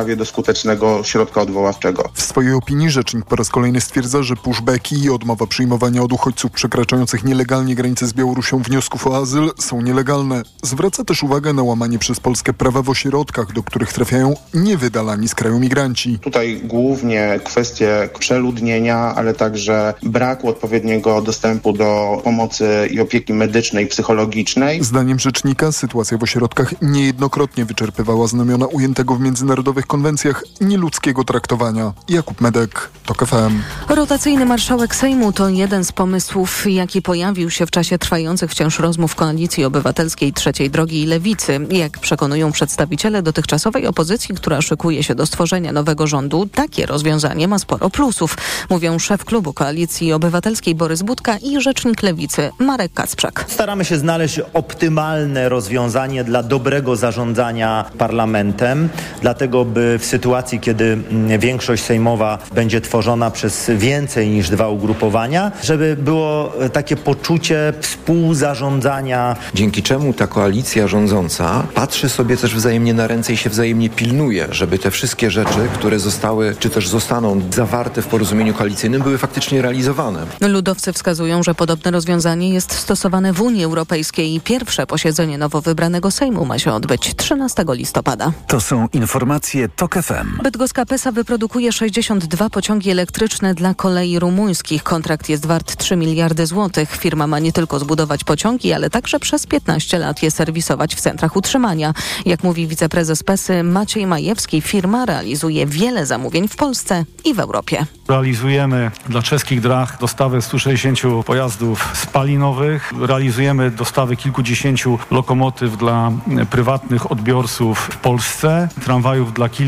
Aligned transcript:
prawie 0.00 0.16
do 0.16 0.24
skutecznego 0.24 1.04
środka 1.04 1.40
odwoławczego. 1.40 2.10
W 2.14 2.22
swojej 2.22 2.52
opinii 2.52 2.90
rzecznik 2.90 3.24
po 3.24 3.36
raz 3.36 3.48
kolejny 3.48 3.80
stwierdza, 3.80 4.22
że 4.22 4.36
pushbacki 4.36 5.04
i 5.04 5.10
odmowa 5.10 5.46
przyjmowania 5.46 6.02
od 6.02 6.12
uchodźców 6.12 6.50
przekraczających 6.50 7.24
nielegalnie 7.24 7.74
granice 7.74 8.06
z 8.06 8.12
Białorusią 8.12 8.62
wniosków 8.62 9.06
o 9.06 9.16
azyl 9.16 9.50
są 9.58 9.82
nielegalne. 9.82 10.42
Zwraca 10.62 11.04
też 11.04 11.22
uwagę 11.22 11.52
na 11.52 11.62
łamanie 11.62 11.98
przez 11.98 12.20
Polskę 12.20 12.52
prawa 12.52 12.82
w 12.82 12.90
ośrodkach, 12.90 13.52
do 13.52 13.62
których 13.62 13.92
trafiają 13.92 14.34
niewydalani 14.54 15.28
z 15.28 15.34
kraju 15.34 15.60
migranci. 15.60 16.18
Tutaj 16.18 16.60
głównie 16.64 17.40
kwestie 17.44 18.08
przeludnienia, 18.18 18.96
ale 18.96 19.34
także 19.34 19.94
braku 20.02 20.48
odpowiedniego 20.48 21.22
dostępu 21.22 21.72
do 21.72 22.20
pomocy 22.24 22.88
i 22.90 23.00
opieki 23.00 23.32
medycznej, 23.32 23.86
psychologicznej. 23.86 24.84
Zdaniem 24.84 25.18
rzecznika 25.18 25.72
sytuacja 25.72 26.18
w 26.18 26.22
ośrodkach 26.22 26.74
niejednokrotnie 26.82 27.64
wyczerpywała 27.64 28.26
znamiona 28.26 28.66
ujętego 28.66 29.14
w 29.14 29.20
międzynarodowych 29.20 29.86
konwencjach 29.90 30.44
nieludzkiego 30.60 31.24
traktowania. 31.24 31.92
Jakub 32.08 32.40
Medek, 32.40 32.90
TOK 33.06 33.26
FM. 33.26 33.62
Rotacyjny 33.88 34.46
marszałek 34.46 34.94
Sejmu 34.94 35.32
to 35.32 35.48
jeden 35.48 35.84
z 35.84 35.92
pomysłów, 35.92 36.64
jaki 36.66 37.02
pojawił 37.02 37.50
się 37.50 37.66
w 37.66 37.70
czasie 37.70 37.98
trwających 37.98 38.50
wciąż 38.50 38.78
rozmów 38.78 39.14
Koalicji 39.14 39.64
Obywatelskiej 39.64 40.32
Trzeciej 40.32 40.70
Drogi 40.70 41.02
i 41.02 41.06
Lewicy. 41.06 41.60
Jak 41.70 41.98
przekonują 41.98 42.52
przedstawiciele 42.52 43.22
dotychczasowej 43.22 43.86
opozycji, 43.86 44.34
która 44.34 44.62
szykuje 44.62 45.02
się 45.02 45.14
do 45.14 45.26
stworzenia 45.26 45.72
nowego 45.72 46.06
rządu, 46.06 46.48
takie 46.54 46.86
rozwiązanie 46.86 47.48
ma 47.48 47.58
sporo 47.58 47.90
plusów, 47.90 48.36
mówią 48.70 48.98
szef 48.98 49.24
klubu 49.24 49.52
Koalicji 49.52 50.12
Obywatelskiej 50.12 50.74
Borys 50.74 51.02
Budka 51.02 51.36
i 51.36 51.60
rzecznik 51.60 52.02
Lewicy 52.02 52.50
Marek 52.58 52.92
Kacprzak. 52.92 53.44
Staramy 53.48 53.84
się 53.84 53.98
znaleźć 53.98 54.40
optymalne 54.54 55.48
rozwiązanie 55.48 56.24
dla 56.24 56.42
dobrego 56.42 56.96
zarządzania 56.96 57.90
parlamentem, 57.98 58.88
dlatego 59.22 59.64
by 59.64 59.79
w 59.98 60.04
sytuacji, 60.04 60.60
kiedy 60.60 60.84
mm, 60.84 61.40
większość 61.40 61.82
sejmowa 61.82 62.38
będzie 62.54 62.80
tworzona 62.80 63.30
przez 63.30 63.70
więcej 63.74 64.28
niż 64.28 64.50
dwa 64.50 64.68
ugrupowania, 64.68 65.52
żeby 65.62 65.96
było 65.96 66.52
e, 66.60 66.70
takie 66.70 66.96
poczucie 66.96 67.72
współzarządzania. 67.80 69.36
Dzięki 69.54 69.82
czemu 69.82 70.12
ta 70.12 70.26
koalicja 70.26 70.88
rządząca 70.88 71.62
patrzy 71.74 72.08
sobie 72.08 72.36
też 72.36 72.54
wzajemnie 72.54 72.94
na 72.94 73.06
ręce 73.06 73.32
i 73.32 73.36
się 73.36 73.50
wzajemnie 73.50 73.90
pilnuje, 73.90 74.46
żeby 74.50 74.78
te 74.78 74.90
wszystkie 74.90 75.30
rzeczy, 75.30 75.68
które 75.74 75.98
zostały, 75.98 76.54
czy 76.58 76.70
też 76.70 76.88
zostaną 76.88 77.40
zawarte 77.54 78.02
w 78.02 78.06
porozumieniu 78.06 78.54
koalicyjnym, 78.54 79.02
były 79.02 79.18
faktycznie 79.18 79.62
realizowane. 79.62 80.26
Ludowcy 80.40 80.92
wskazują, 80.92 81.42
że 81.42 81.54
podobne 81.54 81.90
rozwiązanie 81.90 82.54
jest 82.54 82.72
stosowane 82.72 83.32
w 83.32 83.42
Unii 83.42 83.64
Europejskiej 83.64 84.34
i 84.34 84.40
pierwsze 84.40 84.86
posiedzenie 84.86 85.38
nowo 85.38 85.60
wybranego 85.60 86.10
Sejmu 86.10 86.44
ma 86.44 86.58
się 86.58 86.72
odbyć 86.72 87.14
13 87.16 87.64
listopada. 87.68 88.32
To 88.46 88.60
są 88.60 88.88
informacje 88.92 89.68
TOK 89.76 89.94
FM. 89.94 90.42
Bydgoska 90.42 90.86
PESA 90.86 91.12
wyprodukuje 91.12 91.72
62 91.72 92.50
pociągi 92.50 92.90
elektryczne 92.90 93.54
dla 93.54 93.74
kolei 93.74 94.18
rumuńskich. 94.18 94.82
Kontrakt 94.82 95.28
jest 95.28 95.46
wart 95.46 95.76
3 95.76 95.96
miliardy 95.96 96.46
złotych. 96.46 96.96
Firma 96.96 97.26
ma 97.26 97.38
nie 97.38 97.52
tylko 97.52 97.78
zbudować 97.78 98.24
pociągi, 98.24 98.72
ale 98.72 98.90
także 98.90 99.20
przez 99.20 99.46
15 99.46 99.98
lat 99.98 100.22
je 100.22 100.30
serwisować 100.30 100.94
w 100.94 101.00
centrach 101.00 101.36
utrzymania. 101.36 101.94
Jak 102.26 102.44
mówi 102.44 102.66
wiceprezes 102.66 103.22
PESY 103.22 103.62
Maciej 103.62 104.06
Majewski, 104.06 104.60
firma 104.60 105.06
realizuje 105.06 105.66
wiele 105.66 106.06
zamówień 106.06 106.48
w 106.48 106.56
Polsce 106.56 107.04
i 107.24 107.34
w 107.34 107.40
Europie. 107.40 107.86
Realizujemy 108.08 108.90
dla 109.08 109.22
czeskich 109.22 109.60
drach 109.60 109.98
dostawę 110.00 110.42
160 110.42 110.98
pojazdów 111.26 111.88
spalinowych. 111.94 112.92
Realizujemy 113.00 113.70
dostawy 113.70 114.16
kilkudziesięciu 114.16 114.98
lokomotyw 115.10 115.76
dla 115.76 116.12
prywatnych 116.50 117.12
odbiorców 117.12 117.78
w 117.78 117.96
Polsce, 117.96 118.68
tramwajów 118.84 119.32
dla 119.32 119.48
kilku 119.48 119.59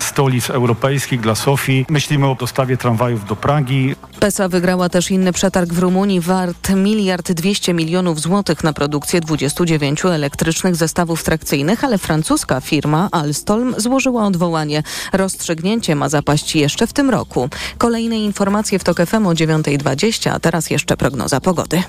stolic 0.00 0.50
europejskich, 0.50 1.20
dla 1.20 1.34
Sofii. 1.34 1.86
Myślimy 1.88 2.26
o 2.26 2.34
dostawie 2.34 2.76
tramwajów 2.76 3.24
do 3.24 3.36
Pragi. 3.36 3.94
PESA 4.20 4.48
wygrała 4.48 4.88
też 4.88 5.10
inny 5.10 5.32
przetarg 5.32 5.72
w 5.72 5.78
Rumunii 5.78 6.20
wart 6.20 6.70
miliard 6.70 7.32
200 7.32 7.74
milionów 7.74 8.20
złotych 8.20 8.64
na 8.64 8.72
produkcję 8.72 9.20
29 9.20 10.04
elektrycznych 10.04 10.76
zestawów 10.76 11.24
trakcyjnych, 11.24 11.84
ale 11.84 11.98
francuska 11.98 12.60
firma 12.60 13.08
Alstom 13.12 13.74
złożyła 13.76 14.26
odwołanie. 14.26 14.82
Rozstrzygnięcie 15.12 15.94
ma 15.94 16.08
zapaść 16.08 16.56
jeszcze 16.56 16.86
w 16.86 16.92
tym 16.92 17.10
roku. 17.10 17.48
Kolejne 17.78 18.18
informacje 18.18 18.78
w 18.78 18.84
TOK 18.84 19.00
FM 19.06 19.26
o 19.26 19.32
9.20, 19.32 20.30
a 20.30 20.40
teraz 20.40 20.70
jeszcze 20.70 20.96
prognoza 20.96 21.40
pogody. 21.40 21.82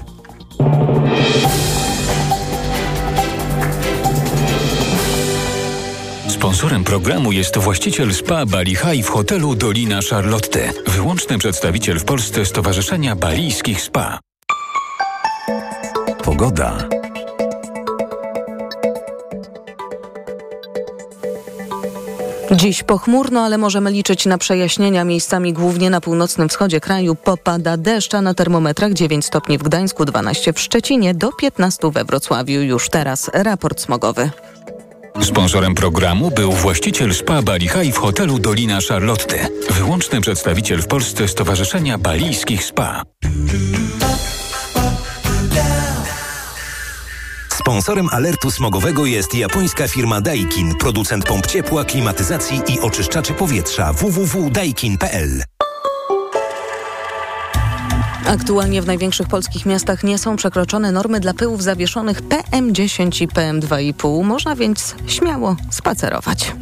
Sponsorem 6.49 6.83
programu 6.83 7.31
jest 7.31 7.57
właściciel 7.57 8.13
spa 8.13 8.45
Bali 8.45 8.75
High 8.75 9.05
w 9.05 9.09
hotelu 9.09 9.55
Dolina 9.55 9.99
Charlotte. 10.09 10.73
Wyłączny 10.87 11.37
przedstawiciel 11.37 11.99
w 11.99 12.03
Polsce 12.03 12.45
Stowarzyszenia 12.45 13.15
Balijskich 13.15 13.81
Spa. 13.81 14.19
Pogoda. 16.23 16.77
Dziś 22.51 22.83
pochmurno, 22.83 23.41
ale 23.41 23.57
możemy 23.57 23.91
liczyć 23.91 24.25
na 24.25 24.37
przejaśnienia 24.37 25.03
miejscami 25.03 25.53
głównie 25.53 25.89
na 25.89 26.01
północnym 26.01 26.49
wschodzie 26.49 26.81
kraju. 26.81 27.15
Popada 27.15 27.77
deszcz, 27.77 28.13
a 28.13 28.21
na 28.21 28.33
termometrach 28.33 28.93
9 28.93 29.25
stopni 29.25 29.57
w 29.57 29.63
Gdańsku, 29.63 30.05
12 30.05 30.53
w 30.53 30.59
Szczecinie, 30.59 31.13
do 31.13 31.31
15 31.31 31.91
we 31.91 32.05
Wrocławiu. 32.05 32.61
Już 32.61 32.89
teraz 32.89 33.31
raport 33.33 33.81
smogowy. 33.81 34.29
Sponsorem 35.21 35.75
programu 35.75 36.31
był 36.31 36.51
właściciel 36.51 37.13
spa 37.13 37.41
Bali 37.41 37.67
High 37.69 37.95
w 37.95 37.97
hotelu 37.97 38.39
Dolina 38.39 38.79
Charlotte. 38.89 39.47
Wyłączny 39.69 40.21
przedstawiciel 40.21 40.81
w 40.81 40.87
Polsce 40.87 41.27
Stowarzyszenia 41.27 41.97
Balijskich 41.97 42.63
Spa. 42.63 43.03
Sponsorem 47.53 48.09
alertu 48.11 48.51
smogowego 48.51 49.05
jest 49.05 49.35
japońska 49.35 49.87
firma 49.87 50.21
Daikin, 50.21 50.75
producent 50.75 51.25
pomp 51.25 51.47
ciepła, 51.47 51.85
klimatyzacji 51.85 52.61
i 52.67 52.79
oczyszczaczy 52.79 53.33
powietrza 53.33 53.93
www.daikin.pl. 53.93 55.43
Aktualnie 58.27 58.81
w 58.81 58.87
największych 58.87 59.27
polskich 59.27 59.65
miastach 59.65 60.03
nie 60.03 60.17
są 60.17 60.35
przekroczone 60.35 60.91
normy 60.91 61.19
dla 61.19 61.33
pyłów 61.33 61.63
zawieszonych 61.63 62.21
PM10 62.21 63.23
i 63.23 63.27
PM2,5. 63.27 64.23
Można 64.23 64.55
więc 64.55 64.95
śmiało 65.07 65.55
spacerować. 65.69 66.55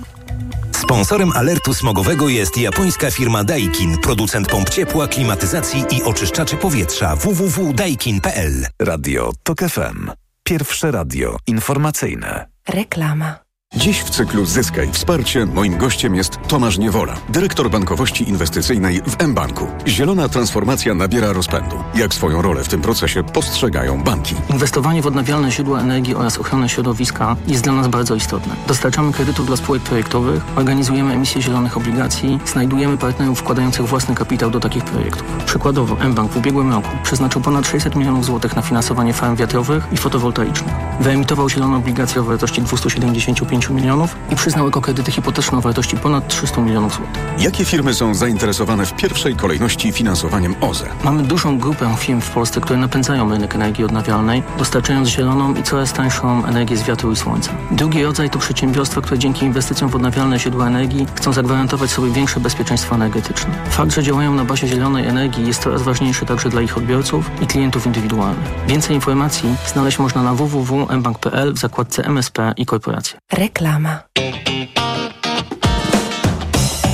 Sponsorem 0.72 1.32
alertu 1.32 1.74
smogowego 1.74 2.30
jest 2.30 2.58
japońska 2.58 3.12
firma 3.12 3.44
Daikin, 3.44 3.98
producent 3.98 4.48
pomp 4.48 4.70
ciepła, 4.70 5.08
klimatyzacji 5.08 5.86
i 5.92 6.04
oczyszczaczy 6.04 6.56
powietrza 6.56 7.16
www.daikin.pl. 7.16 8.66
Radio 8.82 9.32
TOK 9.44 9.60
FM. 9.60 10.12
Pierwsze 10.44 10.92
radio 10.92 11.38
informacyjne. 11.48 12.48
Reklama. 12.70 13.47
Dziś 13.76 14.00
w 14.02 14.10
cyklu 14.10 14.46
Zyskaj 14.46 14.90
Wsparcie 14.92 15.46
moim 15.46 15.78
gościem 15.78 16.16
jest 16.16 16.38
Tomasz 16.48 16.78
Niewola, 16.78 17.16
dyrektor 17.30 17.70
bankowości 17.70 18.30
inwestycyjnej 18.30 19.02
w 19.02 19.28
mBanku. 19.28 19.68
Zielona 19.88 20.30
transformacja 20.30 20.94
nabiera 20.94 21.34
rozpędu. 21.34 21.76
Jak 21.96 22.14
swoją 22.14 22.42
rolę 22.42 22.64
w 22.64 22.68
tym 22.68 22.82
procesie 22.82 23.24
postrzegają 23.24 24.04
banki? 24.04 24.36
Inwestowanie 24.50 25.02
w 25.02 25.08
odnawialne 25.08 25.52
źródła 25.52 25.80
energii 25.80 26.16
oraz 26.16 26.38
ochronę 26.38 26.70
środowiska 26.70 27.36
jest 27.48 27.64
dla 27.64 27.74
nas 27.74 27.88
bardzo 27.88 28.16
istotne. 28.16 28.56
Dostarczamy 28.68 29.14
kredytów 29.14 29.48
dla 29.48 29.58
spółek 29.58 29.84
projektowych, 29.84 30.44
organizujemy 30.56 31.14
emisję 31.14 31.42
zielonych 31.42 31.78
obligacji, 31.78 32.40
znajdujemy 32.46 32.98
partnerów 32.98 33.40
wkładających 33.40 33.86
własny 33.86 34.16
kapitał 34.16 34.52
do 34.52 34.60
takich 34.60 34.84
projektów. 34.84 35.26
Przykładowo 35.46 35.98
mBank 36.10 36.32
w 36.32 36.38
ubiegłym 36.38 36.72
roku 36.72 36.90
przeznaczył 37.04 37.42
ponad 37.42 37.68
600 37.68 37.96
milionów 37.96 38.26
złotych 38.26 38.56
na 38.56 38.62
finansowanie 38.62 39.14
farm 39.14 39.36
wiatrowych 39.36 39.88
i 39.92 39.98
fotowoltaicznych. 39.98 40.76
Wyemitował 41.00 41.50
zielone 41.50 41.78
obligacje 41.78 42.22
o 42.22 42.24
wartości 42.24 42.62
275 42.62 43.57
milionów 43.74 44.16
i 44.32 44.36
przyznał 44.36 44.68
ekokredyty 44.68 45.12
hipoteczne 45.12 45.58
o 45.58 45.62
wartości 45.62 45.98
ponad 45.98 46.28
300 46.28 46.62
milionów 46.62 46.96
złotych. 46.96 47.24
Jakie 47.40 47.66
firmy 47.66 47.94
są 47.94 48.16
zainteresowane 48.16 48.86
w 48.86 48.94
pierwszej 48.94 49.36
kolejności 49.36 49.92
finansowaniem 49.92 50.56
OZE? 50.62 50.86
Mamy 51.04 51.24
dużą 51.24 51.60
grupę 51.60 51.96
firm 52.00 52.22
w 52.22 52.30
Polsce, 52.30 52.62
które 52.62 52.80
napędzają 52.80 53.30
rynek 53.30 53.56
energii 53.56 53.84
odnawialnej, 53.84 54.44
dostarczając 54.58 55.10
zieloną 55.10 55.56
i 55.56 55.64
coraz 55.64 55.94
tańszą 55.94 56.46
energię 56.46 56.78
z 56.78 56.84
wiatru 56.84 57.12
i 57.12 57.16
słońca. 57.16 57.52
Drugi 57.72 58.04
rodzaj 58.04 58.30
to 58.30 58.40
przedsiębiorstwa, 58.40 59.02
które 59.02 59.20
dzięki 59.20 59.46
inwestycjom 59.46 59.90
w 59.90 59.96
odnawialne 59.96 60.40
źródła 60.40 60.68
energii 60.68 61.08
chcą 61.16 61.34
zagwarantować 61.34 61.90
sobie 61.90 62.12
większe 62.12 62.40
bezpieczeństwo 62.40 62.96
energetyczne. 62.96 63.52
Fakt, 63.70 63.94
że 63.94 64.04
działają 64.04 64.34
na 64.34 64.46
bazie 64.46 64.68
zielonej 64.68 65.08
energii 65.08 65.48
jest 65.48 65.64
coraz 65.64 65.82
ważniejszy 65.82 66.26
także 66.26 66.50
dla 66.50 66.62
ich 66.62 66.78
odbiorców 66.78 67.32
i 67.42 67.48
klientów 67.48 67.86
indywidualnych. 67.86 68.50
Więcej 68.68 68.96
informacji 68.96 69.56
znaleźć 69.74 70.00
można 70.00 70.24
na 70.24 70.34
www.mbank.pl 70.34 71.54
w 71.54 71.58
zakładce 71.58 72.04
MSP 72.06 72.54
i 72.58 72.66
korporacje. 72.66 73.20
Reklama. 73.48 74.04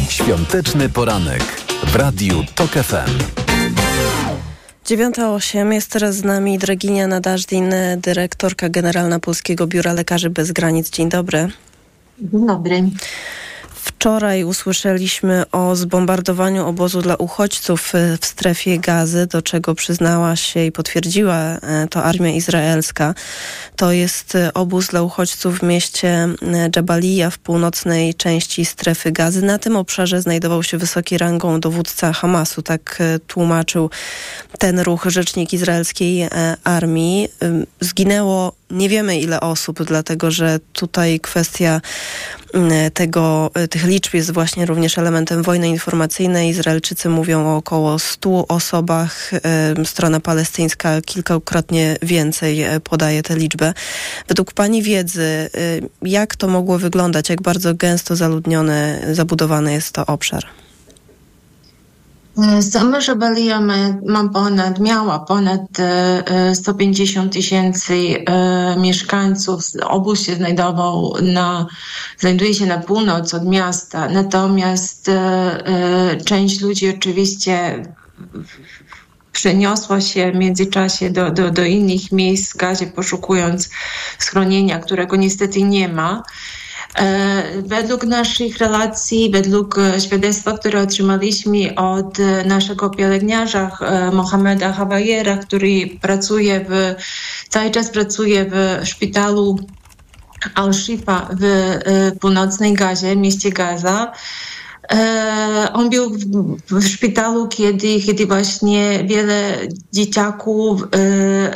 Świąteczny 0.10 0.90
poranek 0.90 1.44
w 1.88 1.96
Radiu 1.96 2.44
TOK 2.56 2.72
FM. 2.72 3.12
9.08 4.86 5.72
jest 5.72 5.92
teraz 5.92 6.16
z 6.16 6.24
nami 6.24 6.58
Draginia 6.58 7.08
Nadażdin, 7.08 7.74
dyrektorka 7.98 8.70
generalna 8.70 9.20
Polskiego 9.20 9.68
Biura 9.68 9.94
Lekarzy 9.94 10.30
Bez 10.30 10.52
Granic. 10.52 10.90
Dzień 10.90 11.10
dobry. 11.10 11.48
Dzień 12.20 12.48
dobry. 12.48 12.84
Wczoraj 14.04 14.44
usłyszeliśmy 14.44 15.44
o 15.52 15.76
zbombardowaniu 15.76 16.68
obozu 16.68 17.02
dla 17.02 17.16
uchodźców 17.16 17.96
y, 17.96 18.18
w 18.22 18.26
strefie 18.26 18.80
gazy, 18.80 19.28
do 19.28 19.42
czego 19.42 19.76
przyznała 19.76 20.36
się 20.36 20.66
i 20.66 20.72
potwierdziła 20.72 21.56
y, 21.56 21.88
to 21.90 22.04
armia 22.04 22.32
izraelska. 22.32 23.14
To 23.76 23.92
jest 23.92 24.36
y, 24.36 24.54
obóz 24.54 24.88
dla 24.88 25.02
uchodźców 25.02 25.60
w 25.60 25.64
mieście 25.64 26.28
Jabalia 26.76 27.30
w 27.30 27.38
północnej 27.38 28.14
części 28.14 28.66
strefy 28.66 29.12
gazy. 29.12 29.42
Na 29.42 29.60
tym 29.60 29.76
obszarze 29.76 30.22
znajdował 30.22 30.64
się 30.64 30.78
wysoki 30.78 31.18
rangą 31.18 31.60
dowódca 31.60 32.14
Hamasu, 32.14 32.62
tak 32.62 33.00
tłumaczył 33.28 33.90
ten 34.60 34.80
ruch 34.80 35.06
rzecznik 35.06 35.54
izraelskiej 35.54 36.28
armii. 36.64 37.30
Zginęło 37.80 38.54
nie 38.72 38.90
wiemy 38.90 39.20
ile 39.20 39.40
osób, 39.40 39.84
dlatego 39.84 40.32
że 40.32 40.60
tutaj 40.74 41.20
kwestia 41.20 41.82
tego, 42.94 43.52
tych 43.70 43.86
liczb 43.94 44.14
jest 44.14 44.32
właśnie 44.32 44.66
również 44.66 44.98
elementem 44.98 45.44
wojny 45.44 45.70
informacyjnej. 45.70 46.50
Izraelczycy 46.50 47.10
mówią 47.10 47.48
o 47.48 47.56
około 47.56 48.00
100 48.00 48.48
osobach. 48.48 49.32
Strona 49.86 50.20
palestyńska 50.20 51.02
kilkakrotnie 51.02 51.98
więcej 52.02 52.76
y, 52.76 52.80
podaje 52.80 53.24
tę 53.24 53.36
liczbę. 53.36 53.74
Według 54.28 54.54
Pani 54.54 54.84
wiedzy, 54.84 55.50
jak 56.02 56.36
to 56.36 56.48
mogło 56.48 56.78
wyglądać? 56.80 57.30
Jak 57.30 57.42
bardzo 57.42 57.74
gęsto 57.74 58.16
zaludniony, 58.16 59.02
zabudowany 59.12 59.74
jest 59.74 59.92
to 59.92 60.06
obszar? 60.06 60.63
Sama 62.62 63.02
Żabalia 63.02 63.62
ma 64.06 64.30
ponad, 64.34 64.80
miała 64.80 65.20
ponad 65.20 65.62
150 66.54 67.28
e, 67.28 67.34
tysięcy 67.34 67.94
e, 68.26 68.76
mieszkańców. 68.80 69.62
Obóz 69.84 70.26
się 70.26 70.36
znajdował 70.36 71.14
na, 71.22 71.68
znajduje 72.18 72.54
się 72.54 72.66
na 72.66 72.78
północ 72.78 73.34
od 73.34 73.46
miasta, 73.46 74.10
natomiast 74.10 75.10
e, 75.10 76.18
część 76.26 76.62
ludzi 76.62 76.90
oczywiście 76.90 77.84
przeniosła 79.32 80.02
się 80.02 80.32
w 80.32 80.36
międzyczasie 80.36 81.10
do, 81.10 81.32
do, 81.32 81.52
do 81.52 81.64
innych 81.64 82.12
miejsc 82.12 82.54
w 82.54 82.58
gazie, 82.58 82.88
poszukując 82.88 83.70
schronienia, 84.20 84.80
którego 84.80 85.16
niestety 85.16 85.64
nie 85.64 85.90
ma. 85.90 86.24
E, 87.00 87.44
według 87.62 88.04
naszych 88.04 88.58
relacji, 88.58 89.32
według 89.32 89.78
e, 89.78 90.02
świadectwa, 90.02 90.58
które 90.58 90.82
otrzymaliśmy 90.82 91.76
od 91.76 92.20
e, 92.20 92.46
naszego 92.46 92.90
pielęgniarza 92.90 93.78
Mohameda 94.14 94.74
Hawajera, 94.74 95.38
który 95.38 95.90
pracuje 96.02 96.66
w, 96.70 96.96
cały 97.50 97.72
czas 97.72 97.90
pracuje 97.90 98.46
w 98.52 98.88
szpitalu 98.88 99.60
Al-Shifa 100.56 101.30
w 101.40 101.72
północnej 102.20 102.74
Gazie, 102.74 103.16
mieście 103.16 103.50
Gaza, 103.50 104.12
on 105.74 105.90
był 105.90 106.18
w, 106.72 106.84
szpitalu, 106.88 107.48
kiedy, 107.48 108.00
kiedy 108.00 108.26
właśnie 108.26 109.04
wiele 109.04 109.58
dzieciaków 109.94 110.84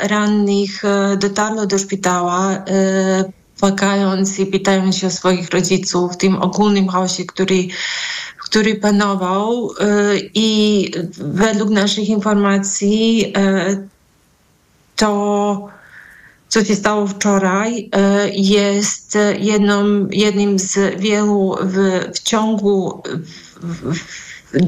rannych 0.02 0.82
dotarło 1.18 1.66
do 1.66 1.78
szpitala 1.78 2.64
płakając 3.60 4.38
i 4.38 4.46
pytając 4.46 4.96
się 4.96 5.06
o 5.06 5.10
swoich 5.10 5.50
rodziców 5.50 6.12
w 6.12 6.16
tym 6.16 6.42
ogólnym 6.42 6.88
chaosie, 6.88 7.24
który, 7.24 7.66
który 8.38 8.74
panował. 8.74 9.70
Y, 9.70 10.30
I 10.34 10.90
według 11.18 11.70
naszych 11.70 12.08
informacji 12.08 13.32
y, 13.36 13.88
to, 14.96 15.68
co 16.48 16.64
się 16.64 16.76
stało 16.76 17.06
wczoraj, 17.06 17.78
y, 17.78 17.90
jest 18.34 19.18
jedną, 19.38 20.08
jednym 20.10 20.58
z 20.58 21.00
wielu 21.00 21.56
w, 21.62 21.76
w 22.14 22.18
ciągu 22.18 23.02
w, 23.62 23.94
w, 23.94 23.98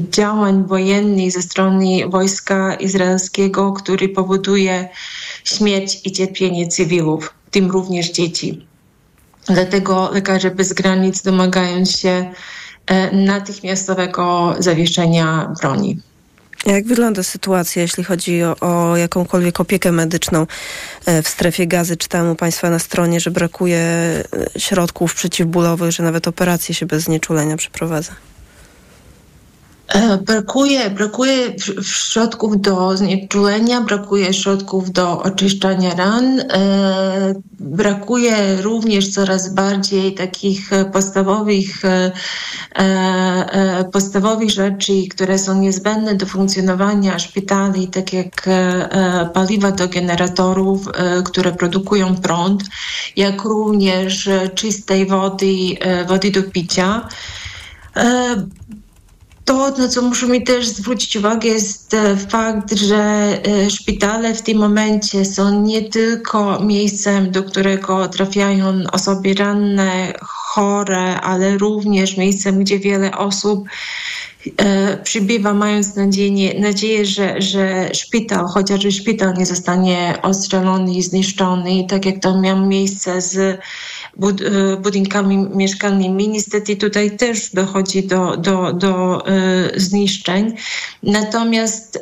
działań 0.09 0.63
wojennych 0.67 1.31
ze 1.31 1.41
strony 1.41 2.09
wojska 2.09 2.73
izraelskiego, 2.73 3.73
który 3.73 4.09
powoduje 4.09 4.89
śmierć 5.43 6.01
i 6.05 6.11
cierpienie 6.11 6.67
cywilów, 6.67 7.33
w 7.47 7.49
tym 7.51 7.71
również 7.71 8.11
dzieci. 8.11 8.70
Dlatego 9.45 10.09
lekarze 10.13 10.51
bez 10.51 10.73
granic 10.73 11.21
domagają 11.21 11.85
się 11.85 12.31
e, 12.87 13.15
natychmiastowego 13.15 14.55
zawieszenia 14.59 15.53
broni. 15.61 15.99
Jak 16.65 16.85
wygląda 16.85 17.23
sytuacja, 17.23 17.81
jeśli 17.81 18.03
chodzi 18.03 18.43
o, 18.43 18.55
o, 18.59 18.97
jakąkolwiek 18.97 19.59
opiekę 19.59 19.91
medyczną 19.91 20.47
e, 21.05 21.21
w 21.21 21.27
strefie 21.27 21.67
gazy? 21.67 21.97
Czytałem 21.97 22.31
u 22.31 22.35
Państwa 22.35 22.69
na 22.69 22.79
stronie, 22.79 23.19
że 23.19 23.31
brakuje 23.31 23.77
e, 23.77 24.23
środków 24.59 25.15
przeciwbólowych, 25.15 25.91
że 25.91 26.03
nawet 26.03 26.27
operacje 26.27 26.75
się 26.75 26.85
bez 26.85 27.03
znieczulenia 27.03 27.57
przeprowadza. 27.57 28.11
E, 29.93 30.17
brakuje, 30.17 30.89
brakuje 30.89 31.55
środków 31.83 32.61
do 32.61 32.97
znieczulenia, 32.97 33.81
brakuje 33.81 34.33
środków 34.33 34.91
do 34.91 35.23
oczyszczania 35.23 35.95
ran, 35.95 36.39
e, 36.39 36.45
brakuje 37.59 38.61
również 38.61 39.09
coraz 39.09 39.53
bardziej 39.53 40.13
takich 40.13 40.69
podstawowych, 40.93 41.85
e, 41.85 42.11
podstawowych 43.91 44.49
rzeczy, 44.49 44.93
które 45.09 45.39
są 45.39 45.61
niezbędne 45.61 46.15
do 46.15 46.25
funkcjonowania 46.25 47.19
szpitali, 47.19 47.87
tak 47.87 48.13
jak 48.13 48.49
paliwa 49.33 49.71
do 49.71 49.87
generatorów, 49.87 50.87
które 51.25 51.51
produkują 51.51 52.15
prąd, 52.15 52.63
jak 53.15 53.43
również 53.43 54.29
czystej 54.55 55.05
wody, 55.05 55.53
wody 56.07 56.31
do 56.31 56.43
picia. 56.43 57.07
To, 59.45 59.71
na 59.77 59.87
co 59.87 60.01
musimy 60.01 60.41
też 60.41 60.67
zwrócić 60.67 61.15
uwagę, 61.15 61.49
jest 61.49 61.93
e, 61.93 62.17
fakt, 62.17 62.73
że 62.73 62.97
e, 62.97 63.69
szpitale 63.69 64.33
w 64.33 64.41
tym 64.41 64.57
momencie 64.57 65.25
są 65.25 65.61
nie 65.61 65.81
tylko 65.81 66.59
miejscem, 66.59 67.31
do 67.31 67.43
którego 67.43 68.07
trafiają 68.07 68.83
osoby 68.91 69.33
ranne, 69.33 70.13
chore, 70.21 71.21
ale 71.21 71.57
również 71.57 72.17
miejscem, 72.17 72.59
gdzie 72.59 72.79
wiele 72.79 73.17
osób 73.17 73.67
e, 74.57 74.97
przybywa, 74.97 75.53
mając 75.53 75.95
nadzieję, 75.95 76.59
nadzieję 76.59 77.05
że, 77.05 77.41
że 77.41 77.89
szpital, 77.93 78.45
chociażby 78.45 78.91
szpital 78.91 79.33
nie 79.37 79.45
zostanie 79.45 80.17
ostrzelony 80.21 80.93
i 80.93 81.01
zniszczony, 81.01 81.85
tak 81.89 82.05
jak 82.05 82.19
to 82.19 82.41
miało 82.41 82.65
miejsce 82.65 83.21
z 83.21 83.59
bud 84.17 84.41
e, 84.41 84.77
budynkami 84.77 85.37
mieszkalnymi. 85.37 86.29
Niestety 86.29 86.75
tutaj 86.75 87.17
też 87.17 87.51
dochodzi 87.53 88.07
do, 88.07 88.37
do, 88.37 88.73
do 88.73 89.27
e, 89.27 89.31
zniszczeń. 89.75 90.53
Natomiast 91.03 91.99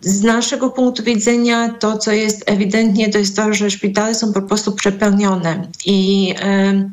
z 0.00 0.22
naszego 0.22 0.70
punktu 0.70 1.02
widzenia 1.02 1.68
to, 1.68 1.98
co 1.98 2.12
jest 2.12 2.50
ewidentnie, 2.50 3.10
to 3.10 3.18
jest 3.18 3.36
to, 3.36 3.54
że 3.54 3.70
szpitale 3.70 4.14
są 4.14 4.32
po 4.32 4.42
prostu 4.42 4.72
przepełnione 4.72 5.68
i 5.86 6.34
e, 6.38 6.90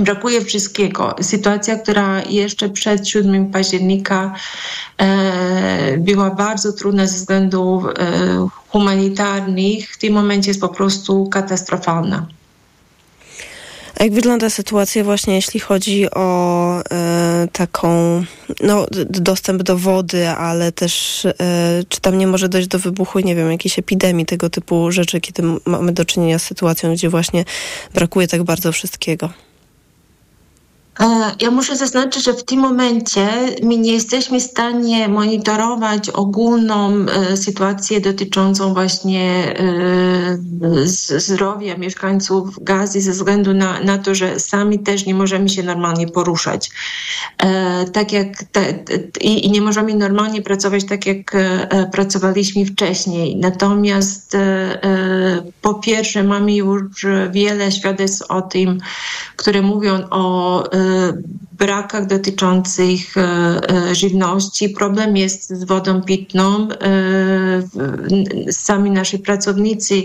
brakuje 0.00 0.44
wszystkiego. 0.44 1.14
Sytuacja, 1.20 1.78
która 1.78 2.22
jeszcze 2.22 2.68
przed 2.68 3.08
7 3.08 3.50
października 3.50 4.34
e, 4.98 5.98
była 5.98 6.30
bardzo 6.30 6.72
trudna 6.72 7.06
ze 7.06 7.16
względów 7.16 7.84
e, 7.86 8.48
humanitarnych, 8.68 9.90
w 9.90 9.98
tym 9.98 10.14
momencie 10.14 10.50
jest 10.50 10.60
po 10.60 10.68
prostu 10.68 11.28
katastrofalna. 11.28 12.26
Jak 14.00 14.12
wygląda 14.12 14.50
sytuacja 14.50 15.04
właśnie 15.04 15.34
jeśli 15.34 15.60
chodzi 15.60 16.10
o 16.10 16.82
e, 16.90 17.48
taką, 17.52 17.88
no, 18.60 18.86
dostęp 19.10 19.62
do 19.62 19.78
wody, 19.78 20.28
ale 20.28 20.72
też 20.72 21.24
e, 21.24 21.34
czy 21.88 22.00
tam 22.00 22.18
nie 22.18 22.26
może 22.26 22.48
dojść 22.48 22.68
do 22.68 22.78
wybuchu, 22.78 23.18
nie 23.20 23.34
wiem, 23.34 23.50
jakiejś 23.50 23.78
epidemii, 23.78 24.26
tego 24.26 24.50
typu 24.50 24.92
rzeczy, 24.92 25.20
kiedy 25.20 25.42
mamy 25.64 25.92
do 25.92 26.04
czynienia 26.04 26.38
z 26.38 26.42
sytuacją, 26.42 26.92
gdzie 26.94 27.08
właśnie 27.08 27.44
brakuje 27.94 28.28
tak 28.28 28.42
bardzo 28.42 28.72
wszystkiego? 28.72 29.30
E, 31.00 31.32
ja 31.40 31.50
muszę 31.50 31.76
zaznaczyć, 31.76 32.24
że 32.24 32.32
w 32.32 32.44
tym 32.44 32.60
momencie 32.60 33.28
my 33.62 33.76
nie 33.76 33.92
jesteśmy 33.92 34.40
w 34.40 34.42
stanie 34.42 35.08
monitorować 35.08 36.10
ogólną 36.10 37.06
e, 37.06 37.36
sytuację 37.36 38.00
dotyczącą 38.00 38.74
właśnie 38.74 39.54
e, 39.58 41.18
zdrowia 41.18 41.76
mieszkańców 41.76 42.64
Gazy 42.64 43.00
ze 43.00 43.10
względu 43.10 43.54
na, 43.54 43.80
na 43.80 43.98
to, 43.98 44.14
że 44.14 44.40
sami 44.40 44.78
też 44.78 45.06
nie 45.06 45.14
możemy 45.14 45.48
się 45.48 45.62
normalnie 45.62 46.06
poruszać. 46.08 46.70
Tak 47.92 48.12
jak 48.12 48.44
te, 48.52 48.74
i, 49.20 49.46
i 49.46 49.50
nie 49.50 49.60
możemy 49.60 49.94
normalnie 49.94 50.42
pracować 50.42 50.84
tak, 50.84 51.06
jak 51.06 51.36
pracowaliśmy 51.92 52.66
wcześniej. 52.66 53.36
Natomiast 53.36 54.36
po 55.62 55.74
pierwsze 55.74 56.24
mamy 56.24 56.54
już 56.54 57.06
wiele 57.30 57.72
świadectw 57.72 58.30
o 58.30 58.42
tym, 58.42 58.78
które 59.36 59.62
mówią 59.62 60.08
o 60.10 60.62
brakach 61.58 62.06
dotyczących 62.06 63.16
e, 63.16 63.20
e, 63.90 63.94
żywności. 63.94 64.68
Problem 64.68 65.16
jest 65.16 65.48
z 65.48 65.64
wodą 65.64 66.02
pitną. 66.02 66.68
E, 66.70 68.52
sami 68.52 68.90
nasi 68.90 69.18
pracownicy 69.18 70.02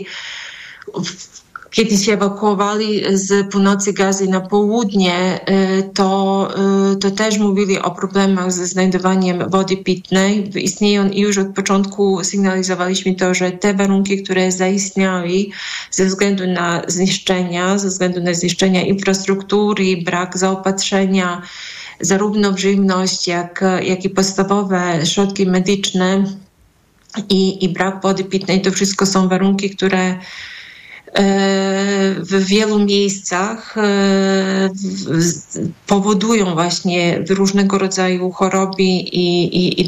kiedy 1.72 1.98
się 1.98 2.14
ewakuowali 2.14 3.04
z 3.14 3.52
północy 3.52 3.94
Gazy 3.94 4.28
na 4.28 4.42
południe, 4.42 5.40
to, 5.94 6.48
to 7.02 7.12
też 7.12 7.38
mówili 7.38 7.80
o 7.80 7.92
problemach 7.92 8.52
ze 8.52 8.66
znajdowaniem 8.66 9.50
wody 9.50 9.78
pitnej. 9.78 10.52
Istnieją 10.64 11.10
już 11.14 11.38
od 11.38 11.56
początku 11.56 12.24
sygnalizowaliśmy 12.24 13.16
to, 13.16 13.34
że 13.34 13.52
te 13.52 13.74
warunki, 13.74 14.24
które 14.24 14.52
zaistniały 14.52 15.46
ze 15.92 16.06
względu 16.06 16.48
na 16.48 16.82
zniszczenia, 16.88 17.78
ze 17.78 17.88
względu 17.88 18.22
na 18.22 18.34
zniszczenia 18.34 18.82
infrastruktury, 18.82 19.98
brak 20.06 20.38
zaopatrzenia, 20.38 21.42
zarówno 22.02 22.52
w 22.52 22.60
żywność, 22.60 23.28
jak, 23.28 23.64
jak 23.84 24.06
i 24.06 24.10
podstawowe 24.10 25.00
środki 25.06 25.46
medyczne 25.46 26.24
i, 27.30 27.66
i 27.66 27.70
brak 27.70 28.02
wody 28.02 28.24
pitnej, 28.24 28.62
to 28.62 28.72
wszystko 28.72 29.06
są 29.06 29.30
warunki, 29.30 29.70
które 29.70 30.00
e, 30.00 30.20
w 32.18 32.46
wielu 32.46 32.80
miejscach 32.80 33.78
e, 33.78 34.70
powodują 35.88 36.54
właśnie 36.54 37.24
różnego 37.30 37.78
rodzaju 37.78 38.32
choroby 38.32 38.84
i, 38.84 39.44
i, 39.58 39.82
i 39.82 39.86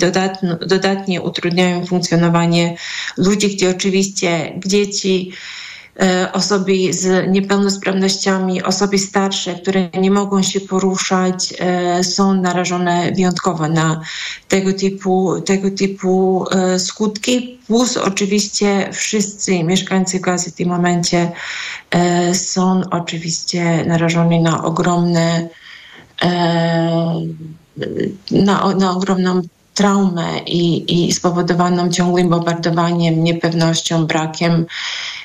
dodatnie 0.68 1.22
utrudniają 1.22 1.86
funkcjonowanie 1.86 2.76
ludzi, 3.18 3.56
gdzie 3.56 3.70
oczywiście 3.70 4.60
dzieci 4.66 5.32
E, 5.32 5.71
osoby 6.34 6.94
z 6.94 7.32
niepełnosprawnościami, 7.32 8.64
osoby 8.64 8.98
starsze, 8.98 9.56
które 9.56 9.90
nie 9.90 10.12
mogą 10.12 10.42
się 10.44 10.62
poruszać, 10.62 11.54
e, 11.60 12.04
są 12.04 12.34
narażone 12.34 13.12
wyjątkowo 13.12 13.68
na 13.68 14.02
tego 14.48 14.74
typu, 14.74 15.42
tego 15.42 15.72
typu 15.72 16.46
e, 16.52 16.80
skutki. 16.80 17.60
Plus 17.68 17.98
oczywiście 17.98 18.90
wszyscy 18.94 19.64
mieszkańcy 19.64 20.20
Gazy 20.20 20.52
w 20.52 20.56
tym 20.56 20.70
momencie 20.70 21.32
są 22.34 22.82
oczywiście 22.92 23.86
narażeni 23.86 24.42
na 24.42 24.64
ogromne 24.64 25.48
na, 28.32 28.76
na 28.76 28.92
ogromną 28.92 29.42
traumę 29.82 30.40
i, 30.46 30.94
i 31.08 31.14
spowodowaną 31.14 31.90
ciągłym 31.90 32.30
bombardowaniem, 32.30 33.24
niepewnością, 33.24 34.06
brakiem 34.06 34.66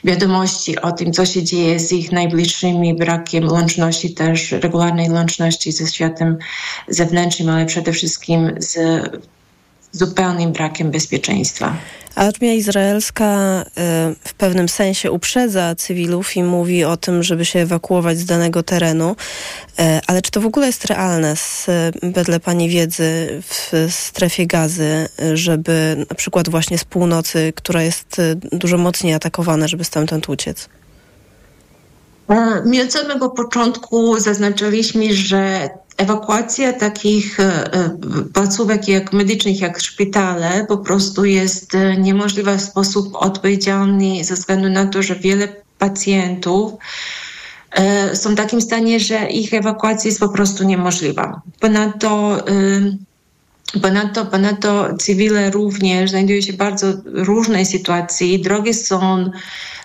wiadomości 0.04 0.80
o 0.80 0.92
tym, 0.92 1.12
co 1.12 1.26
się 1.26 1.42
dzieje 1.42 1.80
z 1.80 1.92
ich 1.92 2.12
najbliższymi, 2.12 2.94
brakiem 2.94 3.48
łączności 3.48 4.14
też, 4.14 4.52
regularnej 4.52 5.10
łączności 5.10 5.72
ze 5.72 5.86
światem 5.86 6.38
zewnętrznym, 6.88 7.48
ale 7.48 7.66
przede 7.66 7.92
wszystkim 7.92 8.54
z 8.58 8.78
zupełnym 9.92 10.52
brakiem 10.52 10.90
bezpieczeństwa. 10.90 11.76
Armia 12.16 12.54
izraelska 12.54 13.62
y, 13.62 13.70
w 14.24 14.34
pewnym 14.34 14.68
sensie 14.68 15.10
uprzedza 15.10 15.74
cywilów 15.74 16.36
i 16.36 16.42
mówi 16.42 16.84
o 16.84 16.96
tym, 16.96 17.22
żeby 17.22 17.44
się 17.44 17.58
ewakuować 17.58 18.18
z 18.18 18.24
danego 18.24 18.62
terenu. 18.62 19.16
Y, 19.80 19.82
ale 20.06 20.22
czy 20.22 20.30
to 20.30 20.40
w 20.40 20.46
ogóle 20.46 20.66
jest 20.66 20.84
realne 20.84 21.36
z 21.36 21.66
wedle 22.02 22.40
Pani 22.40 22.68
wiedzy 22.68 23.42
w 23.42 23.86
strefie 23.90 24.46
gazy, 24.46 25.08
żeby 25.34 26.06
na 26.10 26.16
przykład 26.16 26.48
właśnie 26.48 26.78
z 26.78 26.84
północy, 26.84 27.52
która 27.56 27.82
jest 27.82 28.18
y, 28.18 28.36
dużo 28.52 28.78
mocniej 28.78 29.14
atakowana, 29.14 29.68
żeby 29.68 29.84
stamtąd 29.84 30.28
uciec? 30.28 30.68
My 32.64 32.82
od 32.82 32.92
samego 32.92 33.30
początku 33.30 34.20
zaznaczyliśmy, 34.20 35.14
że 35.14 35.70
ewakuacja 35.96 36.72
takich 36.72 37.40
e, 37.40 37.44
e, 37.44 37.90
placówek 38.32 38.88
jak 38.88 39.12
medycznych, 39.12 39.60
jak 39.60 39.80
szpitale 39.80 40.66
po 40.68 40.78
prostu 40.78 41.24
jest 41.24 41.74
e, 41.74 41.96
niemożliwa 41.96 42.56
w 42.56 42.62
sposób 42.62 43.16
odpowiedzialny 43.16 44.24
ze 44.24 44.34
względu 44.34 44.68
na 44.68 44.86
to, 44.86 45.02
że 45.02 45.14
wiele 45.14 45.48
pacjentów 45.78 46.72
są 48.14 48.32
w 48.32 48.36
takim 48.36 48.60
stanie, 48.60 49.00
że 49.00 49.30
ich 49.30 49.54
ewakuacja 49.54 50.08
jest 50.08 50.20
po 50.20 50.28
prostu 50.28 50.64
niemożliwa. 50.64 51.40
Ponadto 51.60 52.38
Ponadto, 53.82 54.26
ponadto 54.26 54.96
cywile 54.96 55.50
również 55.50 56.10
znajdują 56.10 56.40
się 56.40 56.52
w 56.52 56.56
bardzo 56.56 56.86
różnej 57.04 57.66
sytuacji. 57.66 58.42
Drogi 58.42 58.74
są 58.74 59.30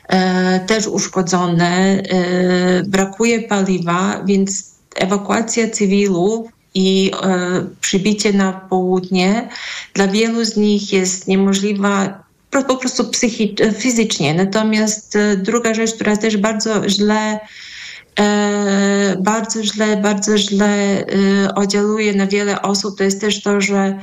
e, 0.07 0.59
też 0.59 0.87
uszkodzone, 0.87 1.69
e, 1.69 2.83
brakuje 2.83 3.41
paliwa, 3.41 4.23
więc 4.25 4.71
ewakuacja 4.95 5.69
cywilów 5.69 6.47
i 6.73 7.11
e, 7.23 7.65
przybicie 7.81 8.33
na 8.33 8.53
południe 8.53 9.49
dla 9.93 10.07
wielu 10.07 10.45
z 10.45 10.57
nich 10.57 10.93
jest 10.93 11.27
niemożliwa 11.27 12.23
po 12.51 12.77
prostu 12.77 13.09
psychicznie, 13.09 13.71
fizycznie. 13.71 14.33
Natomiast 14.33 15.15
e, 15.15 15.37
druga 15.37 15.73
rzecz, 15.73 15.93
która 15.93 16.17
też 16.17 16.37
bardzo 16.37 16.89
źle 16.89 17.33
e, 17.33 17.39
bardzo 19.19 19.63
źle, 19.63 19.97
bardzo 19.97 20.37
źle 20.37 21.05
oddziałuje 21.55 22.13
na 22.13 22.27
wiele 22.27 22.61
osób, 22.61 22.97
to 22.97 23.03
jest 23.03 23.21
też 23.21 23.41
to, 23.41 23.61
że 23.61 23.99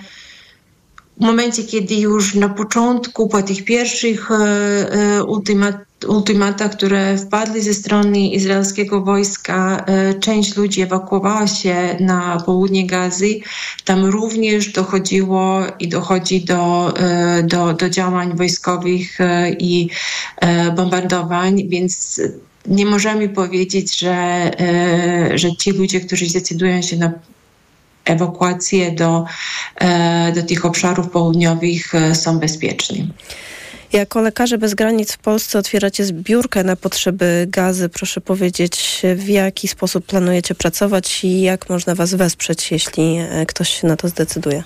w 1.16 1.20
momencie, 1.20 1.64
kiedy 1.64 1.94
już 1.94 2.34
na 2.34 2.48
początku, 2.48 3.28
po 3.28 3.42
tych 3.42 3.64
pierwszych 3.64 4.28
ultimat, 5.26 5.88
ultimata, 6.06 6.68
które 6.68 7.18
wpadli 7.18 7.62
ze 7.62 7.74
strony 7.74 8.18
izraelskiego 8.18 9.02
wojska, 9.02 9.84
e, 9.86 10.14
część 10.14 10.56
ludzi 10.56 10.80
ewakuowała 10.80 11.46
się 11.46 11.96
na 12.00 12.42
południe 12.46 12.86
Gazy. 12.86 13.40
Tam 13.84 14.04
również 14.04 14.72
dochodziło 14.72 15.62
i 15.78 15.88
dochodzi 15.88 16.44
do, 16.44 16.94
e, 16.96 17.42
do, 17.42 17.72
do 17.72 17.90
działań 17.90 18.36
wojskowych 18.36 19.20
e, 19.20 19.50
i 19.50 19.90
bombardowań, 20.76 21.68
więc 21.68 22.20
nie 22.68 22.86
możemy 22.86 23.28
powiedzieć, 23.28 23.98
że, 23.98 24.50
że 25.34 25.56
ci 25.56 25.70
ludzie, 25.70 26.00
którzy 26.00 26.26
zdecydują 26.26 26.82
się 26.82 26.96
na 26.96 27.12
ewakuację 28.04 28.92
do, 28.92 29.24
do 30.34 30.42
tych 30.42 30.64
obszarów 30.64 31.10
południowych 31.10 31.92
są 32.14 32.38
bezpieczni. 32.38 33.08
Jako 33.92 34.20
lekarze 34.20 34.58
bez 34.58 34.74
granic 34.74 35.12
w 35.12 35.18
Polsce 35.18 35.58
otwieracie 35.58 36.04
zbiórkę 36.04 36.64
na 36.64 36.76
potrzeby 36.76 37.46
gazy. 37.50 37.88
Proszę 37.88 38.20
powiedzieć, 38.20 39.02
w 39.16 39.28
jaki 39.28 39.68
sposób 39.68 40.06
planujecie 40.06 40.54
pracować 40.54 41.24
i 41.24 41.40
jak 41.40 41.68
można 41.68 41.94
Was 41.94 42.14
wesprzeć, 42.14 42.70
jeśli 42.70 43.18
e, 43.18 43.46
ktoś 43.46 43.80
się 43.80 43.86
na 43.86 43.96
to 43.96 44.08
zdecyduje? 44.08 44.62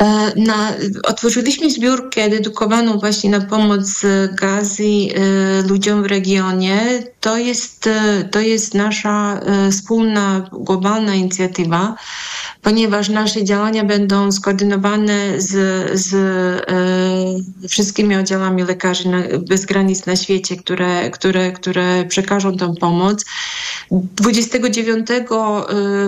E, 0.00 0.32
na, 0.36 0.72
otworzyliśmy 1.02 1.70
zbiórkę 1.70 2.30
dedykowaną 2.30 2.98
właśnie 2.98 3.30
na 3.30 3.40
pomoc 3.40 4.02
gazy 4.32 4.84
e, 4.84 5.62
ludziom 5.62 6.02
w 6.02 6.06
regionie. 6.06 7.02
To 7.20 7.36
jest, 7.36 7.88
to 8.30 8.40
jest 8.40 8.74
nasza 8.74 9.40
wspólna 9.70 10.48
globalna 10.52 11.14
inicjatywa 11.14 11.96
ponieważ 12.64 13.08
nasze 13.08 13.44
działania 13.44 13.84
będą 13.84 14.32
skoordynowane 14.32 15.40
z, 15.40 15.50
z 16.00 16.14
e, 17.62 17.68
wszystkimi 17.68 18.16
oddziałami 18.16 18.62
lekarzy 18.62 19.08
na, 19.08 19.22
bez 19.48 19.64
granic 19.64 20.06
na 20.06 20.16
świecie, 20.16 20.56
które, 20.56 21.10
które, 21.10 21.52
które 21.52 22.04
przekażą 22.04 22.56
tą 22.56 22.74
pomoc. 22.74 23.24
29 23.90 25.10
e, 25.10 25.24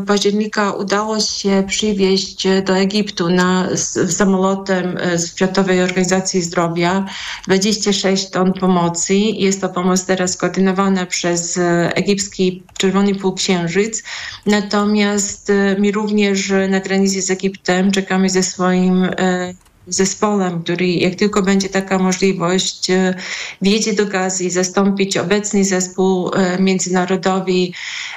października 0.06 0.72
udało 0.72 1.20
się 1.20 1.64
przywieźć 1.66 2.46
do 2.66 2.76
Egiptu 2.76 3.05
na, 3.28 3.68
z, 3.76 4.16
samolotem 4.16 4.98
e, 4.98 5.18
Światowej 5.18 5.82
Organizacji 5.82 6.42
Zdrowia 6.42 7.04
26 7.46 8.30
ton 8.30 8.52
pomocy. 8.52 9.14
Jest 9.14 9.60
to 9.60 9.68
pomoc 9.68 10.04
teraz 10.04 10.32
skoordynowana 10.32 11.06
przez 11.06 11.58
e, 11.58 11.92
egipski 11.94 12.62
Czerwony 12.78 13.14
Półksiężyc. 13.14 14.02
Natomiast 14.46 15.52
my 15.78 15.92
również 15.92 16.52
na 16.68 16.80
granicy 16.80 17.22
z 17.22 17.30
Egiptem 17.30 17.92
czekamy 17.92 18.30
ze 18.30 18.42
swoim 18.42 19.04
e, 19.04 19.54
zespołem, 19.86 20.62
który 20.62 20.86
jak 20.86 21.14
tylko 21.14 21.42
będzie 21.42 21.68
taka 21.68 21.98
możliwość, 21.98 22.90
e, 22.90 23.14
wjedzie 23.62 23.92
do 23.92 24.06
Gazy 24.06 24.44
i 24.44 24.50
zastąpić 24.50 25.16
obecny 25.16 25.64
zespół 25.64 26.30
e, 26.34 26.58
międzynarodowy, 26.58 27.52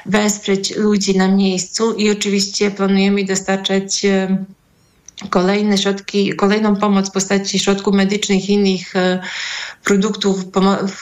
wesprzeć 0.05 0.75
ludzi 0.75 1.17
na 1.17 1.27
miejscu 1.27 1.93
i 1.93 2.12
oczywiście 2.12 2.72
planujemy 2.72 3.24
dostarczać 3.24 4.05
kolejne 5.30 5.78
środki, 5.78 6.36
kolejną 6.36 6.76
pomoc 6.76 7.10
w 7.10 7.12
postaci 7.12 7.60
środków 7.60 7.96
medycznych 7.96 8.50
i 8.50 8.54
innych 8.54 8.96
e, 8.96 9.20
produktów, 9.84 10.36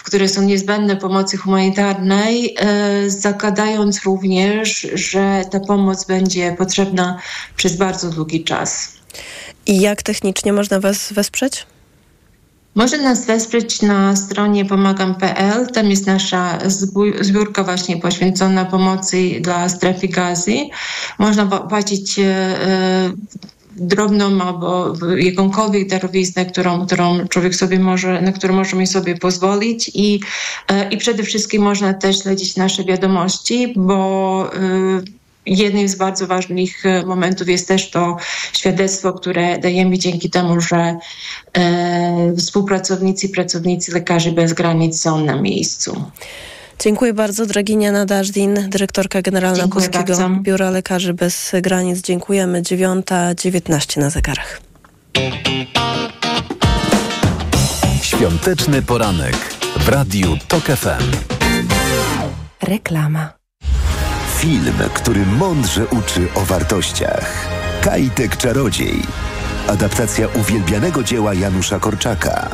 które 0.03 0.27
są 0.27 0.41
niezbędne 0.41 0.95
pomocy 0.95 1.37
humanitarnej, 1.37 2.55
e, 2.59 3.09
zakładając 3.09 4.03
również, 4.03 4.87
że 4.93 5.41
ta 5.51 5.59
pomoc 5.59 6.05
będzie 6.05 6.55
potrzebna 6.57 7.19
przez 7.55 7.75
bardzo 7.77 8.09
długi 8.09 8.43
czas. 8.43 8.93
I 9.65 9.81
jak 9.81 10.03
technicznie 10.03 10.53
można 10.53 10.79
Was 10.79 11.13
wesprzeć? 11.13 11.65
Może 12.75 12.97
nas 12.97 13.25
wesprzeć 13.25 13.81
na 13.81 14.15
stronie 14.15 14.65
pomagam.pl. 14.65 15.67
Tam 15.67 15.89
jest 15.89 16.07
nasza 16.07 16.59
zbiórka 17.19 17.63
właśnie 17.63 17.97
poświęcona 17.97 18.65
pomocy 18.65 19.39
dla 19.41 19.69
strefy 19.69 20.07
gazy. 20.07 20.55
Można 21.19 21.45
płacić 21.45 22.19
e, 22.19 22.23
drobną 23.79 24.41
albo 24.41 24.93
jakąkolwiek 25.17 25.89
darowiznę, 25.89 26.45
którą, 26.45 26.85
którą 26.85 27.27
człowiek 27.27 27.55
sobie 27.55 27.79
może, 27.79 28.21
na 28.21 28.31
którą 28.31 28.55
możemy 28.55 28.87
sobie 28.87 29.15
pozwolić 29.15 29.91
i, 29.93 30.19
i 30.91 30.97
przede 30.97 31.23
wszystkim 31.23 31.61
można 31.61 31.93
też 31.93 32.21
śledzić 32.21 32.55
nasze 32.55 32.83
wiadomości, 32.83 33.73
bo 33.75 34.51
jednym 35.47 35.87
z 35.87 35.95
bardzo 35.95 36.27
ważnych 36.27 36.83
momentów 37.05 37.49
jest 37.49 37.67
też 37.67 37.89
to 37.89 38.17
świadectwo, 38.53 39.13
które 39.13 39.57
dajemy 39.57 39.97
dzięki 39.97 40.29
temu, 40.29 40.61
że 40.61 40.97
e, 41.53 42.33
współpracownicy 42.37 43.29
pracownicy 43.29 43.91
Lekarzy 43.91 44.31
Bez 44.31 44.53
Granic 44.53 45.01
są 45.01 45.25
na 45.25 45.41
miejscu. 45.41 46.03
Dziękuję 46.79 47.13
bardzo. 47.13 47.45
Draginiana 47.45 48.05
Dażdin, 48.05 48.69
dyrektorka 48.69 49.21
generalna 49.21 49.57
Dziękuję 49.57 49.89
Polskiego 49.89 50.17
bardzo. 50.17 50.41
Biura 50.41 50.69
Lekarzy 50.69 51.13
Bez 51.13 51.51
Granic. 51.61 52.01
Dziękujemy. 52.01 52.61
9.19 52.61 53.99
na 53.99 54.09
zegarach. 54.09 54.61
Świąteczny 58.01 58.81
poranek 58.81 59.35
w 59.79 59.89
Radiu 59.89 60.37
TOK 60.47 60.63
FM. 60.63 61.11
Reklama. 62.61 63.33
Film, 64.37 64.75
który 64.93 65.25
mądrze 65.25 65.87
uczy 65.87 66.27
o 66.35 66.41
wartościach. 66.41 67.47
Kajtek 67.81 68.37
Czarodziej. 68.37 69.01
Adaptacja 69.67 70.27
uwielbianego 70.27 71.03
dzieła 71.03 71.33
Janusza 71.33 71.79
Korczaka. 71.79 72.49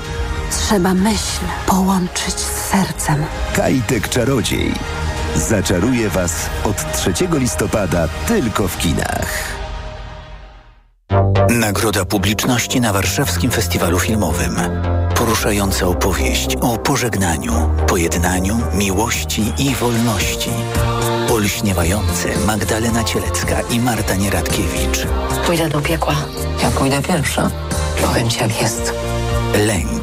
Trzeba 0.52 0.94
myśl 0.94 1.40
połączyć 1.66 2.34
z 2.34 2.70
sercem. 2.72 3.26
Kajtek 3.56 4.10
Czarodziej. 4.10 4.74
Zaczaruje 5.36 6.10
Was 6.10 6.50
od 6.64 6.92
3 6.94 7.14
listopada 7.32 8.08
tylko 8.28 8.68
w 8.68 8.78
kinach. 8.78 9.28
Nagroda 11.50 12.06
publiczności 12.06 12.82
na 12.82 12.94
Warszawskim 12.94 13.52
Festiwalu 13.52 14.00
Filmowym. 14.00 14.56
Poruszająca 15.16 15.88
opowieść 15.88 16.56
o 16.62 16.78
pożegnaniu, 16.78 17.70
pojednaniu, 17.88 18.62
miłości 18.74 19.54
i 19.58 19.76
wolności. 19.76 20.50
Olśniewające 21.32 22.28
Magdalena 22.48 23.04
Cielecka 23.04 23.62
i 23.62 23.80
Marta 23.80 24.16
Nieradkiewicz. 24.16 25.08
Pójdę 25.46 25.70
do 25.70 25.82
piekła. 25.82 26.16
Ja 26.64 26.72
pójdę 26.72 27.02
pierwsza. 27.02 27.50
Powiem 28.02 28.30
ci 28.30 28.40
jak 28.40 28.62
jest. 28.62 28.94
Lęk 29.68 30.03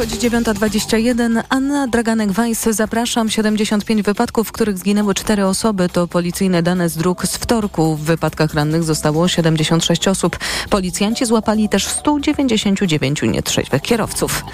Dochodzi 0.00 0.30
9.21. 0.30 1.42
Anna 1.48 1.88
Draganek-Weiss, 1.88 2.72
zapraszam. 2.72 3.30
75 3.30 4.02
wypadków, 4.02 4.48
w 4.48 4.52
których 4.52 4.78
zginęły 4.78 5.14
cztery 5.14 5.46
osoby. 5.46 5.88
To 5.88 6.08
policyjne 6.08 6.62
dane 6.62 6.88
z 6.88 6.96
dróg 6.96 7.26
z 7.26 7.36
wtorku. 7.36 7.96
W 7.96 8.00
wypadkach 8.00 8.54
rannych 8.54 8.82
zostało 8.82 9.28
76 9.28 10.08
osób. 10.08 10.38
Policjanci 10.70 11.26
złapali 11.26 11.68
też 11.68 11.86
199 11.86 13.22
nietrzeźwych 13.22 13.82
kierowców. 13.82 14.44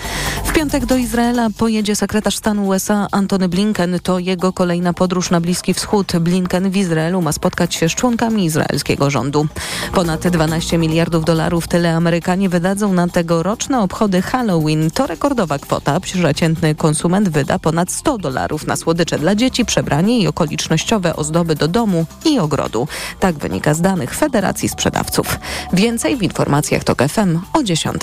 W 0.44 0.52
piątek 0.52 0.86
do 0.86 0.96
Izraela 0.96 1.48
pojedzie 1.58 1.96
sekretarz 1.96 2.36
stanu 2.36 2.66
USA 2.66 3.06
Antony 3.12 3.48
Blinken. 3.48 3.98
To 4.02 4.18
jego 4.18 4.52
kolejna 4.52 4.92
podróż 4.92 5.30
na 5.30 5.40
Bliski 5.40 5.74
Wschód. 5.74 6.12
Blinken 6.20 6.70
w 6.70 6.76
Izraelu 6.76 7.22
ma 7.22 7.32
spotkać 7.32 7.74
się 7.74 7.88
z 7.88 7.94
członkami 7.94 8.44
izraelskiego 8.44 9.10
rządu. 9.10 9.46
Ponad 9.92 10.28
12 10.28 10.78
miliardów 10.78 11.24
dolarów 11.24 11.68
tyle 11.68 11.94
Amerykanie 11.94 12.48
wydadzą 12.48 12.92
na 12.92 13.08
tegoroczne 13.08 13.80
obchody 13.80 14.22
Halloween. 14.22 14.90
To 14.90 15.06
rekordowa 15.36 15.58
kwota. 15.58 16.00
Przeciętny 16.00 16.74
konsument 16.74 17.28
wyda 17.28 17.58
ponad 17.58 17.92
100 17.92 18.18
dolarów 18.18 18.66
na 18.66 18.76
słodycze 18.76 19.18
dla 19.18 19.34
dzieci, 19.34 19.64
przebranie 19.64 20.18
i 20.18 20.26
okolicznościowe 20.26 21.16
ozdoby 21.16 21.54
do 21.54 21.68
domu 21.68 22.06
i 22.24 22.38
ogrodu. 22.38 22.88
Tak 23.20 23.34
wynika 23.34 23.74
z 23.74 23.80
danych 23.80 24.14
Federacji 24.14 24.68
Sprzedawców. 24.68 25.38
Więcej 25.72 26.16
w 26.16 26.22
informacjach 26.22 26.84
TOK 26.84 27.02
FM 27.08 27.38
o 27.52 27.62
10. 27.62 27.96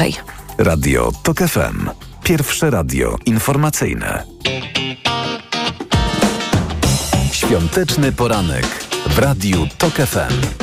Radio 0.57 1.11
TOK 1.23 1.37
FM. 1.37 1.89
Pierwsze 2.23 2.69
radio 2.69 3.17
informacyjne. 3.25 4.23
Świąteczny 7.31 8.11
poranek 8.11 8.65
w 9.09 9.19
Radiu 9.19 9.67
TOK 9.77 9.93
FM. 9.93 10.62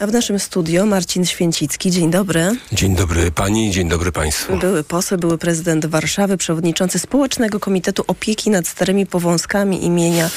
A 0.00 0.06
w 0.06 0.12
naszym 0.12 0.38
studio 0.38 0.86
Marcin 0.86 1.26
Święcicki. 1.26 1.90
Dzień 1.90 2.10
dobry. 2.10 2.56
Dzień 2.72 2.96
dobry 2.96 3.30
pani, 3.30 3.70
dzień 3.70 3.88
dobry 3.88 4.12
państwu. 4.12 4.56
Były 4.56 4.84
poseł, 4.84 5.18
były 5.18 5.38
prezydent 5.38 5.86
Warszawy, 5.86 6.36
przewodniczący 6.36 6.98
Społecznego 6.98 7.60
Komitetu 7.60 8.04
Opieki 8.06 8.50
nad 8.50 8.66
Starymi 8.66 9.06
Powązkami 9.06 9.84
imienia 9.84 10.30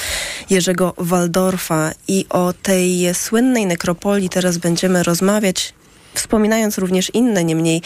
Jerzego 0.49 0.93
Waldorfa. 0.97 1.91
I 2.07 2.25
o 2.29 2.53
tej 2.53 3.13
słynnej 3.13 3.65
nekropolii 3.65 4.29
teraz 4.29 4.57
będziemy 4.57 5.03
rozmawiać 5.03 5.73
wspominając 6.13 6.77
również 6.77 7.11
inne, 7.13 7.43
nie 7.43 7.55
mniej 7.55 7.81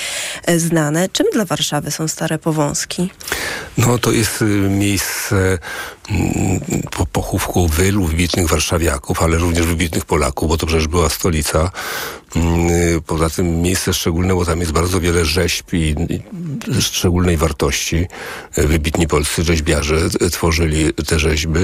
e, 0.46 0.60
znane. 0.60 1.10
Czym 1.10 1.28
dla 1.34 1.46
Warszawy 1.46 1.92
są 1.92 2.08
Stare 2.08 2.40
Powązki? 2.40 3.10
No 3.78 3.98
to 3.98 4.12
jest 4.12 4.42
y, 4.42 4.46
miejsce 4.70 5.60
pochówku 7.12 7.70
wielu 7.70 8.04
wybitnych 8.04 8.48
warszawiaków, 8.48 9.22
ale 9.22 9.38
również 9.38 9.66
wybitnych 9.66 10.06
Polaków, 10.06 10.50
bo 10.50 10.58
to 10.58 10.68
przecież 10.68 10.88
była 10.88 11.10
stolica. 11.10 11.72
Mm, 12.36 12.70
y, 12.70 13.02
Poza 13.08 13.30
tym 13.30 13.62
miejsce 13.62 13.94
szczególne, 13.94 14.36
bo 14.36 14.46
tam 14.46 14.60
jest 14.60 14.72
bardzo 14.72 15.00
wiele 15.00 15.26
rzeźb 15.26 15.74
i 15.74 15.96
szczególnej 16.80 17.38
wartości. 17.38 18.06
Y, 18.58 18.68
Wybitni 18.68 19.08
polscy 19.08 19.44
rzeźbiarze 19.44 20.10
y, 20.22 20.30
tworzyli 20.30 20.94
te 20.94 21.20
rzeźby. 21.20 21.60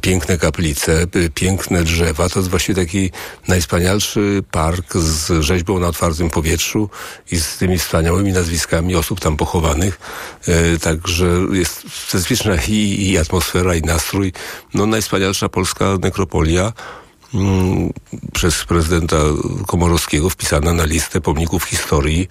Piękne 0.00 0.38
kaplice, 0.38 1.06
piękne 1.34 1.84
drzewa. 1.84 2.28
To 2.28 2.38
jest 2.38 2.50
właściwie 2.50 2.84
taki 2.84 3.10
najwspanialszy 3.48 4.42
park 4.50 4.96
z 4.96 5.42
rzeźbą 5.42 5.78
na 5.78 5.86
otwartym 5.86 6.30
powietrzu 6.30 6.90
i 7.30 7.36
z 7.36 7.56
tymi 7.56 7.78
wspaniałymi 7.78 8.32
nazwiskami 8.32 8.96
osób 8.96 9.20
tam 9.20 9.36
pochowanych. 9.36 10.00
Także 10.80 11.26
jest 11.52 11.82
specyficzna 11.92 12.56
i, 12.68 13.10
i 13.10 13.18
atmosfera, 13.18 13.73
i 13.74 13.82
nastrój. 13.82 14.32
No 14.74 14.86
najwspanialsza 14.86 15.48
polska 15.48 15.84
nekropolia 16.02 16.72
mm, 17.34 17.92
przez 18.32 18.64
prezydenta 18.64 19.16
Komorowskiego 19.66 20.30
wpisana 20.30 20.72
na 20.72 20.84
listę 20.84 21.20
pomników 21.20 21.64
historii 21.64 22.28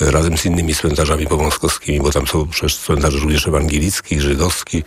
e, 0.00 0.10
razem 0.10 0.38
z 0.38 0.44
innymi 0.46 0.74
cmentarzami 0.74 1.26
powązkowskimi, 1.26 2.00
bo 2.00 2.12
tam 2.12 2.26
są 2.26 2.48
przecież 2.48 2.76
cmentarze 2.76 3.18
również 3.18 3.48
ewangelicki, 3.48 4.20
żydowski. 4.20 4.82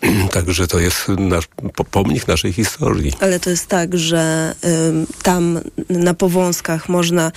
Także 0.32 0.66
to 0.66 0.78
jest 0.78 1.08
nasz, 1.08 1.46
po- 1.74 1.84
pomnik 1.84 2.28
naszej 2.28 2.52
historii. 2.52 3.12
Ale 3.20 3.40
to 3.40 3.50
jest 3.50 3.66
tak, 3.66 3.98
że 3.98 4.54
ym, 4.88 5.06
tam 5.22 5.60
na 5.90 6.14
Powązkach 6.14 6.88
można 6.88 7.32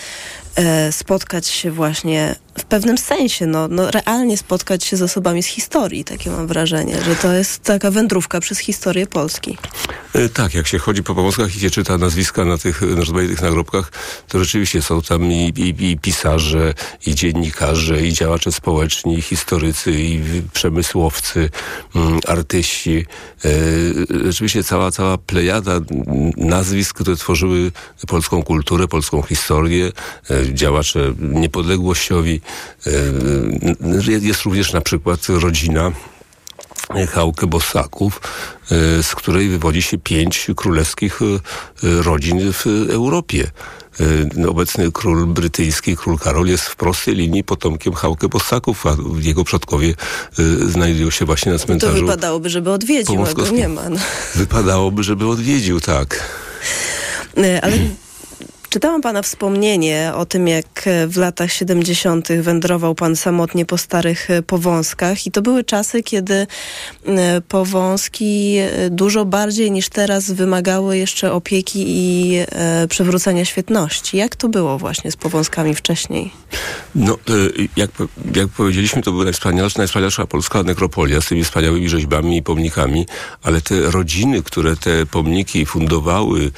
spotkać 0.91 1.47
się 1.47 1.71
właśnie 1.71 2.35
w 2.59 2.63
pewnym 2.63 2.97
sensie, 2.97 3.45
no, 3.45 3.67
no 3.67 3.91
realnie 3.91 4.37
spotkać 4.37 4.83
się 4.83 4.97
z 4.97 5.01
osobami 5.01 5.43
z 5.43 5.45
historii, 5.45 6.03
takie 6.03 6.29
mam 6.29 6.47
wrażenie, 6.47 7.01
że 7.05 7.15
to 7.15 7.33
jest 7.33 7.63
taka 7.63 7.91
wędrówka 7.91 8.39
przez 8.39 8.59
historię 8.59 9.07
Polski. 9.07 9.57
E, 10.13 10.29
Tak, 10.29 10.53
jak 10.53 10.67
się 10.67 10.79
chodzi 10.79 11.03
po 11.03 11.15
Powązkach 11.15 11.55
i 11.55 11.59
się 11.59 11.69
czyta 11.69 11.97
nazwiska 11.97 12.45
na 12.45 12.57
tych 12.57 12.81
na 12.81 13.47
nagrobkach, 13.47 13.91
to 14.27 14.39
rzeczywiście 14.39 14.81
są 14.81 15.01
tam 15.01 15.31
i, 15.31 15.53
i, 15.57 15.91
i 15.91 15.97
pisarze, 15.97 16.73
i 17.05 17.15
dziennikarze, 17.15 18.01
i 18.05 18.13
działacze 18.13 18.51
społeczni, 18.51 19.17
i 19.17 19.21
historycy, 19.21 19.91
i 19.91 20.21
przemysłowcy, 20.53 21.49
mm, 21.95 22.19
artyści. 22.27 23.05
E, 23.45 23.49
Rzeczywiście 24.25 24.63
cała, 24.63 24.91
cała 24.91 25.17
plejada 25.17 25.79
nazwisk, 26.37 26.95
które 26.95 27.15
tworzyły 27.15 27.71
polską 28.07 28.43
kulturę, 28.43 28.87
polską 28.87 29.21
historię, 29.21 29.91
e, 30.29 30.48
działacze 30.53 31.13
niepodległościowi. 31.19 32.41
E, 32.87 32.91
Jest 34.21 34.41
również 34.41 34.73
na 34.73 34.81
przykład 34.81 35.19
rodzina 35.29 35.91
chałkę 37.09 37.47
Bossaków, 37.47 38.21
z 39.01 39.15
której 39.15 39.49
wywodzi 39.49 39.81
się 39.81 39.97
pięć 39.97 40.47
królewskich 40.55 41.19
rodzin 41.83 42.53
w 42.53 42.65
Europie. 42.89 43.51
Obecny 44.47 44.91
król 44.91 45.25
brytyjski, 45.27 45.97
król 45.97 46.17
Karol, 46.17 46.47
jest 46.47 46.63
w 46.63 46.75
prostej 46.75 47.15
linii 47.15 47.43
potomkiem 47.43 47.93
Chałkę 47.93 48.27
Bossaków, 48.27 48.85
a 48.85 48.97
jego 49.19 49.43
przodkowie 49.43 49.93
znajdują 50.65 51.09
się 51.09 51.25
właśnie 51.25 51.51
na 51.51 51.59
cmentarzu. 51.59 51.93
To 51.95 52.01
wypadałoby, 52.01 52.49
żeby 52.49 52.71
odwiedził, 52.71 53.25
a 53.25 53.33
go 53.33 53.49
nie 53.49 53.67
ma. 53.67 53.89
No. 53.89 53.99
Wypadałoby, 54.35 55.03
żeby 55.03 55.27
odwiedził, 55.27 55.79
tak. 55.79 56.29
Ale 57.61 57.77
Czytałam 58.69 59.01
Pana 59.01 59.21
wspomnienie 59.21 60.11
o 60.15 60.25
tym, 60.25 60.47
jak 60.47 60.89
w 61.07 61.17
latach 61.17 61.51
70. 61.51 62.27
wędrował 62.41 62.95
Pan 62.95 63.15
samotnie 63.15 63.65
po 63.65 63.77
starych 63.77 64.27
powązkach 64.47 65.27
i 65.27 65.31
to 65.31 65.41
były 65.41 65.63
czasy, 65.63 66.03
kiedy 66.03 66.47
powązki 67.47 68.57
dużo 68.89 69.25
bardziej 69.25 69.71
niż 69.71 69.89
teraz 69.89 70.31
wymagały 70.31 70.97
jeszcze 70.97 71.33
opieki 71.33 71.83
i 71.87 72.35
e, 72.37 72.87
przywrócenia 72.87 73.45
świetności. 73.45 74.17
Jak 74.17 74.35
to 74.35 74.49
było 74.49 74.77
właśnie 74.77 75.11
z 75.11 75.15
powązkami 75.15 75.75
wcześniej? 75.75 76.31
No, 76.95 77.17
jak, 77.75 77.91
jak 78.35 78.47
powiedzieliśmy, 78.47 79.01
to 79.01 79.11
była 79.11 79.23
najwspanialsza, 79.23 79.79
najwspanialsza 79.79 80.25
polska 80.25 80.63
nekropolia 80.63 81.21
z 81.21 81.27
tymi 81.27 81.43
wspaniałymi 81.43 81.89
rzeźbami 81.89 82.37
i 82.37 82.43
pomnikami, 82.43 83.05
ale 83.43 83.61
te 83.61 83.91
rodziny, 83.91 84.43
które 84.43 84.75
te 84.75 85.05
pomniki 85.05 85.65
fundowały, 85.65 86.51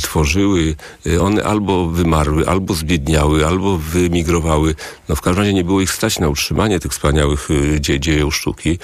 tworzyły, 0.00 0.76
one 1.20 1.44
albo 1.44 1.57
wymarły, 1.86 2.48
albo 2.48 2.74
zbiedniały, 2.74 3.46
albo 3.46 3.78
wyemigrowały. 3.78 4.74
No 5.08 5.16
w 5.16 5.20
każdym 5.20 5.42
razie 5.42 5.54
nie 5.54 5.64
było 5.64 5.80
ich 5.80 5.90
stać 5.90 6.18
na 6.18 6.28
utrzymanie 6.28 6.80
tych 6.80 6.92
wspaniałych 6.92 7.48
dzie 7.80 8.00
dziejów 8.00 8.36
sztuki. 8.36 8.78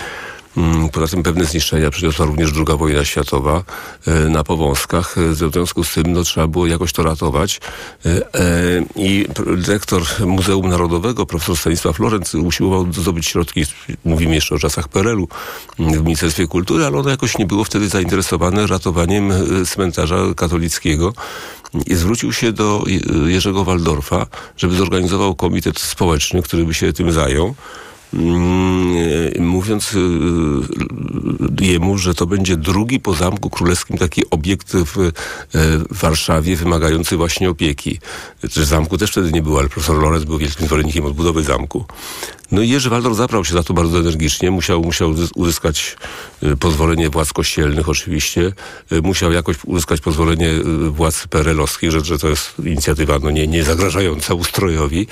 Poza 0.92 1.06
tym 1.06 1.22
pewne 1.22 1.44
zniszczenia 1.44 1.90
przyniosła 1.90 2.26
również 2.26 2.50
II 2.56 2.78
wojna 2.78 3.04
światowa 3.04 3.62
na 4.28 4.44
Powązkach. 4.44 5.14
W 5.16 5.52
związku 5.52 5.84
z 5.84 5.94
tym 5.94 6.12
no, 6.12 6.22
trzeba 6.22 6.46
było 6.46 6.66
jakoś 6.66 6.92
to 6.92 7.02
ratować. 7.02 7.60
I 8.96 9.26
dyrektor 9.56 10.02
Muzeum 10.26 10.68
Narodowego, 10.68 11.26
profesor 11.26 11.56
Stanisław 11.56 11.98
Lorenz, 11.98 12.34
usiłował 12.34 12.92
zdobyć 12.92 13.26
środki, 13.26 13.64
mówimy 14.04 14.34
jeszcze 14.34 14.54
o 14.54 14.58
czasach 14.58 14.88
PRL-u, 14.88 15.28
w 15.78 16.02
Ministerstwie 16.02 16.46
Kultury, 16.46 16.87
ale 16.87 16.98
ono 16.98 17.10
jakoś 17.10 17.38
nie 17.38 17.46
było 17.46 17.64
wtedy 17.64 17.88
zainteresowane 17.88 18.66
ratowaniem 18.66 19.32
cmentarza 19.66 20.16
katolickiego 20.37 21.12
i 21.87 21.94
zwrócił 21.94 22.32
się 22.32 22.52
do 22.52 22.84
Jerzego 23.26 23.64
Waldorfa, 23.64 24.26
żeby 24.56 24.76
zorganizował 24.76 25.34
komitet 25.34 25.78
społeczny, 25.78 26.42
który 26.42 26.64
by 26.64 26.74
się 26.74 26.92
tym 26.92 27.12
zajął 27.12 27.54
mówiąc 29.38 29.96
jemu, 31.60 31.98
że 31.98 32.14
to 32.14 32.26
będzie 32.26 32.56
drugi 32.56 33.00
po 33.00 33.14
Zamku 33.14 33.50
Królewskim 33.50 33.98
taki 33.98 34.30
obiekt 34.30 34.72
w 34.72 35.12
Warszawie 35.90 36.56
wymagający 36.56 37.16
właśnie 37.16 37.50
opieki. 37.50 37.98
Że 38.42 38.64
zamku 38.64 38.98
też 38.98 39.10
wtedy 39.10 39.32
nie 39.32 39.42
było, 39.42 39.58
ale 39.58 39.68
profesor 39.68 39.96
Lorenz 39.96 40.24
był 40.24 40.38
wielkim 40.38 40.66
zwolennikiem 40.66 41.04
odbudowy 41.04 41.42
zamku. 41.42 41.84
No 42.52 42.62
i 42.62 42.68
Jerzy 42.68 42.90
Waldor 42.90 43.14
zabrał 43.14 43.44
się 43.44 43.54
za 43.54 43.62
to 43.62 43.74
bardzo 43.74 43.98
energicznie. 43.98 44.50
Musiał, 44.50 44.83
musiał 44.83 45.14
uzyskać 45.35 45.96
pozwolenie 46.61 47.11
władz 47.11 47.33
kościelnych 47.33 47.88
oczywiście. 47.88 48.52
Musiał 49.02 49.33
jakoś 49.33 49.57
uzyskać 49.64 50.00
pozwolenie 50.00 50.50
władz 50.90 51.26
PRL-owskich, 51.26 51.90
że, 51.90 52.04
że 52.04 52.18
to 52.18 52.28
jest 52.28 52.52
inicjatywa 52.64 53.18
no, 53.22 53.30
nie, 53.30 53.46
nie 53.46 53.64
zagrażająca 53.64 54.35
ustrojowi. 54.35 55.07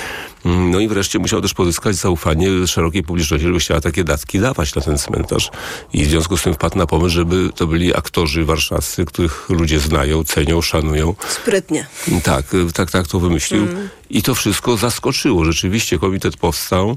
No 0.45 0.81
i 0.81 0.89
wreszcie 0.89 1.19
musiał 1.19 1.41
też 1.41 1.55
pozyskać 1.55 1.97
zaufanie 1.97 2.67
szerokiej 2.67 3.03
publiczności, 3.03 3.47
żeby 3.47 3.59
chciała 3.59 3.81
takie 3.81 4.05
datki 4.05 4.41
dawać 4.41 4.75
na 4.75 4.83
ten 4.83 4.99
cmentarz. 4.99 5.51
I 5.93 6.05
w 6.05 6.09
związku 6.11 6.37
z 6.37 6.43
tym 6.43 6.55
wpadł 6.55 6.79
na 6.79 6.87
pomysł, 6.87 7.15
żeby 7.15 7.51
to 7.55 7.67
byli 7.67 7.97
aktorzy 7.97 8.45
warszawscy, 8.45 9.05
których 9.05 9.51
ludzie 9.51 9.81
znają, 9.81 10.25
cenią, 10.25 10.63
szanują. 10.63 11.15
Sprytnie. 11.29 11.87
Tak, 12.23 12.45
tak, 12.75 12.91
tak 12.91 13.07
to 13.07 13.21
wymyślił. 13.21 13.63
Mm. 13.63 13.89
I 14.13 14.23
to 14.23 14.35
wszystko 14.35 14.77
zaskoczyło. 14.77 15.45
Rzeczywiście 15.45 15.99
komitet 15.99 16.37
powstał. 16.37 16.97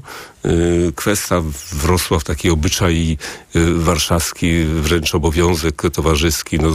Kwestia 0.94 1.42
wrosła 1.72 2.18
w 2.18 2.24
taki 2.24 2.50
obyczaj 2.50 3.18
warszawski, 3.74 4.64
wręcz 4.64 5.14
obowiązek 5.14 5.82
towarzyski. 5.92 6.58
No, 6.58 6.72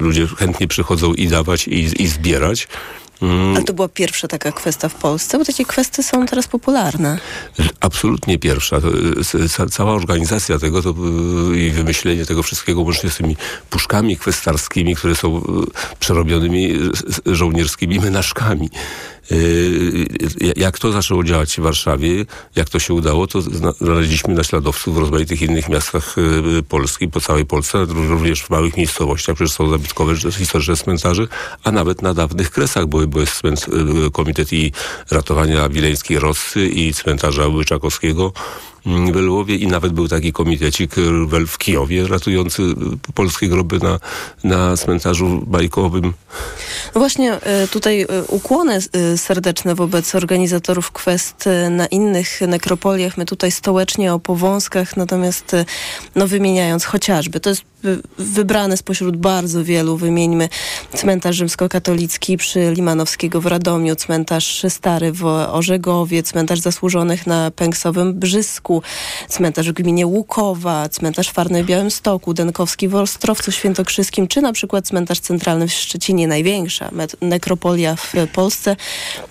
ludzie 0.00 0.26
chętnie 0.26 0.68
przychodzą 0.68 1.14
i 1.14 1.28
dawać, 1.28 1.68
i, 1.68 2.02
i 2.02 2.08
zbierać. 2.08 2.68
Ale 3.56 3.64
to 3.64 3.72
była 3.72 3.88
pierwsza 3.88 4.28
taka 4.28 4.52
kwestia 4.52 4.88
w 4.88 4.94
Polsce, 4.94 5.38
bo 5.38 5.44
takie 5.44 5.64
kwestie 5.64 6.02
są 6.02 6.26
teraz 6.26 6.48
popularne. 6.48 7.18
Absolutnie 7.80 8.38
pierwsza. 8.38 8.80
Cała 9.70 9.92
organizacja 9.92 10.58
tego 10.58 10.82
to, 10.82 10.94
i 11.56 11.70
wymyślenie 11.70 12.26
tego 12.26 12.42
wszystkiego, 12.42 12.80
łącznie 12.80 13.10
z 13.10 13.16
tymi 13.16 13.36
puszkami 13.70 14.16
kwestarskimi, 14.16 14.96
które 14.96 15.14
są 15.14 15.42
przerobionymi 16.00 16.78
żołnierskimi 17.26 18.00
menażkami. 18.00 18.70
Jak 20.56 20.78
to 20.78 20.92
zaczęło 20.92 21.24
działać 21.24 21.56
w 21.56 21.60
Warszawie, 21.60 22.24
jak 22.56 22.68
to 22.68 22.78
się 22.78 22.94
udało, 22.94 23.26
to 23.26 23.42
znaleźliśmy 23.80 24.34
naśladowców 24.34 24.94
w 24.94 24.98
rozmaitych 24.98 25.42
innych 25.42 25.68
miastach 25.68 26.16
Polski, 26.68 27.08
po 27.08 27.20
całej 27.20 27.46
Polsce, 27.46 27.84
również 27.84 28.42
w 28.42 28.50
małych 28.50 28.76
miejscowościach, 28.76 29.36
przecież 29.36 29.52
są 29.52 29.70
zabytkowe 29.70 30.16
historyczne 30.16 30.76
cmentarze, 30.76 31.26
a 31.64 31.72
nawet 31.72 32.02
na 32.02 32.14
dawnych 32.14 32.50
kresach, 32.50 32.86
bo 32.86 33.20
jest 33.20 33.42
komitet 34.12 34.52
i 34.52 34.72
ratowania 35.10 35.68
wileńskiej 35.68 36.18
Rossy 36.18 36.68
i 36.68 36.94
cmentarza 36.94 37.48
Łyczakowskiego 37.48 38.32
w 38.86 39.16
Lwowie 39.16 39.56
i 39.56 39.66
nawet 39.66 39.92
był 39.92 40.08
taki 40.08 40.32
komitecik 40.32 40.94
w 41.48 41.58
Kijowie 41.58 42.08
ratujący 42.08 42.62
polskie 43.14 43.48
groby 43.48 43.78
na, 43.78 43.98
na 44.44 44.76
cmentarzu 44.76 45.42
bajkowym. 45.46 46.12
No 46.94 46.98
właśnie 46.98 47.38
tutaj 47.70 48.06
ukłony 48.28 48.78
serdeczne 49.16 49.74
wobec 49.74 50.14
organizatorów 50.14 50.92
kwest 50.92 51.44
na 51.70 51.86
innych 51.86 52.40
nekropoliach. 52.40 53.16
My 53.16 53.24
tutaj 53.24 53.52
stołecznie 53.52 54.14
o 54.14 54.18
powązkach, 54.18 54.96
natomiast 54.96 55.56
no 56.14 56.28
wymieniając 56.28 56.84
chociażby, 56.84 57.40
to 57.40 57.50
jest 57.50 57.62
wybrane 58.18 58.76
spośród 58.76 59.16
bardzo 59.16 59.64
wielu, 59.64 59.96
wymieńmy 59.96 60.48
cmentarz 60.94 61.36
rzymskokatolicki 61.36 62.36
przy 62.36 62.72
Limanowskiego 62.72 63.40
w 63.40 63.46
Radomiu, 63.46 63.96
cmentarz 63.96 64.66
stary 64.68 65.12
w 65.12 65.24
Orzegowie, 65.24 66.22
cmentarz 66.22 66.60
zasłużonych 66.60 67.26
na 67.26 67.50
Pęksowym 67.50 68.14
Brzysku, 68.14 68.82
cmentarz 69.28 69.70
w 69.70 69.72
gminie 69.72 70.06
Łukowa, 70.06 70.88
cmentarz 70.88 71.30
Farny 71.30 71.64
w 71.64 71.66
Białymstoku, 71.66 72.34
Denkowski 72.34 72.88
w 72.88 72.94
Ostrowcu 72.94 73.52
Świętokrzyskim, 73.52 74.28
czy 74.28 74.40
na 74.40 74.52
przykład 74.52 74.86
cmentarz 74.86 75.20
centralny 75.20 75.68
w 75.68 75.72
Szczecinie, 75.72 76.28
największa 76.28 76.90
nekropolia 77.20 77.96
w 77.96 78.12
Polsce. 78.32 78.76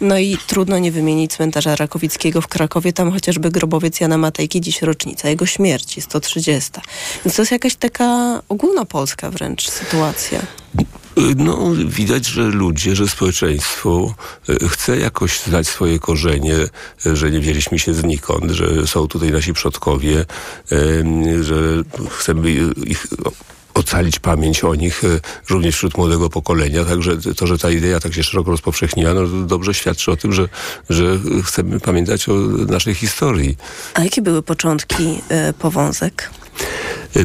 No 0.02 0.18
i 0.18 0.38
trudno 0.48 0.80
nie 0.80 0.92
wymienić 0.92 1.32
cmentarza 1.32 1.76
Rakowickiego 1.76 2.42
w 2.42 2.48
Krakowie, 2.48 2.94
tam 2.94 3.12
chociażby 3.12 3.52
grobowiec 3.52 4.00
Jana 4.00 4.18
Matejki, 4.18 4.62
dziś 4.62 4.82
rocznica 4.82 5.30
jego 5.30 5.46
śmierci, 5.46 6.02
130. 6.02 6.72
Więc 7.26 7.36
to 7.36 7.42
jest 7.42 7.52
jakaś 7.52 7.76
taka 7.76 8.41
ogólnopolska 8.50 9.32
wręcz 9.32 9.70
sytuacja. 9.70 10.40
No, 11.36 11.72
widać, 11.86 12.26
że 12.26 12.44
ludzie, 12.44 12.96
że 12.96 13.08
społeczeństwo 13.08 14.16
chce 14.70 14.98
jakoś 14.98 15.40
znać 15.40 15.68
swoje 15.68 16.00
korzenie, 16.00 16.56
że 17.06 17.32
nie 17.32 17.40
wzięliśmy 17.40 17.80
się 17.80 17.94
znikąd, 17.94 18.52
że 18.52 18.88
są 18.88 19.08
tutaj 19.08 19.32
nasi 19.32 19.54
przodkowie, 19.54 20.26
że 21.42 21.84
chcemy 22.10 22.52
ich 22.86 23.08
ocalić 23.74 24.20
pamięć 24.20 24.64
o 24.64 24.76
nich 24.76 25.02
również 25.50 25.76
wśród 25.76 25.98
młodego 25.98 26.30
pokolenia. 26.30 26.86
Także 26.86 27.18
to, 27.18 27.48
że 27.48 27.58
ta 27.58 27.70
idea 27.70 28.00
tak 28.00 28.14
się 28.14 28.24
szeroko 28.24 28.52
rozpowszechniła, 28.52 29.14
no 29.14 29.28
dobrze 29.28 29.74
świadczy 29.74 30.12
o 30.12 30.16
tym, 30.16 30.34
że, 30.34 30.48
że 30.90 31.20
chcemy 31.44 31.80
pamiętać 31.80 32.30
o 32.30 32.34
naszej 32.68 32.96
historii. 32.96 33.58
A 33.94 34.04
jakie 34.04 34.22
były 34.22 34.42
początki 34.42 35.22
y, 35.50 35.54
powązek? 35.54 36.30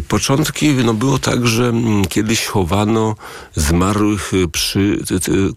Początki 0.09 0.75
no, 0.75 0.95
było 0.95 1.19
tak, 1.19 1.47
że 1.47 1.73
kiedyś 2.09 2.47
chowano 2.47 3.17
zmarłych 3.57 4.33
przy 4.53 4.99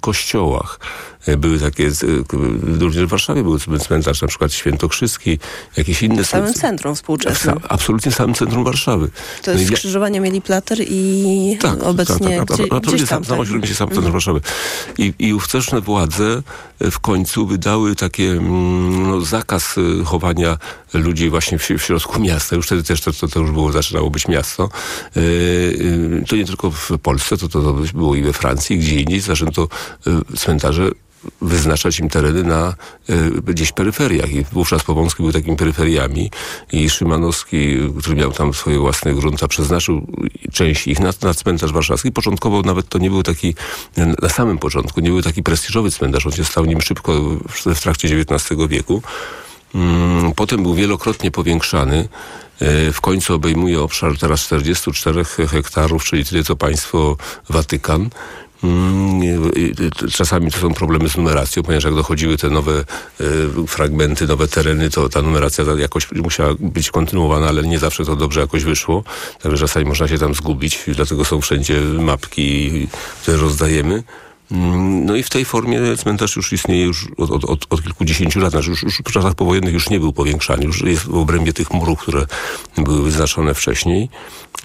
kościołach. 0.02 0.80
Były 1.38 1.60
takie, 1.60 1.92
również 2.80 3.06
w 3.06 3.10
Warszawie 3.10 3.44
były 3.44 3.60
cmentarze, 3.60 4.20
na 4.22 4.28
przykład 4.28 4.54
Świętokrzyski, 4.54 5.40
jakieś 5.78 6.04
inne. 6.04 6.24
W 6.24 6.28
samym 6.28 6.54
centrum 6.54 6.96
współczesnym. 6.96 7.60
absolutnie 7.70 8.12
w 8.12 8.16
samym 8.16 8.36
centrum 8.36 8.64
Warszawy. 8.64 9.10
To 9.44 9.52
jest 9.52 9.72
no 9.72 9.78
skrzyżowanie 9.78 10.20
Mieli 10.20 10.42
Plater 10.42 10.78
i 10.82 11.58
tak, 11.62 11.84
obecnie 11.84 12.38
tak, 12.38 12.48
tak, 12.48 12.58
gdzie, 12.58 12.74
absolutnie 12.74 12.98
gdzieś 12.98 13.10
tam. 13.10 13.26
Sam, 13.26 13.38
tak. 13.38 13.68
się 13.68 13.76
sam 13.76 13.90
centrum 13.90 14.12
Warszawy. 14.12 14.42
I, 14.98 15.14
I 15.20 15.34
ówczesne 15.34 15.82
władze 15.82 16.42
w 16.80 17.00
końcu 17.00 17.48
wydały 17.48 17.96
takie 17.96 18.34
no, 18.92 19.22
zakaz 19.22 19.76
chowania 20.06 20.58
ludzi 20.94 21.30
właśnie 21.30 21.60
w, 21.60 21.70
w 21.70 21.82
środku 21.82 22.20
miasta. 22.20 22.56
Już 22.56 22.66
wtedy 22.66 22.84
też 22.84 23.02
to, 23.02 23.14
to, 23.14 23.28
to 23.28 23.40
już 23.40 23.52
było, 23.52 23.72
zaczynało 23.72 24.10
być 24.10 24.19
miasto. 24.28 24.70
To 26.28 26.36
nie 26.36 26.46
tylko 26.46 26.72
w 26.72 26.92
Polsce, 27.04 27.38
to, 27.38 27.48
to, 27.48 27.74
było 27.94 28.16
i 28.16 28.22
we 28.22 28.34
Francji, 28.34 28.78
gdzie 28.78 28.96
indziej 28.96 29.20
zaczęto 29.20 29.68
cmentarze 30.38 30.92
wyznaczać 31.42 32.00
im 32.00 32.10
tereny 32.10 32.44
na 32.44 32.76
y, 33.10 33.42
gdzieś 33.42 33.72
peryferiach. 33.72 34.32
I 34.32 34.44
wówczas 34.52 34.84
Powązki 34.84 35.24
był 35.24 35.32
takimi 35.32 35.58
peryferiami 35.58 36.32
i 36.72 36.90
Szymanowski, 36.90 37.78
który 38.00 38.16
miał 38.16 38.32
tam 38.32 38.54
swoje 38.54 38.80
własne 38.80 39.14
grunta, 39.14 39.48
przeznaczył 39.48 40.08
część 40.54 40.88
ich 40.88 41.00
na, 41.00 41.14
na 41.22 41.34
cmentarz 41.34 41.72
warszawski. 41.72 42.12
Początkowo 42.12 42.62
nawet 42.62 42.90
to 42.90 42.98
nie 42.98 43.10
był 43.10 43.24
taki, 43.24 43.56
na 44.22 44.30
samym 44.30 44.58
początku, 44.58 45.00
nie 45.00 45.10
był 45.10 45.22
taki 45.22 45.44
prestiżowy 45.44 45.92
cmentarz. 45.92 46.26
On 46.26 46.32
się 46.32 46.46
stał 46.46 46.66
nim 46.66 46.82
szybko 46.82 47.14
w, 47.50 47.76
w 47.76 47.82
trakcie 47.82 48.08
XIX 48.18 48.60
wieku. 48.70 49.02
Mm, 49.76 50.34
potem 50.34 50.64
był 50.64 50.74
wielokrotnie 50.74 51.32
powiększany. 51.32 52.08
W 52.94 53.02
końcu 53.02 53.34
obejmuje 53.34 53.82
obszar 53.82 54.18
teraz 54.18 54.42
44 54.42 55.26
hektarów, 55.26 56.04
czyli 56.04 56.26
tyle 56.26 56.44
co 56.44 56.56
państwo 56.56 57.18
Watykan. 57.50 58.10
Mm, 58.64 59.52
czasami 60.12 60.52
to 60.52 60.60
są 60.60 60.74
problemy 60.74 61.10
z 61.10 61.18
numeracją, 61.18 61.64
ponieważ 61.64 61.84
jak 61.84 61.96
dochodziły 61.96 62.38
te 62.38 62.50
nowe 62.50 62.74
e, 62.74 62.84
fragmenty, 63.68 64.28
nowe 64.28 64.48
tereny, 64.48 64.90
to 64.90 65.10
ta 65.10 65.22
numeracja 65.22 65.66
jakoś 65.78 66.12
musiała 66.12 66.54
być 66.60 66.92
kontynuowana, 66.92 67.48
ale 67.48 67.64
nie 67.64 67.80
zawsze 67.80 68.06
to 68.06 68.16
dobrze 68.16 68.42
jakoś 68.42 68.64
wyszło. 68.64 69.04
Także 69.42 69.58
czasami 69.68 69.86
można 69.86 70.08
się 70.08 70.18
tam 70.18 70.34
zgubić, 70.34 70.80
dlatego 70.88 71.26
są 71.26 71.42
wszędzie 71.42 71.82
mapki, 71.82 72.88
które 73.22 73.38
rozdajemy. 73.38 74.04
Mm, 74.52 75.06
no 75.06 75.16
i 75.16 75.24
w 75.24 75.30
tej 75.30 75.46
formie 75.46 75.80
cmentarz 75.98 76.36
już 76.36 76.54
istnieje 76.54 76.86
już 76.86 77.08
od, 77.18 77.32
od, 77.32 77.46
od, 77.46 77.66
od 77.70 77.84
kilkudziesięciu 77.84 78.40
lat. 78.40 78.52
Znaczy 78.52 78.70
już, 78.70 78.84
już 78.84 78.98
w 78.98 79.12
czasach 79.12 79.36
powojennych 79.36 79.74
już 79.74 79.90
nie 79.90 80.00
był 80.00 80.14
powiększany, 80.14 80.66
już 80.66 80.82
jest 80.82 81.04
w 81.04 81.16
obrębie 81.16 81.54
tych 81.54 81.72
murów, 81.72 82.00
które 82.00 82.26
były 82.78 83.04
wyznaczone 83.04 83.54
wcześniej. 83.54 84.10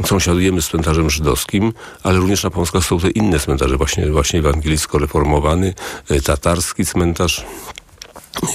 Sąsiadujemy 0.06 0.62
z 0.62 0.68
cmentarzem 0.68 1.10
żydowskim, 1.10 1.72
ale 2.02 2.18
również 2.18 2.44
na 2.44 2.50
Pomskach 2.50 2.84
są 2.84 3.00
te 3.00 3.10
inne 3.10 3.38
cmentarze, 3.38 3.76
właśnie, 3.76 4.10
właśnie 4.10 4.42
ewangelicko-reformowany, 4.42 5.74
e, 6.10 6.20
tatarski 6.20 6.86
cmentarz. 6.86 7.44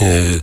E, 0.01 0.39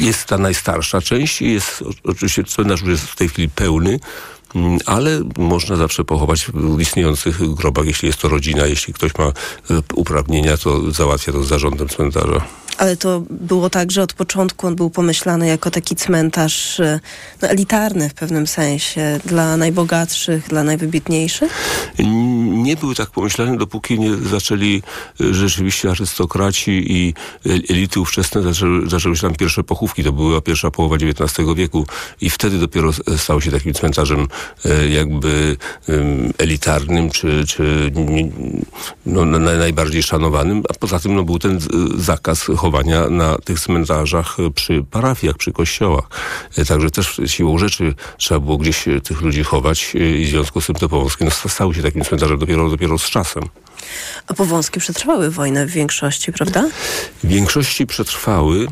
jest 0.00 0.24
ta 0.24 0.38
najstarsza 0.38 1.00
część 1.00 1.42
i 1.42 1.52
jest 1.52 1.84
oczywiście 2.04 2.44
cmentarz 2.44 2.80
już 2.80 2.90
jest 2.90 3.04
w 3.04 3.16
tej 3.16 3.28
chwili 3.28 3.48
pełny, 3.48 4.00
ale 4.86 5.20
można 5.38 5.76
zawsze 5.76 6.04
pochować 6.04 6.46
w 6.54 6.80
istniejących 6.80 7.54
grobach, 7.54 7.86
jeśli 7.86 8.06
jest 8.06 8.20
to 8.20 8.28
rodzina, 8.28 8.66
jeśli 8.66 8.94
ktoś 8.94 9.14
ma 9.18 9.24
e, 9.24 9.32
uprawnienia, 9.94 10.56
to 10.56 10.90
załatwia 10.90 11.32
to 11.32 11.44
z 11.44 11.48
zarządem 11.48 11.88
cmentarza. 11.88 12.44
Ale 12.78 12.96
to 12.96 13.22
było 13.30 13.70
tak, 13.70 13.90
że 13.90 14.02
od 14.02 14.12
początku 14.12 14.66
on 14.66 14.76
był 14.76 14.90
pomyślany 14.90 15.46
jako 15.46 15.70
taki 15.70 15.96
cmentarz 15.96 16.80
e, 16.80 17.00
no, 17.42 17.48
elitarny 17.48 18.08
w 18.08 18.14
pewnym 18.14 18.46
sensie, 18.46 19.20
dla 19.24 19.56
najbogatszych, 19.56 20.48
dla 20.48 20.64
najwybitniejszych? 20.64 21.52
Nie 22.48 22.76
był 22.76 22.94
tak 22.94 23.10
pomyślany, 23.10 23.58
dopóki 23.58 23.98
nie 23.98 24.16
zaczęli 24.16 24.82
e, 25.20 25.34
rzeczywiście 25.34 25.90
arystokraci 25.90 26.92
i 26.92 27.14
elity 27.70 28.00
ówczesne 28.00 28.42
zaczęły, 28.42 28.90
zaczęły 28.90 29.16
się 29.16 29.22
tam 29.22 29.34
pierwsze 29.34 29.64
pochówki. 29.64 30.04
To 30.04 30.12
była 30.12 30.40
pierwsza 30.40 30.70
połowa 30.70 30.96
XIX 30.96 31.48
wieku 31.56 31.86
i 32.20 32.30
wtedy 32.30 32.58
dopiero 32.58 32.90
stał 33.16 33.40
się 33.40 33.50
takim 33.50 33.74
cmentarzem 33.74 34.26
e, 34.64 34.88
jakby 34.88 35.56
elitarnym, 36.38 37.10
czy, 37.10 37.46
czy 37.46 37.92
no, 39.06 39.24
najbardziej 39.38 40.02
szanowanym, 40.02 40.62
a 40.70 40.74
poza 40.74 41.00
tym 41.00 41.14
no, 41.14 41.24
był 41.24 41.38
ten 41.38 41.58
zakaz 41.96 42.48
na 43.10 43.38
tych 43.38 43.60
cmentarzach 43.60 44.36
przy 44.54 44.84
parafiach, 44.90 45.36
przy 45.36 45.52
kościołach. 45.52 46.04
E, 46.58 46.64
także 46.64 46.90
też 46.90 47.20
siłą 47.26 47.58
rzeczy 47.58 47.94
trzeba 48.16 48.40
było 48.40 48.56
gdzieś 48.56 48.88
e, 48.88 49.00
tych 49.00 49.20
ludzi 49.20 49.44
chować 49.44 49.92
e, 49.94 49.98
i 49.98 50.24
w 50.24 50.28
związku 50.28 50.60
z 50.60 50.66
tym 50.66 50.74
te 50.74 50.88
Powązkie 50.88 51.24
no, 51.24 51.30
stały 51.30 51.74
się 51.74 51.82
takim 51.82 52.04
cmentarzem 52.04 52.38
dopiero, 52.38 52.70
dopiero 52.70 52.98
z 52.98 53.10
czasem. 53.10 53.42
A 54.26 54.34
Powązkie 54.34 54.80
przetrwały 54.80 55.30
wojnę 55.30 55.66
w 55.66 55.70
większości, 55.70 56.32
prawda? 56.32 56.68
W 57.24 57.28
większości 57.28 57.86
przetrwały 57.86 58.66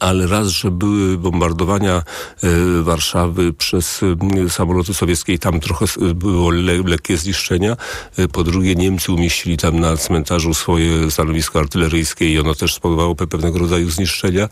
ale 0.00 0.26
raz, 0.26 0.48
że 0.48 0.70
były 0.70 1.18
bombardowania 1.18 2.02
e, 2.42 2.82
Warszawy 2.82 3.52
przez 3.52 4.00
e, 4.46 4.50
samoloty 4.50 4.94
sowieckie 4.94 5.32
i 5.32 5.38
tam 5.38 5.60
trochę 5.60 5.86
było 6.14 6.50
le 6.50 6.82
lekkie 6.82 7.16
zniszczenia. 7.16 7.76
E, 8.18 8.28
po 8.28 8.44
drugie 8.44 8.74
Niemcy 8.74 9.12
umieścili 9.12 9.56
tam 9.56 9.80
na 9.80 9.96
cmentarzu 9.96 10.54
swoje 10.54 11.10
stanowisko 11.10 11.58
artyleryjskie 11.58 12.32
i 12.32 12.38
ono 12.38 12.54
też 12.54 12.74
spowodowało 12.74 13.14
pewnego 13.14 13.58
rodzaju 13.58 13.90
zniszczenia. 13.90 14.48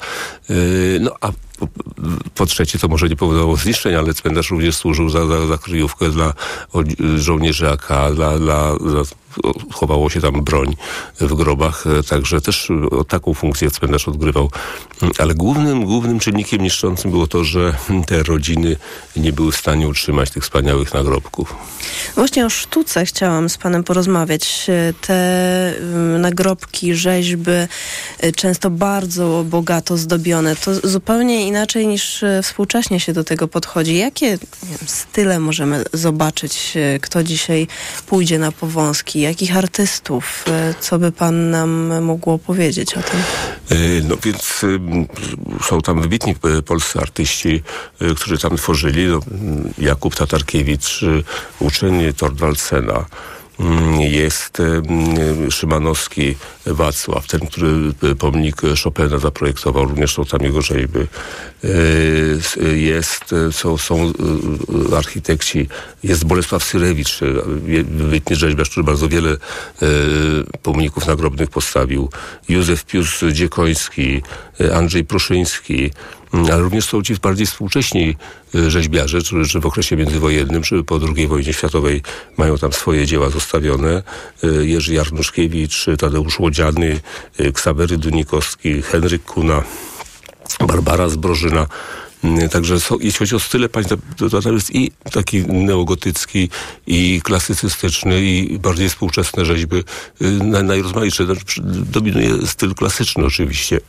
No 1.00 1.10
a 1.20 1.32
po, 1.58 1.68
po, 2.34 2.46
trzecie, 2.46 2.78
to 2.78 2.88
może 2.88 3.08
nie 3.08 3.16
powodowało 3.16 3.56
zniszczeń, 3.56 3.94
ale 3.94 4.14
cmentarz 4.14 4.50
również 4.50 4.76
służył 4.76 5.08
za, 5.10 5.26
za, 5.26 5.46
za 5.46 5.58
kryjówkę 5.58 6.10
dla 6.10 6.34
żołnierzy 7.16 7.70
AK, 7.70 7.88
dla, 8.14 8.38
dla, 8.38 8.76
dla 8.76 9.02
chowało 9.72 10.10
się 10.10 10.20
tam 10.20 10.44
broń 10.44 10.76
w 11.20 11.34
grobach, 11.34 11.84
e, 11.86 12.02
także 12.02 12.40
też 12.40 12.70
e, 12.70 13.04
taką 13.08 13.34
funkcję 13.34 13.70
cmentarz 13.70 14.08
odgrywał. 14.08 14.50
Ale 15.18 15.34
głównym, 15.34 15.84
głównym 15.84 16.18
czynnikiem 16.18 16.62
niszczącym 16.62 17.10
było 17.10 17.26
to, 17.26 17.44
że 17.44 17.74
te 18.06 18.22
rodziny 18.22 18.76
nie 19.16 19.32
były 19.32 19.52
w 19.52 19.56
stanie 19.56 19.88
utrzymać 19.88 20.30
tych 20.30 20.42
wspaniałych 20.42 20.94
nagrobków. 20.94 21.54
Właśnie 22.14 22.46
o 22.46 22.50
sztuce 22.50 23.06
chciałam 23.06 23.48
z 23.48 23.58
panem 23.58 23.84
porozmawiać. 23.84 24.66
E, 24.68 24.92
te 25.00 25.74
nagrobki, 26.18 26.94
rzeźby, 26.94 27.50
często 28.36 28.70
bardzo 28.70 29.44
bogato 29.48 29.96
zdobione, 29.96 30.56
to 30.56 30.88
zupełnie 30.88 31.43
inaczej 31.46 31.86
niż 31.86 32.24
współcześnie 32.42 33.00
się 33.00 33.12
do 33.12 33.24
tego 33.24 33.48
podchodzi. 33.48 33.96
Jakie 33.96 34.38
wiem, 34.62 34.78
style 34.86 35.40
możemy 35.40 35.84
zobaczyć, 35.92 36.74
kto 37.00 37.24
dzisiaj 37.24 37.66
pójdzie 38.06 38.38
na 38.38 38.52
powązki? 38.52 39.20
jakich 39.20 39.56
artystów? 39.56 40.44
E, 40.48 40.74
co 40.80 40.98
by 40.98 41.12
pan 41.12 41.50
nam 41.50 42.02
mógł 42.04 42.38
powiedzieć 42.38 42.94
o 42.94 43.02
tym? 43.02 43.20
E, 43.70 43.76
no 44.08 44.16
więc 44.22 44.60
są 45.62 45.80
tam 45.80 46.02
wybitni 46.02 46.34
e, 46.58 46.62
polscy 46.62 46.98
artyści, 46.98 47.62
którzy 48.16 48.38
tam 48.38 48.56
tworzyli. 48.56 49.06
No, 49.06 49.20
Jakub 49.78 50.14
Tatarkiewicz, 50.14 51.00
uczeń 51.60 52.12
Torwald 52.12 52.60
Sena, 52.60 52.94
Mm, 52.94 53.33
jest 53.98 54.62
Szymanowski 55.50 56.34
Wacław, 56.66 57.26
ten, 57.26 57.40
który 57.40 57.68
e, 58.02 58.14
pomnik 58.14 58.56
Chopina 58.84 59.18
zaprojektował, 59.18 59.84
również 59.84 60.14
są 60.14 60.24
tam 60.24 60.40
jego 60.40 60.62
rzeźby. 60.62 60.98
E, 61.64 61.68
jest, 62.76 63.32
e, 63.32 63.52
są, 63.52 63.78
są 63.78 64.12
architekci, 64.96 65.68
jest 66.02 66.24
Bolesław 66.24 66.64
Syrewicz, 66.64 67.20
wybitny 67.84 68.36
rzeźbiarz, 68.36 68.70
który 68.70 68.84
bardzo 68.84 69.08
wiele 69.08 69.36
pomników 70.62 71.06
nagrobnych 71.06 71.50
postawił. 71.50 72.08
Józef 72.48 72.84
Pius 72.84 73.20
Dziekoński, 73.32 74.22
Andrzej 74.74 75.04
Pruszyński, 75.04 75.90
Mm, 75.90 76.23
ale 76.52 76.62
również 76.62 76.84
są 76.84 77.02
ci 77.02 77.14
bardziej 77.14 77.46
współcześni 77.46 78.16
y, 78.54 78.70
rzeźbiarze, 78.70 79.18
którzy 79.18 79.60
w 79.60 79.66
okresie 79.66 79.96
międzywojennym, 79.96 80.62
czy 80.62 80.84
po 80.84 81.00
II 81.16 81.26
wojnie 81.26 81.52
światowej 81.52 82.02
mają 82.36 82.58
tam 82.58 82.72
swoje 82.72 83.06
dzieła 83.06 83.30
zostawione. 83.30 84.02
Y, 84.44 84.66
Jerzy 84.66 84.94
Jarnuszkiewicz, 84.94 85.86
Tadeusz 85.98 86.38
Łodziany, 86.40 87.00
y, 87.40 87.52
Ksawery 87.52 87.98
Dunikowski, 87.98 88.82
Henryk 88.82 89.24
Kuna, 89.24 89.62
Barbara 90.66 91.08
Zbrożyna. 91.08 91.66
Mm, 92.24 92.48
także 92.48 92.80
są, 92.80 92.98
jeśli 93.00 93.18
chodzi 93.18 93.36
o 93.36 93.40
style 93.40 93.68
państwa, 93.68 93.96
to, 94.16 94.42
to 94.42 94.52
jest 94.52 94.74
i 94.74 94.92
taki 95.12 95.46
neogotycki, 95.46 96.48
i 96.86 97.20
klasycystyczny, 97.24 98.22
i 98.22 98.58
bardziej 98.58 98.88
współczesne 98.88 99.44
rzeźby, 99.44 99.84
najrozmaitsze. 100.62 101.24
Znaczy, 101.24 101.60
dominuje 101.64 102.46
styl 102.46 102.74
klasyczny 102.74 103.24
oczywiście 103.24 103.80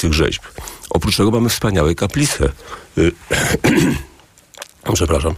tych 0.00 0.12
rzeźb. 0.12 0.42
Oprócz 0.90 1.16
tego 1.16 1.30
mamy 1.30 1.48
wspaniałe 1.48 1.94
kaplice. 1.94 2.48
Y, 2.98 3.12
przepraszam, 4.94 5.34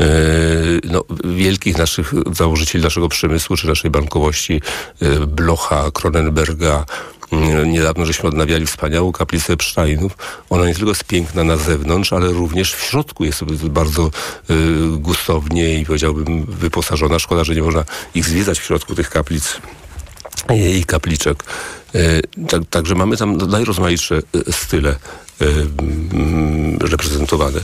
y, 0.00 0.80
no, 0.84 1.04
wielkich 1.24 1.78
naszych 1.78 2.12
założycieli 2.32 2.84
naszego 2.84 3.08
przemysłu, 3.08 3.56
czy 3.56 3.66
naszej 3.66 3.90
bankowości, 3.90 4.60
y, 5.02 5.26
Blocha, 5.26 5.90
Kronenberga, 5.90 6.84
Niedawno 7.66 8.06
żeśmy 8.06 8.28
odnawiali 8.28 8.66
wspaniałą 8.66 9.12
kaplicę 9.12 9.56
Psztajnów. 9.56 10.16
Ona 10.50 10.66
nie 10.66 10.74
tylko 10.74 10.90
jest 10.90 11.04
piękna 11.04 11.44
na 11.44 11.56
zewnątrz, 11.56 12.12
ale 12.12 12.28
również 12.28 12.74
w 12.74 12.82
środku 12.82 13.24
jest 13.24 13.44
bardzo 13.68 14.10
gustownie 14.90 15.80
i 15.80 15.86
powiedziałbym 15.86 16.44
wyposażona. 16.44 17.18
Szkoda, 17.18 17.44
że 17.44 17.54
nie 17.54 17.62
można 17.62 17.84
ich 18.14 18.24
zwiedzać 18.24 18.60
w 18.60 18.64
środku 18.64 18.94
tych 18.94 19.10
kaplic 19.10 19.60
i 20.76 20.84
kapliczek. 20.84 21.44
E, 21.94 22.20
tak, 22.48 22.62
także 22.70 22.94
mamy 22.94 23.16
tam 23.16 23.36
najrozmaitsze 23.36 24.22
e, 24.48 24.52
style 24.52 24.96
reprezentowane 26.80 27.60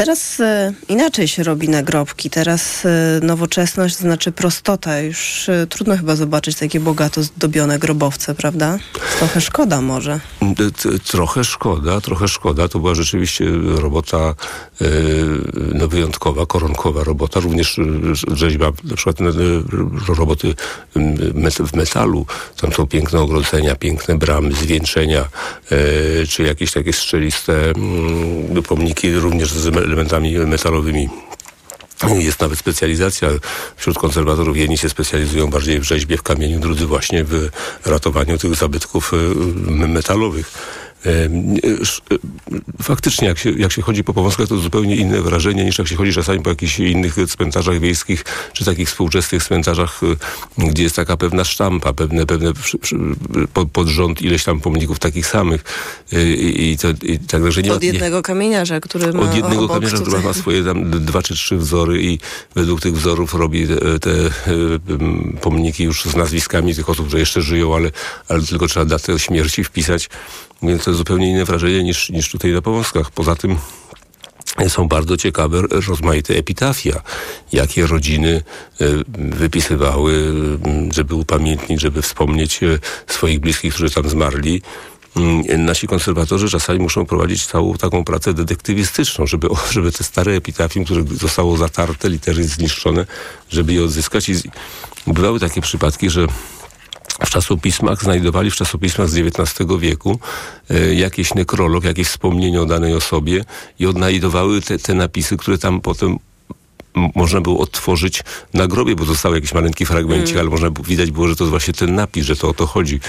Teraz 0.00 0.40
e, 0.40 0.72
inaczej 0.88 1.28
się 1.28 1.42
robi 1.42 1.68
nagrobki. 1.68 2.30
Teraz 2.30 2.86
e, 2.86 3.20
nowoczesność 3.22 3.96
znaczy 3.96 4.32
prostota. 4.32 5.00
Już 5.00 5.48
e, 5.48 5.66
trudno 5.66 5.96
chyba 5.96 6.16
zobaczyć 6.16 6.56
takie 6.56 6.80
bogato 6.80 7.22
zdobione 7.22 7.78
grobowce, 7.78 8.34
prawda? 8.34 8.78
Trochę 9.18 9.40
szkoda 9.40 9.80
może. 9.80 10.20
Trochę 11.04 11.44
szkoda, 11.44 12.00
trochę 12.00 12.28
szkoda. 12.28 12.68
To 12.68 12.78
była 12.78 12.94
rzeczywiście 12.94 13.44
robota 13.64 14.34
no, 15.74 15.88
wyjątkowa, 15.88 16.46
koronkowa 16.46 17.04
robota. 17.04 17.40
Również 17.40 17.80
rzeźba, 18.32 18.72
na 18.84 18.96
przykład 18.96 19.16
roboty 20.08 20.54
w 21.66 21.76
metalu. 21.76 22.26
Tam 22.60 22.72
są 22.72 22.86
piękne 22.86 23.20
ogrodzenia, 23.20 23.74
piękne 23.74 24.18
bramy, 24.18 24.52
zwieńczenia, 24.52 25.28
czy 26.28 26.42
jakieś 26.42 26.72
takie 26.72 26.92
strzeliste 26.92 27.52
mm, 27.70 28.62
pomniki 28.62 29.14
również 29.14 29.52
z 29.52 29.89
elementami 29.90 30.38
metalowymi. 30.38 31.08
Jest 32.18 32.40
nawet 32.40 32.58
specjalizacja 32.58 33.28
wśród 33.76 33.98
konserwatorów. 33.98 34.56
Jedni 34.56 34.78
się 34.78 34.88
specjalizują 34.88 35.46
bardziej 35.46 35.80
w 35.80 35.84
rzeźbie 35.84 36.16
w 36.16 36.22
kamieniu, 36.22 36.60
drudzy 36.60 36.86
właśnie 36.86 37.24
w 37.24 37.48
ratowaniu 37.84 38.38
tych 38.38 38.54
zabytków 38.54 39.12
y, 39.14 39.16
metalowych. 39.70 40.52
E, 41.06 41.28
faktycznie, 42.82 43.28
jak 43.28 43.38
się, 43.38 43.50
jak 43.50 43.72
się 43.72 43.82
chodzi 43.82 44.04
po 44.04 44.14
Powązkach, 44.14 44.48
to 44.48 44.56
zupełnie 44.56 44.96
inne 44.96 45.22
wrażenie 45.22 45.64
niż 45.64 45.78
jak 45.78 45.88
się 45.88 45.96
chodzi 45.96 46.12
czasami 46.12 46.40
po 46.40 46.50
jakichś 46.50 46.78
innych 46.78 47.16
cmentarzach 47.28 47.80
wiejskich, 47.80 48.24
czy 48.52 48.64
takich 48.64 48.88
współczesnych 48.88 49.44
cmentarzach, 49.44 50.00
e, 50.58 50.68
gdzie 50.70 50.82
jest 50.82 50.96
taka 50.96 51.16
pewna 51.16 51.44
sztampa, 51.44 51.92
pewne, 51.92 52.26
pewne 52.26 52.52
pod, 53.72 53.88
rząd 53.88 54.22
ileś 54.22 54.44
tam 54.44 54.60
pomników 54.60 54.98
takich 54.98 55.26
samych. 55.26 55.64
E, 56.12 56.32
I, 56.32 56.72
i, 56.72 56.78
to, 56.78 56.88
i 57.02 57.18
tak, 57.18 57.52
że 57.52 57.62
nie 57.62 57.72
Od 57.72 57.82
jednego 57.82 58.16
nie, 58.16 58.22
kamieniarza, 58.22 58.80
który 58.80 59.12
ma 59.12 59.20
Od 59.20 59.34
jednego 59.34 59.68
kamieniarza, 59.68 59.98
który 59.98 60.22
ma 60.22 60.32
swoje 60.32 60.64
tam 60.64 60.90
dwa 60.90 61.22
czy 61.22 61.34
trzy 61.34 61.56
wzory 61.56 62.02
i 62.02 62.18
według 62.54 62.80
tych 62.80 62.94
wzorów 62.94 63.34
robi 63.34 63.66
te, 63.66 63.98
te 63.98 64.10
pomniki 65.40 65.84
już 65.84 66.04
z 66.04 66.16
nazwiskami 66.16 66.74
tych 66.74 66.90
osób, 66.90 67.06
które 67.06 67.20
jeszcze 67.20 67.42
żyją, 67.42 67.74
ale, 67.74 67.90
ale 68.28 68.42
tylko 68.42 68.66
trzeba 68.68 68.86
datę 68.86 69.18
śmierci 69.18 69.64
wpisać. 69.64 70.08
Więc 70.62 70.84
to 70.84 70.90
jest 70.90 70.98
zupełnie 70.98 71.30
inne 71.30 71.44
wrażenie 71.44 71.82
niż, 71.82 72.10
niż 72.10 72.30
tutaj 72.30 72.52
na 72.52 72.62
Powązkach. 72.62 73.10
Poza 73.10 73.36
tym 73.36 73.56
są 74.68 74.88
bardzo 74.88 75.16
ciekawe, 75.16 75.62
rozmaite 75.88 76.34
epitafia, 76.34 77.02
jakie 77.52 77.86
rodziny 77.86 78.42
e, 78.80 78.84
wypisywały, 79.18 80.32
żeby 80.92 81.14
upamiętnić, 81.14 81.80
żeby 81.80 82.02
wspomnieć 82.02 82.62
e, 82.62 82.78
swoich 83.06 83.40
bliskich, 83.40 83.74
którzy 83.74 83.90
tam 83.90 84.08
zmarli. 84.08 84.62
Mm, 85.16 85.64
nasi 85.64 85.86
konserwatorzy 85.86 86.48
czasami 86.48 86.78
muszą 86.78 87.06
prowadzić 87.06 87.46
całą 87.46 87.74
taką 87.74 88.04
pracę 88.04 88.34
detektywistyczną, 88.34 89.26
żeby, 89.26 89.48
żeby 89.70 89.92
te 89.92 90.04
stare 90.04 90.32
epitafium, 90.32 90.84
które 90.84 91.02
zostało 91.02 91.56
zatarte, 91.56 92.08
litery 92.08 92.44
zniszczone, 92.44 93.06
żeby 93.50 93.72
je 93.72 93.84
odzyskać. 93.84 94.28
I 94.28 94.34
bywały 95.06 95.40
takie 95.40 95.60
przypadki, 95.60 96.10
że 96.10 96.26
w 97.26 97.30
czasopismach, 97.30 98.02
znajdowali 98.02 98.50
w 98.50 98.54
czasopismach 98.54 99.08
z 99.08 99.16
XIX 99.16 99.68
wieku 99.78 100.18
e, 100.70 100.94
jakiś 100.94 101.34
nekrolog, 101.34 101.84
jakieś 101.84 102.08
wspomnienie 102.08 102.62
o 102.62 102.66
danej 102.66 102.94
osobie 102.94 103.44
i 103.78 103.86
odnajdowały 103.86 104.60
te, 104.60 104.78
te 104.78 104.94
napisy, 104.94 105.36
które 105.36 105.58
tam 105.58 105.80
potem 105.80 106.18
można 107.14 107.40
było 107.40 107.58
odtworzyć 107.58 108.22
na 108.54 108.66
grobie, 108.66 108.96
bo 108.96 109.04
został 109.04 109.34
jakiś 109.34 109.54
maleńki 109.54 109.86
fragmencik, 109.86 110.30
mm. 110.30 110.40
ale 110.40 110.50
można 110.50 110.70
było, 110.70 110.86
widać 110.86 111.10
było, 111.10 111.28
że 111.28 111.36
to 111.36 111.44
jest 111.44 111.50
właśnie 111.50 111.74
ten 111.74 111.94
napis, 111.94 112.26
że 112.26 112.36
to 112.36 112.48
o 112.48 112.54
to 112.54 112.66
chodzi. 112.66 113.00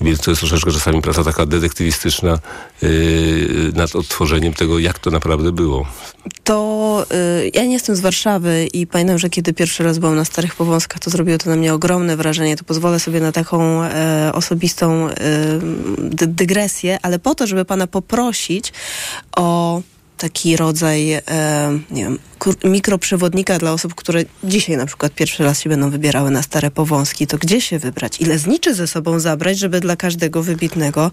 Więc 0.00 0.20
to 0.20 0.30
jest 0.30 0.40
troszeczkę 0.40 0.72
czasami 0.72 1.02
praca 1.02 1.24
taka 1.24 1.46
detektywistyczna 1.46 2.38
yy, 2.82 3.72
nad 3.74 3.96
odtworzeniem 3.96 4.52
tego, 4.52 4.78
jak 4.78 4.98
to 4.98 5.10
naprawdę 5.10 5.52
było. 5.52 5.86
To 6.44 7.06
yy, 7.10 7.50
ja 7.54 7.64
nie 7.64 7.72
jestem 7.72 7.96
z 7.96 8.00
Warszawy 8.00 8.68
i 8.72 8.86
pamiętam, 8.86 9.18
że 9.18 9.30
kiedy 9.30 9.52
pierwszy 9.52 9.84
raz 9.84 9.98
byłam 9.98 10.16
na 10.16 10.24
Starych 10.24 10.54
Powązkach, 10.54 11.00
to 11.00 11.10
zrobiło 11.10 11.38
to 11.38 11.50
na 11.50 11.56
mnie 11.56 11.74
ogromne 11.74 12.16
wrażenie. 12.16 12.56
To 12.56 12.64
pozwolę 12.64 13.00
sobie 13.00 13.20
na 13.20 13.32
taką 13.32 13.82
e, 13.82 14.30
osobistą 14.34 15.08
e, 15.08 15.14
dygresję, 16.26 16.98
ale 17.02 17.18
po 17.18 17.34
to, 17.34 17.46
żeby 17.46 17.64
pana 17.64 17.86
poprosić 17.86 18.72
o 19.36 19.80
taki 20.20 20.56
rodzaj, 20.56 21.12
e, 21.12 21.22
nie 21.90 22.04
wiem, 22.04 22.18
mikroprzewodnika 22.64 23.58
dla 23.58 23.72
osób, 23.72 23.94
które 23.94 24.24
dzisiaj 24.44 24.76
na 24.76 24.86
przykład 24.86 25.12
pierwszy 25.12 25.44
raz 25.44 25.60
się 25.60 25.70
będą 25.70 25.90
wybierały 25.90 26.30
na 26.30 26.42
stare 26.42 26.70
powązki, 26.70 27.26
to 27.26 27.38
gdzie 27.38 27.60
się 27.60 27.78
wybrać? 27.78 28.20
Ile 28.20 28.38
zniczy 28.38 28.74
ze 28.74 28.86
sobą 28.86 29.20
zabrać, 29.20 29.58
żeby 29.58 29.80
dla 29.80 29.96
każdego 29.96 30.42
wybitnego 30.42 31.10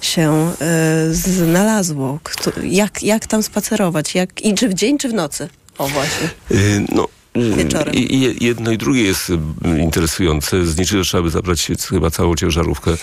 się 0.00 0.52
e, 0.60 1.14
znalazło? 1.14 2.18
Kto, 2.22 2.50
jak, 2.62 3.02
jak 3.02 3.26
tam 3.26 3.42
spacerować? 3.42 4.14
Jak, 4.14 4.40
I 4.40 4.54
czy 4.54 4.68
w 4.68 4.74
dzień, 4.74 4.98
czy 4.98 5.08
w 5.08 5.14
nocy? 5.14 5.48
O 5.78 5.88
właśnie. 5.88 6.28
Yy, 6.50 6.84
no 6.92 7.08
wieczorem. 7.34 7.94
I, 7.94 8.36
jedno 8.40 8.70
i 8.70 8.78
drugie 8.78 9.02
jest 9.02 9.30
mm, 9.30 9.80
interesujące. 9.80 10.66
Z 10.66 10.78
niczego 10.78 11.02
trzeba 11.02 11.22
by 11.22 11.30
zabrać 11.30 11.70
chyba 11.88 12.10
całą 12.10 12.36
ciężarówkę, 12.36 12.96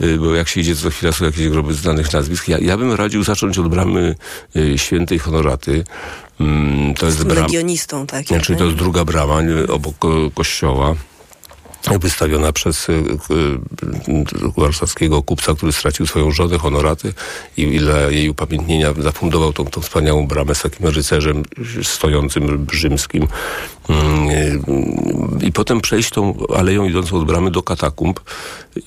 y, 0.00 0.18
bo 0.18 0.34
jak 0.34 0.48
się 0.48 0.60
idzie, 0.60 0.76
co 0.76 0.90
chwila 0.90 1.12
są 1.12 1.24
jakieś 1.24 1.48
groby 1.48 1.74
znanych 1.74 2.12
nazwisk. 2.12 2.48
Ja, 2.48 2.58
ja 2.58 2.76
bym 2.76 2.92
radził 2.92 3.24
zacząć 3.24 3.58
od 3.58 3.68
bramy 3.68 4.14
y, 4.56 4.78
świętej 4.78 5.18
Honoraty. 5.18 5.84
Mm, 6.40 6.94
to 6.94 7.06
jest 7.06 7.24
brama. 7.24 7.46
Legionistą, 7.46 8.06
tak? 8.06 8.26
Znaczy 8.26 8.56
to 8.56 8.64
jest 8.64 8.76
druga 8.76 9.04
brama 9.04 9.42
y, 9.42 9.68
obok 9.68 9.96
kościoła 10.34 10.94
wystawiona 11.90 12.52
przez 12.52 12.88
y, 12.88 12.92
y, 12.92 14.52
warszawskiego 14.56 15.22
kupca, 15.22 15.54
który 15.54 15.72
stracił 15.72 16.06
swoją 16.06 16.30
żonę, 16.30 16.58
honoraty 16.58 17.14
i 17.56 17.78
dla 17.78 17.98
jej 17.98 18.28
upamiętnienia 18.28 18.94
zafundował 18.98 19.52
tą, 19.52 19.64
tą 19.64 19.80
wspaniałą 19.80 20.26
bramę 20.26 20.54
z 20.54 20.62
takim 20.62 20.88
rycerzem 20.88 21.42
stojącym 21.82 22.66
rzymskim. 22.72 23.28
Mm, 23.88 24.30
y, 24.30 25.46
I 25.46 25.52
potem 25.52 25.80
przejść 25.80 26.10
tą 26.10 26.46
aleją 26.56 26.84
idącą 26.84 27.16
od 27.16 27.24
bramy 27.24 27.50
do 27.50 27.62
katakumb 27.62 28.20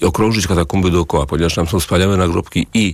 i 0.01 0.05
okrążyć 0.05 0.47
katakumby 0.47 0.91
dookoła, 0.91 1.25
ponieważ 1.25 1.55
tam 1.55 1.67
są 1.67 1.79
wspaniałe 1.79 2.17
nagrobki 2.17 2.67
i 2.73 2.93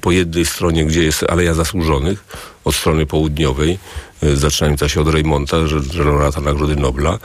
po 0.00 0.10
jednej 0.10 0.46
stronie, 0.46 0.84
gdzie 0.84 1.02
jest 1.02 1.24
Aleja 1.28 1.54
Zasłużonych, 1.54 2.24
od 2.64 2.74
strony 2.74 3.06
południowej, 3.06 3.78
zaczynająca 4.34 4.88
się 4.88 5.00
od 5.00 5.08
Reymonta, 5.08 5.56
laureata 6.04 6.40
Nagrody 6.40 6.76
Nobla, 6.76 7.18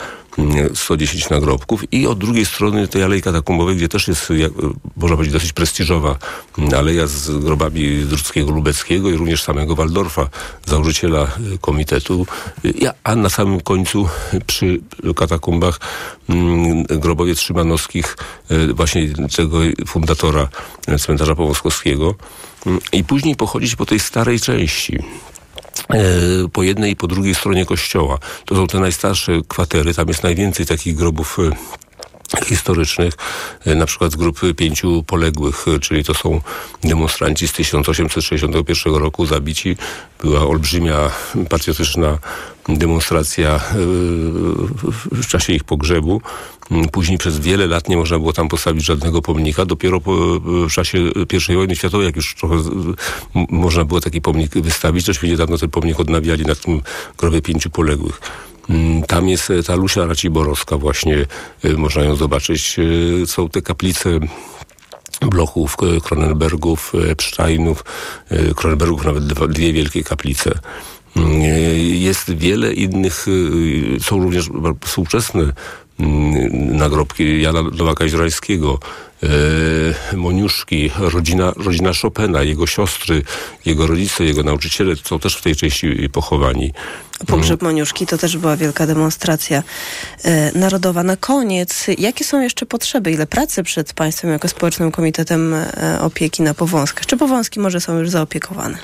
110 0.75 1.29
nagrobków 1.29 1.83
i 1.93 2.07
od 2.07 2.17
drugiej 2.17 2.45
strony 2.45 2.87
tej 2.87 3.03
Alei 3.03 3.21
Katakumbowej, 3.21 3.75
gdzie 3.75 3.89
też 3.89 4.07
jest, 4.07 4.29
jak, 4.29 4.51
można 4.97 5.15
powiedzieć, 5.15 5.33
dosyć 5.33 5.53
prestiżowa 5.53 6.17
aleja 6.77 7.07
z 7.07 7.43
grobami 7.43 8.05
Druckiego 8.05 8.51
Lubeckiego 8.51 9.09
i 9.09 9.15
również 9.15 9.43
samego 9.43 9.75
Waldorfa, 9.75 10.29
założyciela 10.65 11.23
y, 11.23 11.57
komitetu, 11.57 12.25
a 13.03 13.15
na 13.15 13.29
samym 13.29 13.61
końcu 13.61 14.09
przy 14.47 14.79
katakumbach 15.15 15.79
mm, 16.29 16.83
grobowiec 16.83 17.39
Szymanowskich, 17.39 18.17
y, 18.51 18.73
właśnie 18.73 19.07
tego 19.35 19.57
fundatora 19.87 20.49
cmentarza 20.99 21.35
Połoskowskiego 21.35 22.15
i 22.91 23.03
później 23.03 23.35
pochodzić 23.35 23.75
po 23.75 23.85
tej 23.85 23.99
starej 23.99 24.39
części 24.39 24.99
po 26.53 26.63
jednej 26.63 26.91
i 26.91 26.95
po 26.95 27.07
drugiej 27.07 27.35
stronie 27.35 27.65
kościoła. 27.65 28.19
To 28.45 28.55
są 28.55 28.67
te 28.67 28.79
najstarsze 28.79 29.31
kwatery, 29.47 29.93
tam 29.93 30.07
jest 30.07 30.23
najwięcej 30.23 30.65
takich 30.65 30.95
grobów 30.95 31.37
e, 31.39 31.51
historycznych, 32.45 33.13
e, 33.65 33.75
na 33.75 33.85
przykład 33.85 34.11
z 34.11 34.15
grupy 34.15 34.53
pięciu 34.53 35.03
poległych, 35.03 35.65
czyli 35.81 36.03
to 36.03 36.13
są 36.13 36.41
demonstranci 36.83 37.47
z 37.47 37.53
1861 37.53 38.95
roku 38.95 39.25
zabici. 39.25 39.77
Była 40.23 40.47
olbrzymia 40.47 41.11
patriotyczna 41.49 42.19
demonstracja 42.69 43.59
w 45.11 45.27
czasie 45.27 45.53
ich 45.53 45.63
pogrzebu. 45.63 46.21
Później 46.91 47.17
przez 47.17 47.39
wiele 47.39 47.67
lat 47.67 47.89
nie 47.89 47.97
można 47.97 48.19
było 48.19 48.33
tam 48.33 48.47
postawić 48.47 48.85
żadnego 48.85 49.21
pomnika. 49.21 49.65
Dopiero 49.65 50.01
w 50.67 50.71
czasie 50.71 50.97
I 51.49 51.55
wojny 51.55 51.75
światowej, 51.75 52.05
jak 52.05 52.15
już 52.15 52.35
trochę 52.35 52.55
można 53.49 53.85
było 53.85 54.01
taki 54.01 54.21
pomnik 54.21 54.53
wystawić, 54.53 55.05
też 55.05 55.21
niedawno 55.21 55.57
ten 55.57 55.69
pomnik 55.69 55.99
odnawiali 55.99 56.45
na 56.45 56.55
tym 56.55 56.81
grobie 57.17 57.41
pięciu 57.41 57.69
poległych. 57.69 58.21
Mm, 58.69 59.03
tam 59.03 59.29
jest 59.29 59.53
ta 59.67 59.75
Lusia 59.75 60.05
Raciborowska 60.05 60.77
właśnie, 60.77 61.25
y, 61.65 61.77
można 61.77 62.03
ją 62.03 62.15
zobaczyć. 62.15 62.75
Y, 62.79 63.27
są 63.27 63.49
te 63.49 63.61
kaplice 63.61 64.19
Blochów, 65.21 65.77
Kronenbergów, 66.03 66.93
Epsteinów, 67.09 67.85
Kronenbergów 68.55 69.05
nawet 69.05 69.27
dwie 69.51 69.73
wielkie 69.73 70.03
kaplice. 70.03 70.59
Mm, 71.15 71.41
jest 71.79 72.33
wiele 72.33 72.73
innych, 72.73 73.25
są 73.99 74.23
również 74.23 74.49
współczesne 74.85 75.53
Mm, 75.99 76.77
nagrobki 76.77 77.41
Jana 77.41 77.63
Nowaka-Izraelskiego, 77.63 78.77
e, 79.23 80.17
Moniuszki, 80.17 80.91
rodzina, 80.97 81.53
rodzina 81.55 81.91
Chopina, 82.01 82.43
jego 82.43 82.67
siostry, 82.67 83.23
jego 83.65 83.87
rodzice, 83.87 84.23
jego 84.23 84.43
nauczyciele 84.43 84.95
są 84.95 85.19
też 85.19 85.35
w 85.35 85.41
tej 85.41 85.55
części 85.55 86.09
pochowani. 86.09 86.73
Pogrzeb 87.25 87.61
Moniuszki. 87.61 88.07
To 88.07 88.17
też 88.17 88.37
była 88.37 88.57
wielka 88.57 88.87
demonstracja 88.87 89.63
e, 90.23 90.59
narodowa. 90.59 91.03
Na 91.03 91.17
koniec, 91.17 91.85
jakie 91.97 92.23
są 92.23 92.41
jeszcze 92.41 92.65
potrzeby? 92.65 93.11
Ile 93.11 93.27
pracy 93.27 93.63
przed 93.63 93.93
państwem 93.93 94.31
jako 94.31 94.47
Społecznym 94.47 94.91
Komitetem 94.91 95.53
e, 95.53 95.97
Opieki 96.01 96.43
na 96.43 96.53
Powązkach? 96.53 97.05
Czy 97.05 97.17
Powązki 97.17 97.59
może 97.59 97.81
są 97.81 97.99
już 97.99 98.09
zaopiekowane? 98.09 98.77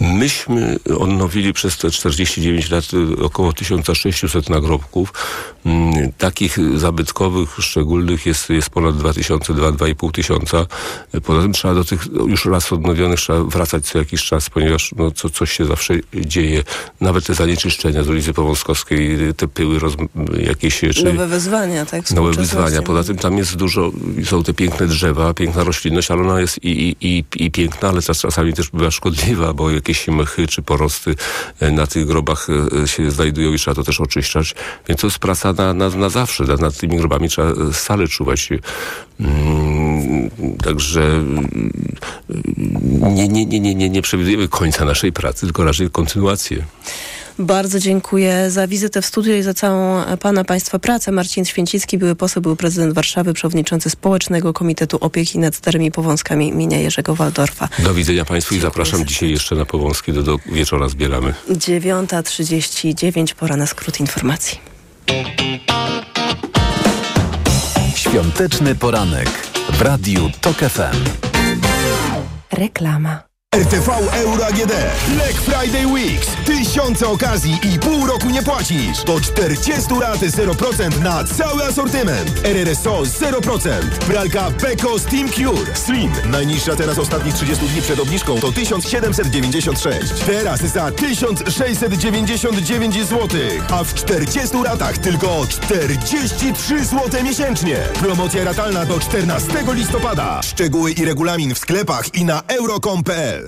Myśmy 0.00 0.78
odnowili 0.98 1.52
przez 1.52 1.78
te 1.78 1.90
49 1.90 2.70
lat 2.70 2.84
y, 2.94 3.24
około 3.24 3.52
1600 3.52 4.50
nagrobków. 4.50 5.12
Mm, 5.66 6.12
Takich 6.18 6.78
zabytkowych, 6.78 7.56
szczególnych 7.58 8.26
jest, 8.26 8.50
jest 8.50 8.70
ponad 8.70 8.96
2000, 8.96 9.52
2-2,5 9.52 10.12
tysiąca. 10.12 10.66
Poza 11.24 11.42
tym 11.42 11.52
trzeba 11.52 11.74
do 11.74 11.84
tych 11.84 12.06
już 12.26 12.44
raz 12.44 12.72
odnowionych 12.72 13.20
trzeba 13.20 13.44
wracać 13.44 13.84
co 13.86 13.98
jakiś 13.98 14.24
czas, 14.24 14.50
ponieważ 14.50 14.90
no, 14.96 15.10
co, 15.10 15.30
coś 15.30 15.52
się 15.52 15.64
zawsze 15.64 15.94
dzieje. 16.14 16.62
Nawet 17.00 17.26
te 17.26 17.34
zanieczyszczenia 17.34 17.69
z 17.78 18.08
ulicy 18.08 18.32
Powązkowskiej, 18.32 19.18
te 19.36 19.48
pyły 19.48 19.78
roz, 19.78 19.94
jakieś... 20.38 20.80
Czy, 20.94 21.04
Nowe 21.04 21.26
wyzwania, 21.26 21.86
tak? 21.86 22.10
Nowe 22.10 22.32
wyzwania. 22.32 22.82
Poza 22.82 23.04
tym 23.04 23.16
tam 23.16 23.38
jest 23.38 23.56
dużo, 23.56 23.92
są 24.24 24.42
te 24.42 24.54
piękne 24.54 24.86
drzewa, 24.86 25.34
piękna 25.34 25.64
roślinność, 25.64 26.10
ale 26.10 26.22
ona 26.22 26.40
jest 26.40 26.64
i, 26.64 26.68
i, 26.70 26.96
i, 27.00 27.24
i 27.36 27.50
piękna, 27.50 27.88
ale 27.88 28.02
czas, 28.02 28.20
czasami 28.20 28.52
też 28.52 28.70
bywa 28.70 28.90
szkodliwa, 28.90 29.52
bo 29.52 29.70
jakieś 29.70 30.08
mchy 30.08 30.46
czy 30.46 30.62
porosty 30.62 31.14
e, 31.60 31.70
na 31.70 31.86
tych 31.86 32.06
grobach 32.06 32.46
e, 32.82 32.88
się 32.88 33.10
znajdują 33.10 33.52
i 33.52 33.58
trzeba 33.58 33.74
to 33.74 33.82
też 33.82 34.00
oczyszczać. 34.00 34.54
Więc 34.88 35.00
to 35.00 35.06
jest 35.06 35.18
praca 35.18 35.52
na, 35.52 35.74
na, 35.74 35.88
na 35.88 36.08
zawsze. 36.08 36.44
Nad, 36.44 36.60
nad 36.60 36.76
tymi 36.76 36.96
grobami 36.96 37.28
trzeba 37.28 37.48
e, 37.48 37.72
stale 37.72 38.08
czuwać. 38.08 38.48
Mm, 39.20 40.30
Także 40.64 41.02
mm, 41.02 41.50
nie, 43.14 43.28
nie, 43.28 43.46
nie, 43.46 43.60
nie, 43.60 43.74
nie, 43.74 43.90
nie 43.90 44.02
przewidujemy 44.02 44.48
końca 44.48 44.84
naszej 44.84 45.12
pracy, 45.12 45.46
tylko 45.46 45.64
raczej 45.64 45.90
kontynuację. 45.90 46.64
Bardzo 47.38 47.78
dziękuję 47.78 48.50
za 48.50 48.66
wizytę 48.66 49.02
w 49.02 49.06
studiu 49.06 49.36
i 49.36 49.42
za 49.42 49.54
całą 49.54 50.02
Pana 50.16 50.44
Państwa 50.44 50.78
pracę. 50.78 51.12
Marcin 51.12 51.44
Święcicki, 51.44 51.98
były 51.98 52.14
poseł, 52.16 52.42
był 52.42 52.56
prezydent 52.56 52.94
Warszawy, 52.94 53.34
przewodniczący 53.34 53.90
Społecznego 53.90 54.52
Komitetu 54.52 54.98
Opieki 55.00 55.38
nad 55.38 55.54
Starymi 55.54 55.92
Powązkami 55.92 56.48
imienia 56.48 56.78
Jerzego 56.78 57.14
Waldorfa. 57.14 57.68
Do 57.78 57.94
widzenia 57.94 58.24
Państwu 58.24 58.54
i 58.54 58.60
zapraszam 58.60 59.06
dzisiaj 59.06 59.30
jeszcze 59.30 59.54
na 59.54 59.64
Powązki, 59.64 60.12
do, 60.12 60.22
do 60.22 60.38
wieczora 60.46 60.88
zbieramy. 60.88 61.34
9.39, 61.50 63.34
pora 63.34 63.56
na 63.56 63.66
skrót 63.66 64.00
informacji. 64.00 64.58
Świąteczny 67.94 68.74
poranek 68.74 69.28
w 69.72 69.82
Radiu 69.82 70.30
TOK 70.40 70.56
FM. 70.56 71.04
Reklama. 72.52 73.29
RTV 73.56 73.88
Euro 74.12 74.46
AGD. 74.46 74.72
Black 75.08 75.32
Friday 75.32 75.86
Weeks. 75.86 76.28
Tysiące 76.44 77.08
okazji 77.08 77.58
i 77.74 77.78
pół 77.78 78.06
roku 78.06 78.30
nie 78.30 78.42
płacisz. 78.42 79.04
Do 79.04 79.20
40 79.20 80.00
raty 80.00 80.28
0% 80.28 81.00
na 81.02 81.24
cały 81.24 81.64
asortyment. 81.64 82.40
RRSO 82.44 83.02
0%. 83.02 83.70
Pralka 84.06 84.50
Beko 84.50 84.98
Steam 84.98 85.28
Cure. 85.28 85.76
Slim. 85.76 86.12
Najniższa 86.26 86.76
teraz 86.76 86.98
ostatnich 86.98 87.34
30 87.34 87.66
dni 87.66 87.82
przed 87.82 88.00
obniżką 88.00 88.40
to 88.40 88.52
1796. 88.52 90.12
Teraz 90.26 90.60
za 90.60 90.90
1699 90.90 92.94
zł. 92.94 93.28
A 93.70 93.84
w 93.84 93.94
40 93.94 94.56
ratach 94.64 94.98
tylko 94.98 95.46
43 95.48 96.84
zł 96.84 97.24
miesięcznie. 97.24 97.76
Promocja 98.00 98.44
ratalna 98.44 98.86
do 98.86 99.00
14 99.00 99.48
listopada. 99.72 100.42
Szczegóły 100.42 100.92
i 100.92 101.04
regulamin 101.04 101.54
w 101.54 101.58
sklepach 101.58 102.14
i 102.14 102.24
na 102.24 102.42
euro.com.pl. 102.48 103.39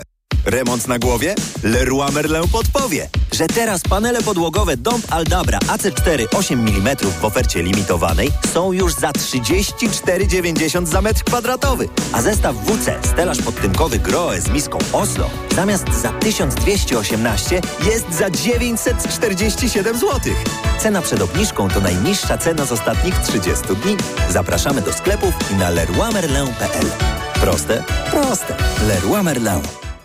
Remont 0.45 0.89
na 0.89 0.99
głowie? 0.99 1.35
Leroy 1.63 2.13
Merlin 2.13 2.49
podpowie, 2.49 3.09
że 3.33 3.47
teraz 3.47 3.83
panele 3.83 4.23
podłogowe 4.23 4.77
Dom 4.77 5.03
Aldabra 5.11 5.59
AC4 5.59 6.37
8 6.37 6.61
mm 6.61 6.97
w 7.21 7.25
ofercie 7.25 7.63
limitowanej 7.63 8.31
są 8.53 8.73
już 8.73 8.95
za 8.95 9.11
34,90 9.11 10.87
za 10.87 11.03
metr 11.03 11.25
kwadratowy, 11.25 11.89
a 12.13 12.23
zestaw 12.23 12.57
WC 12.57 12.99
stelaż 13.13 13.43
podtynkowy 13.43 13.99
Groe 13.99 14.41
z 14.41 14.49
miską 14.49 14.79
Oslo 14.93 15.31
zamiast 15.55 15.85
za 16.03 16.13
1218 16.13 17.61
jest 17.85 18.13
za 18.15 18.31
947 18.31 19.99
zł. 19.99 20.21
Cena 20.79 21.03
przed 21.03 21.23
obniżką 21.23 21.69
to 21.69 21.81
najniższa 21.81 22.39
cena 22.39 22.65
z 22.65 22.73
ostatnich 22.73 23.19
30 23.19 23.65
dni. 23.83 23.97
Zapraszamy 24.31 24.83
do 24.83 24.93
sklepów 24.93 25.35
i 25.53 25.55
na 25.55 25.71
leroymerlin.pl. 25.71 26.87
Proste? 27.41 27.85
Proste. 28.11 28.57
Leroy 28.89 29.23
Merlin. 29.23 29.92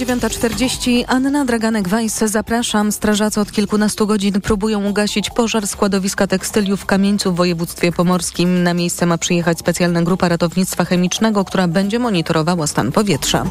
Minęła 0.00 0.16
9.40. 0.16 1.04
Anna 1.06 1.44
Draganek-Weiss. 1.44 2.28
Zapraszam. 2.28 2.92
Strażacy 2.92 3.40
od 3.40 3.52
kilkunastu 3.52 4.06
godzin 4.06 4.40
próbują 4.40 4.84
ugasić 4.84 5.30
pożar 5.30 5.66
składowiska 5.66 6.26
tekstyliów 6.26 6.80
w 6.80 6.86
Kamieńcu 6.86 7.32
w 7.32 7.36
województwie 7.36 7.92
pomorskim. 7.92 8.62
Na 8.62 8.74
miejsce 8.74 9.06
ma 9.06 9.18
przyjechać 9.18 9.58
specjalna 9.58 10.02
grupa 10.02 10.28
ratownictwa 10.28 10.84
chemicznego, 10.84 11.44
która 11.44 11.68
będzie 11.68 11.98
monitorowała 11.98 12.66
stan 12.66 12.92
powietrza. 12.92 13.44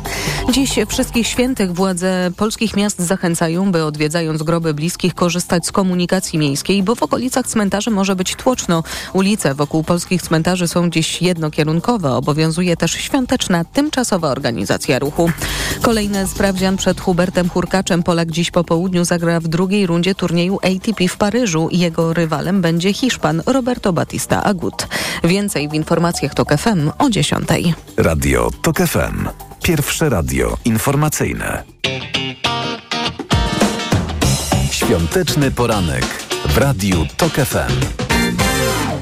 Dziś 0.51 0.75
wszystkich 0.87 1.27
świętych 1.27 1.73
władze 1.73 2.31
polskich 2.37 2.75
miast 2.75 2.99
zachęcają, 3.01 3.71
by 3.71 3.83
odwiedzając 3.83 4.43
groby 4.43 4.73
bliskich 4.73 5.13
korzystać 5.15 5.65
z 5.67 5.71
komunikacji 5.71 6.39
miejskiej, 6.39 6.83
bo 6.83 6.95
w 6.95 7.03
okolicach 7.03 7.47
cmentarzy 7.47 7.91
może 7.91 8.15
być 8.15 8.35
tłoczno. 8.35 8.83
Ulice 9.13 9.53
wokół 9.53 9.83
polskich 9.83 10.21
cmentarzy 10.21 10.67
są 10.67 10.89
dziś 10.89 11.21
jednokierunkowe. 11.21 12.11
Obowiązuje 12.11 12.77
też 12.77 12.91
świąteczna, 12.91 13.65
tymczasowa 13.65 14.29
organizacja 14.29 14.99
ruchu. 14.99 15.31
Kolejny 15.81 16.27
sprawdzian 16.33 16.77
przed 16.77 17.01
Hubertem 17.01 17.49
Hurkaczem. 17.49 18.03
Polak 18.03 18.31
dziś 18.31 18.51
po 18.51 18.63
południu 18.63 19.05
zagra 19.05 19.39
w 19.39 19.47
drugiej 19.47 19.87
rundzie 19.87 20.15
turnieju 20.15 20.59
ATP 20.63 21.07
w 21.07 21.17
Paryżu. 21.17 21.69
Jego 21.71 22.13
rywalem 22.13 22.61
będzie 22.61 22.93
Hiszpan 22.93 23.41
Roberto 23.45 23.93
Batista 23.93 24.43
Agut. 24.43 24.87
Więcej 25.23 25.69
w 25.69 25.73
informacjach 25.73 26.33
TOK 26.33 26.57
FM 26.57 26.91
o 26.99 27.09
10. 27.09 27.47
Radio 27.97 28.49
TOK 28.61 28.77
FM. 28.77 29.27
Pierwsze 29.63 30.09
radio 30.09 30.57
informacyjne. 30.65 31.63
Świąteczny 34.71 35.51
poranek 35.51 36.05
w 36.49 36.57
Radiu 36.57 37.05
TOK 37.17 37.33
FM. 37.33 37.73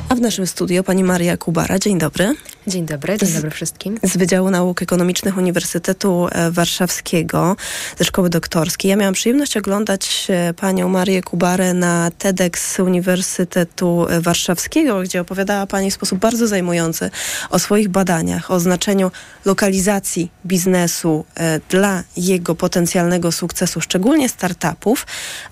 A 0.09 0.15
w 0.15 0.21
naszym 0.21 0.47
studio 0.47 0.83
pani 0.83 1.03
Maria 1.03 1.37
Kubara. 1.37 1.79
Dzień 1.79 1.97
dobry. 1.97 2.35
Dzień 2.67 2.85
dobry, 2.85 3.17
dzień 3.17 3.33
dobry 3.33 3.49
wszystkim. 3.49 3.99
Z 4.03 4.17
Wydziału 4.17 4.49
Nauk 4.49 4.81
Ekonomicznych 4.81 5.37
Uniwersytetu 5.37 6.27
e, 6.31 6.51
Warszawskiego, 6.51 7.55
ze 7.97 8.05
Szkoły 8.05 8.29
Doktorskiej. 8.29 8.89
Ja 8.89 8.95
miałam 8.95 9.13
przyjemność 9.13 9.57
oglądać 9.57 10.27
e, 10.29 10.53
panią 10.53 10.89
Marię 10.89 11.21
Kubarę 11.21 11.73
na 11.73 12.11
TEDx 12.17 12.79
Uniwersytetu 12.79 14.07
e, 14.09 14.21
Warszawskiego, 14.21 15.01
gdzie 15.01 15.21
opowiadała 15.21 15.67
pani 15.67 15.91
w 15.91 15.93
sposób 15.93 16.19
bardzo 16.19 16.47
zajmujący 16.47 17.09
o 17.49 17.59
swoich 17.59 17.89
badaniach, 17.89 18.51
o 18.51 18.59
znaczeniu 18.59 19.11
lokalizacji 19.45 20.31
biznesu 20.45 21.25
dla 21.69 22.03
jego 22.17 22.55
potencjalnego 22.55 23.31
sukcesu, 23.31 23.81
szczególnie 23.81 24.29
startupów, 24.29 25.05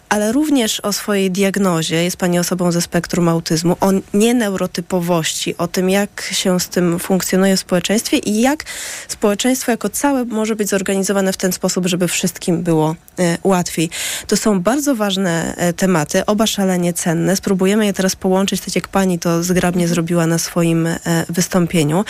ale 0.10 0.32
również 0.32 0.80
o 0.80 0.93
swojej 0.93 1.32
diagnozie. 1.32 2.03
Jest 2.03 2.18
pani 2.18 2.39
osobą 2.39 2.72
ze 2.72 2.82
spektrum 2.82 3.30
autyzmu, 3.30 3.78
o 3.82 3.91
nieneurotypowości, 4.14 5.57
o 5.57 5.68
tym, 5.68 5.89
jak 5.89 6.30
się 6.32 6.60
z 6.60 6.70
tym 6.70 6.99
funkcjonuje 6.99 7.57
w 7.57 7.60
społeczeństwie 7.60 8.18
i 8.18 8.41
jak 8.41 8.64
społeczeństwo 9.07 9.72
jako 9.72 9.89
całe 9.89 10.26
może 10.26 10.55
być 10.55 10.70
zorganizowane 10.70 11.34
w 11.34 11.38
ten 11.38 11.51
sposób, 11.51 11.88
żeby 11.88 12.07
wszystkim 12.07 12.64
było 12.64 12.95
e, 13.20 13.38
łatwiej. 13.43 13.89
To 14.28 14.38
są 14.38 14.62
bardzo 14.62 14.95
ważne 14.95 15.55
e, 15.55 15.74
tematy, 15.74 16.26
oba 16.26 16.47
szalenie 16.47 16.93
cenne. 16.93 17.36
Spróbujemy 17.36 17.86
je 17.86 17.93
teraz 17.93 18.16
połączyć, 18.16 18.62
tak 18.62 18.76
jak 18.76 18.88
pani 18.88 19.20
to 19.20 19.43
zgrabnie 19.43 19.88
zrobiła 19.88 20.28
na 20.28 20.38
swoim 20.38 20.88
e, 20.88 20.97
wystąpieniu. 21.30 22.05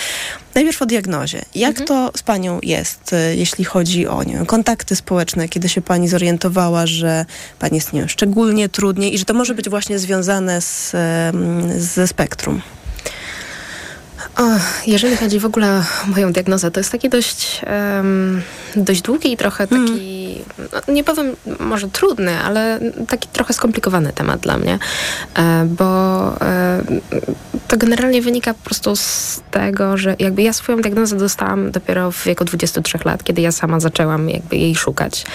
Najpierw 0.56 0.82
o 0.82 0.86
diagnozie. 0.86 1.42
Jak 1.56 1.82
to 1.82 2.12
z 2.16 2.24
panią 2.24 2.60
jest, 2.64 3.14
e, 3.14 3.36
jeśli 3.36 3.66
chodzi 3.66 4.08
o 4.08 4.24
nie 4.24 4.46
kontakty 4.46 4.96
społeczne, 4.96 5.50
kiedy 5.50 5.70
się 5.70 5.82
pani 5.82 6.08
zorientowała, 6.08 6.88
że 6.88 7.26
pani 7.60 7.76
jest 7.76 7.89
nie 7.94 8.00
wiem, 8.00 8.10
szczególnie 8.10 8.70
trudniej 8.70 9.14
i 9.14 9.18
że 9.18 9.26
to 9.26 9.34
może 9.34 9.56
być 9.56 9.70
właśnie 9.70 10.00
związane 10.00 10.62
z, 10.62 10.96
ze 11.78 12.08
spektrum? 12.08 12.62
O, 14.38 14.44
jeżeli 14.88 15.18
chodzi 15.18 15.40
w 15.40 15.46
ogóle 15.46 15.84
o 16.04 16.08
moją 16.08 16.34
diagnozę, 16.34 16.72
to 16.72 16.80
jest 16.80 16.92
taki 16.92 17.10
dość, 17.10 17.62
em, 17.64 18.42
dość 18.76 19.02
długi 19.02 19.34
i 19.34 19.38
trochę 19.38 19.68
taki 19.68 20.19
no, 20.74 20.94
nie 20.94 21.04
powiem 21.04 21.36
może 21.60 21.90
trudny, 21.90 22.40
ale 22.40 22.80
taki 23.08 23.28
trochę 23.28 23.54
skomplikowany 23.54 24.14
temat 24.14 24.40
dla 24.40 24.58
mnie, 24.58 24.80
e, 25.36 25.66
bo 25.66 25.86
e, 26.42 26.82
to 27.68 27.78
generalnie 27.78 28.22
wynika 28.22 28.54
po 28.54 28.64
prostu 28.64 28.96
z 28.96 29.42
tego, 29.52 29.98
że 29.98 30.16
jakby 30.20 30.42
ja 30.42 30.54
swoją 30.54 30.82
diagnozę 30.82 31.18
dostałam 31.18 31.72
dopiero 31.72 32.12
w 32.12 32.24
wieku 32.24 32.46
23 32.46 33.00
lat, 33.06 33.24
kiedy 33.24 33.42
ja 33.42 33.52
sama 33.52 33.80
zaczęłam 33.80 34.30
jakby 34.30 34.58
jej 34.58 34.76
szukać. 34.76 35.26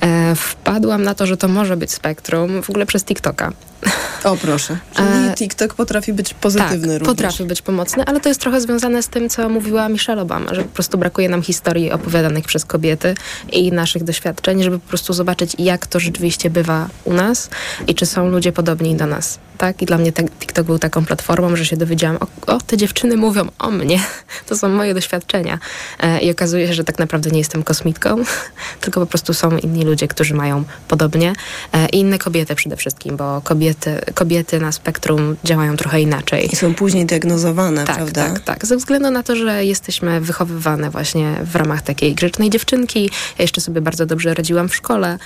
E, 0.00 0.34
wpadłam 0.34 1.02
na 1.02 1.14
to, 1.14 1.26
że 1.26 1.36
to 1.36 1.48
może 1.48 1.76
być 1.76 1.92
spektrum 1.92 2.62
w 2.62 2.70
ogóle 2.70 2.86
przez 2.86 3.04
TikToka. 3.04 3.52
O 4.24 4.36
proszę. 4.36 4.78
Czyli 4.96 5.34
TikTok 5.34 5.74
potrafi 5.74 6.12
być 6.12 6.34
pozytywny 6.34 6.98
tak, 6.98 6.98
również. 6.98 7.16
potrafi 7.16 7.44
być 7.44 7.62
pomocny, 7.62 8.04
ale 8.06 8.20
to 8.20 8.28
jest 8.28 8.40
trochę 8.40 8.60
związane 8.60 9.02
z 9.02 9.08
tym, 9.08 9.28
co 9.28 9.48
mówiła 9.48 9.88
Michelle 9.88 10.22
Obama, 10.22 10.54
że 10.54 10.62
po 10.62 10.68
prostu 10.68 10.98
brakuje 10.98 11.28
nam 11.28 11.42
historii 11.42 11.92
opowiadanych 11.92 12.44
przez 12.44 12.64
kobiety 12.64 13.14
i 13.52 13.72
naszych 13.72 14.04
doświadczeń, 14.04 14.62
żeby 14.62 14.78
po 14.78 14.88
prostu 14.88 15.12
zobaczyć, 15.12 15.56
jak 15.58 15.86
to 15.86 16.00
rzeczywiście 16.00 16.50
bywa 16.50 16.88
u 17.04 17.12
nas 17.12 17.50
i 17.86 17.94
czy 17.94 18.06
są 18.06 18.28
ludzie 18.28 18.52
podobni 18.52 18.96
do 18.96 19.06
nas. 19.06 19.38
Tak? 19.62 19.82
I 19.82 19.86
dla 19.86 19.98
mnie 19.98 20.12
TikTok 20.12 20.66
był 20.66 20.78
taką 20.78 21.04
platformą, 21.04 21.56
że 21.56 21.66
się 21.66 21.76
dowiedziałam, 21.76 22.16
o, 22.16 22.54
o, 22.54 22.60
te 22.60 22.76
dziewczyny 22.76 23.16
mówią 23.16 23.48
o 23.58 23.70
mnie. 23.70 24.00
To 24.48 24.56
są 24.56 24.68
moje 24.68 24.94
doświadczenia. 24.94 25.58
E, 26.00 26.20
I 26.20 26.30
okazuje 26.30 26.68
się, 26.68 26.74
że 26.74 26.84
tak 26.84 26.98
naprawdę 26.98 27.30
nie 27.30 27.38
jestem 27.38 27.62
kosmitką, 27.62 28.16
tylko 28.80 29.00
po 29.00 29.06
prostu 29.06 29.34
są 29.34 29.58
inni 29.58 29.84
ludzie, 29.84 30.08
którzy 30.08 30.34
mają 30.34 30.64
podobnie. 30.88 31.32
E, 31.72 31.88
I 31.88 31.98
inne 31.98 32.18
kobiety 32.18 32.54
przede 32.54 32.76
wszystkim, 32.76 33.16
bo 33.16 33.40
kobiety, 33.44 34.00
kobiety 34.14 34.60
na 34.60 34.72
spektrum 34.72 35.36
działają 35.44 35.76
trochę 35.76 36.00
inaczej. 36.00 36.52
I 36.52 36.56
są 36.56 36.74
później 36.74 37.06
diagnozowane, 37.06 37.84
tak, 37.84 37.96
prawda? 37.96 38.30
Tak, 38.30 38.40
tak. 38.40 38.66
Ze 38.66 38.76
względu 38.76 39.10
na 39.10 39.22
to, 39.22 39.36
że 39.36 39.64
jesteśmy 39.64 40.20
wychowywane 40.20 40.90
właśnie 40.90 41.34
w 41.44 41.56
ramach 41.56 41.82
takiej 41.82 42.14
grzecznej 42.14 42.50
dziewczynki. 42.50 43.10
Ja 43.38 43.42
jeszcze 43.42 43.60
sobie 43.60 43.80
bardzo 43.80 44.06
dobrze 44.06 44.34
radziłam 44.34 44.68
w 44.68 44.76
szkole, 44.76 45.18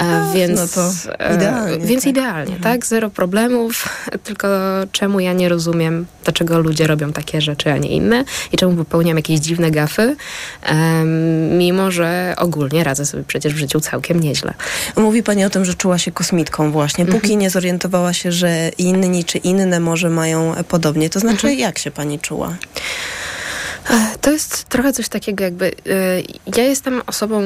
e, 0.00 0.04
A, 0.04 0.32
więc, 0.32 0.60
no 0.60 0.68
to 0.68 0.90
idealnie, 1.34 1.86
więc 1.86 2.02
tak. 2.02 2.10
idealnie, 2.10 2.56
tak? 2.56 2.86
Zero 2.86 3.10
problemów, 3.10 3.81
tylko 4.24 4.48
czemu 4.92 5.20
ja 5.20 5.32
nie 5.32 5.48
rozumiem, 5.48 6.06
dlaczego 6.24 6.58
ludzie 6.58 6.86
robią 6.86 7.12
takie 7.12 7.40
rzeczy, 7.40 7.72
a 7.72 7.78
nie 7.78 7.88
inne 7.88 8.24
i 8.52 8.56
czemu 8.56 8.76
popełniam 8.76 9.16
jakieś 9.16 9.40
dziwne 9.40 9.70
gafy, 9.70 10.16
em, 10.62 11.58
mimo 11.58 11.90
że 11.90 12.34
ogólnie 12.38 12.84
radzę 12.84 13.06
sobie 13.06 13.24
przecież 13.26 13.54
w 13.54 13.56
życiu 13.56 13.80
całkiem 13.80 14.20
nieźle. 14.20 14.54
Mówi 14.96 15.22
Pani 15.22 15.44
o 15.44 15.50
tym, 15.50 15.64
że 15.64 15.74
czuła 15.74 15.98
się 15.98 16.12
kosmitką 16.12 16.72
właśnie, 16.72 17.06
póki 17.06 17.16
Mhm. 17.16 17.38
nie 17.38 17.50
zorientowała 17.50 18.12
się, 18.12 18.32
że 18.32 18.68
inni 18.78 19.24
czy 19.24 19.38
inne 19.38 19.80
może 19.80 20.10
mają 20.10 20.54
e, 20.54 20.64
podobnie. 20.64 21.10
To 21.10 21.20
znaczy, 21.20 21.54
jak 21.54 21.78
się 21.78 21.90
Pani 21.90 22.18
czuła? 22.18 22.56
Ech, 23.90 24.18
To 24.20 24.30
jest 24.30 24.64
trochę 24.64 24.92
coś 24.92 25.08
takiego 25.08 25.44
jakby, 25.44 25.66
y, 25.66 25.72
ja 26.56 26.64
jestem 26.64 27.02
osobą 27.06 27.42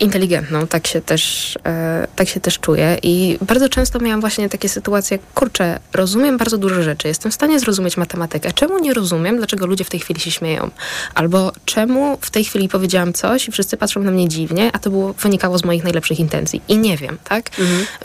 inteligentną, 0.00 0.66
tak 0.66 0.86
się 0.86 1.00
też, 1.00 1.54
e, 1.66 2.06
tak 2.16 2.28
się 2.28 2.40
też 2.40 2.58
czuję. 2.58 2.98
I 3.02 3.38
bardzo 3.40 3.68
często 3.68 3.98
miałam 3.98 4.20
właśnie 4.20 4.48
takie 4.48 4.68
sytuacje, 4.68 5.18
kurczę, 5.34 5.80
rozumiem 5.92 6.38
bardzo 6.38 6.58
dużo 6.58 6.82
rzeczy, 6.82 7.08
jestem 7.08 7.32
w 7.32 7.34
stanie 7.34 7.60
zrozumieć 7.60 7.96
matematykę, 7.96 8.52
czemu 8.52 8.78
nie 8.78 8.94
rozumiem, 8.94 9.36
dlaczego 9.36 9.66
ludzie 9.66 9.84
w 9.84 9.90
tej 9.90 10.00
chwili 10.00 10.20
się 10.20 10.30
śmieją, 10.30 10.70
albo 11.14 11.52
czemu 11.64 12.18
w 12.20 12.30
tej 12.30 12.44
chwili 12.44 12.68
powiedziałam 12.68 13.12
coś 13.12 13.48
i 13.48 13.52
wszyscy 13.52 13.76
patrzą 13.76 14.02
na 14.02 14.10
mnie 14.10 14.28
dziwnie, 14.28 14.70
a 14.72 14.78
to 14.78 14.90
było, 14.90 15.12
wynikało 15.12 15.58
z 15.58 15.64
moich 15.64 15.84
najlepszych 15.84 16.20
intencji. 16.20 16.62
I 16.68 16.78
nie 16.78 16.96
wiem, 16.96 17.18
tak? 17.24 17.50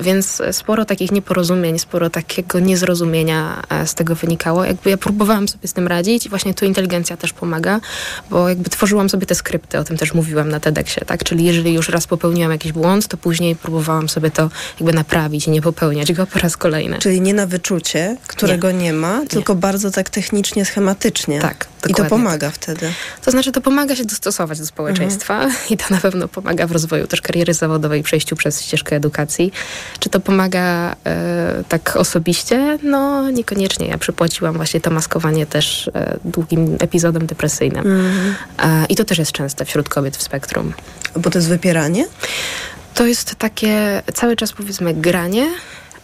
Więc 0.02 0.42
sporo 0.52 0.86
takich 0.86 1.12
nieporozumień, 1.12 1.80
sporo 1.80 2.10
takiego 2.10 2.60
niezrozumienia 2.60 3.64
e, 3.70 3.88
z 3.88 3.96
tego 3.96 4.16
wynikało, 4.16 4.66
jakby 4.66 4.90
ja 4.90 4.98
próbowałam 4.98 5.48
sobie 5.48 5.68
z 5.68 5.74
tym 5.74 5.88
radzić 5.88 6.26
i 6.26 6.30
właśnie 6.30 6.54
tu 6.54 6.66
inteligencja 6.66 7.18
też 7.18 7.34
pomaga, 7.34 7.80
bo 8.30 8.50
jakby 8.50 8.70
tworzyłam 8.70 9.10
sobie 9.10 9.26
te 9.26 9.36
skrypty, 9.36 9.80
o 9.80 9.84
tym 9.84 9.98
też 9.98 10.14
mówiłam 10.14 10.50
na 10.50 10.60
TEDxie, 10.60 11.06
tak? 11.06 11.24
Czyli 11.24 11.53
jeżeli 11.54 11.74
już 11.74 11.90
raz 11.90 12.08
popełniłam 12.08 12.52
jakiś 12.52 12.72
błąd, 12.72 13.08
to 13.08 13.18
później 13.18 13.56
próbowałam 13.56 14.10
sobie 14.10 14.32
to 14.32 14.50
jakby 14.80 14.94
naprawić 14.94 15.48
i 15.48 15.52
nie 15.52 15.62
popełniać 15.62 16.14
go 16.14 16.28
po 16.28 16.40
raz 16.40 16.58
kolejny. 16.58 16.98
Czyli 17.00 17.22
nie 17.22 17.34
na 17.34 17.48
wyczucie, 17.48 18.18
którego 18.28 18.72
nie, 18.72 18.94
ma, 18.94 19.22
tylko 19.30 19.56
bardzo 19.56 19.92
tak 19.92 20.10
technicznie, 20.10 20.66
schematycznie. 20.66 21.40
Tak, 21.40 21.66
I 21.66 21.82
to 21.82 21.88
dokładnie 21.88 22.10
pomaga 22.10 22.52
wtedy. 22.52 22.92
To 23.26 23.32
znaczy, 23.32 23.52
to 23.52 23.62
pomaga 23.62 23.96
się 23.96 24.06
dostosować 24.06 24.60
do 24.60 24.66
społeczeństwa 24.66 25.50
i 25.70 25.78
to 25.78 25.86
na 25.90 25.98
pewno 26.00 26.28
pomaga 26.28 26.68
w 26.68 26.72
rozwoju 26.72 27.08
też 27.08 27.22
kariery 27.22 27.54
zawodowej 27.54 28.00
i 28.02 28.04
przejściu 28.04 28.36
przez 28.36 28.62
ścieżkę 28.62 28.96
edukacji. 28.96 29.52
Czy 30.00 30.10
to 30.10 30.20
pomaga 30.20 30.96
e, 31.06 31.64
tak 31.70 31.96
osobiście? 31.96 32.80
No 32.84 33.30
niekoniecznie. 33.30 33.88
Ja 33.88 33.98
przypłaciłam 33.98 34.56
właśnie 34.56 34.82
to 34.82 34.92
maskowanie 34.92 35.46
też 35.46 35.92
e, 35.96 36.18
długim 36.26 36.78
epizodem 36.80 37.26
depresyjnym. 37.26 37.88
Mhm. 37.88 38.36
E, 38.60 38.86
I 38.86 38.96
to 38.96 39.04
też 39.04 39.18
jest 39.18 39.32
częste 39.32 39.66
wśród 39.66 39.90
kobiet 39.90 40.18
w 40.18 40.24
spektrum. 40.24 40.74
Bo 41.16 41.30
to 41.30 41.38
jest 41.38 41.50
wypieranie? 41.50 42.06
To 42.94 43.06
jest 43.06 43.36
takie 43.36 44.02
cały 44.14 44.36
czas 44.36 44.52
powiedzmy 44.54 44.94
granie 44.94 45.48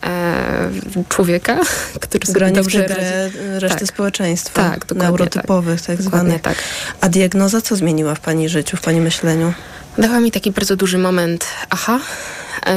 e, 0.03 0.70
człowieka, 1.10 1.60
który 2.01 2.26
sobie 2.26 2.39
Granie 2.39 2.53
w 2.53 2.55
dobrze 2.55 2.84
grę 2.84 2.95
radzi. 2.95 3.38
reszty 3.60 3.80
Tak. 3.80 3.88
społeczeństwa. 3.88 4.70
Tak, 4.70 4.80
dokładnie 4.80 5.03
Neurotypowych 5.03 5.82
tak, 5.82 5.97
Dokładnie 5.97 6.30
zwanych. 6.30 6.41
tak. 6.41 6.57
A 7.01 7.10
diagnoza 7.10 7.62
co 7.62 7.76
zmieniła 7.76 8.16
w 8.16 8.20
Pani 8.20 8.49
życiu, 8.49 8.78
w 8.78 8.82
Pani 8.82 9.01
myśleniu? 9.01 9.53
Dała 9.97 10.20
mi 10.20 10.32
taki 10.32 10.51
bardzo 10.51 10.76
duży 10.76 10.97
moment 10.97 11.45
aha 11.70 11.99
e, 11.99 11.99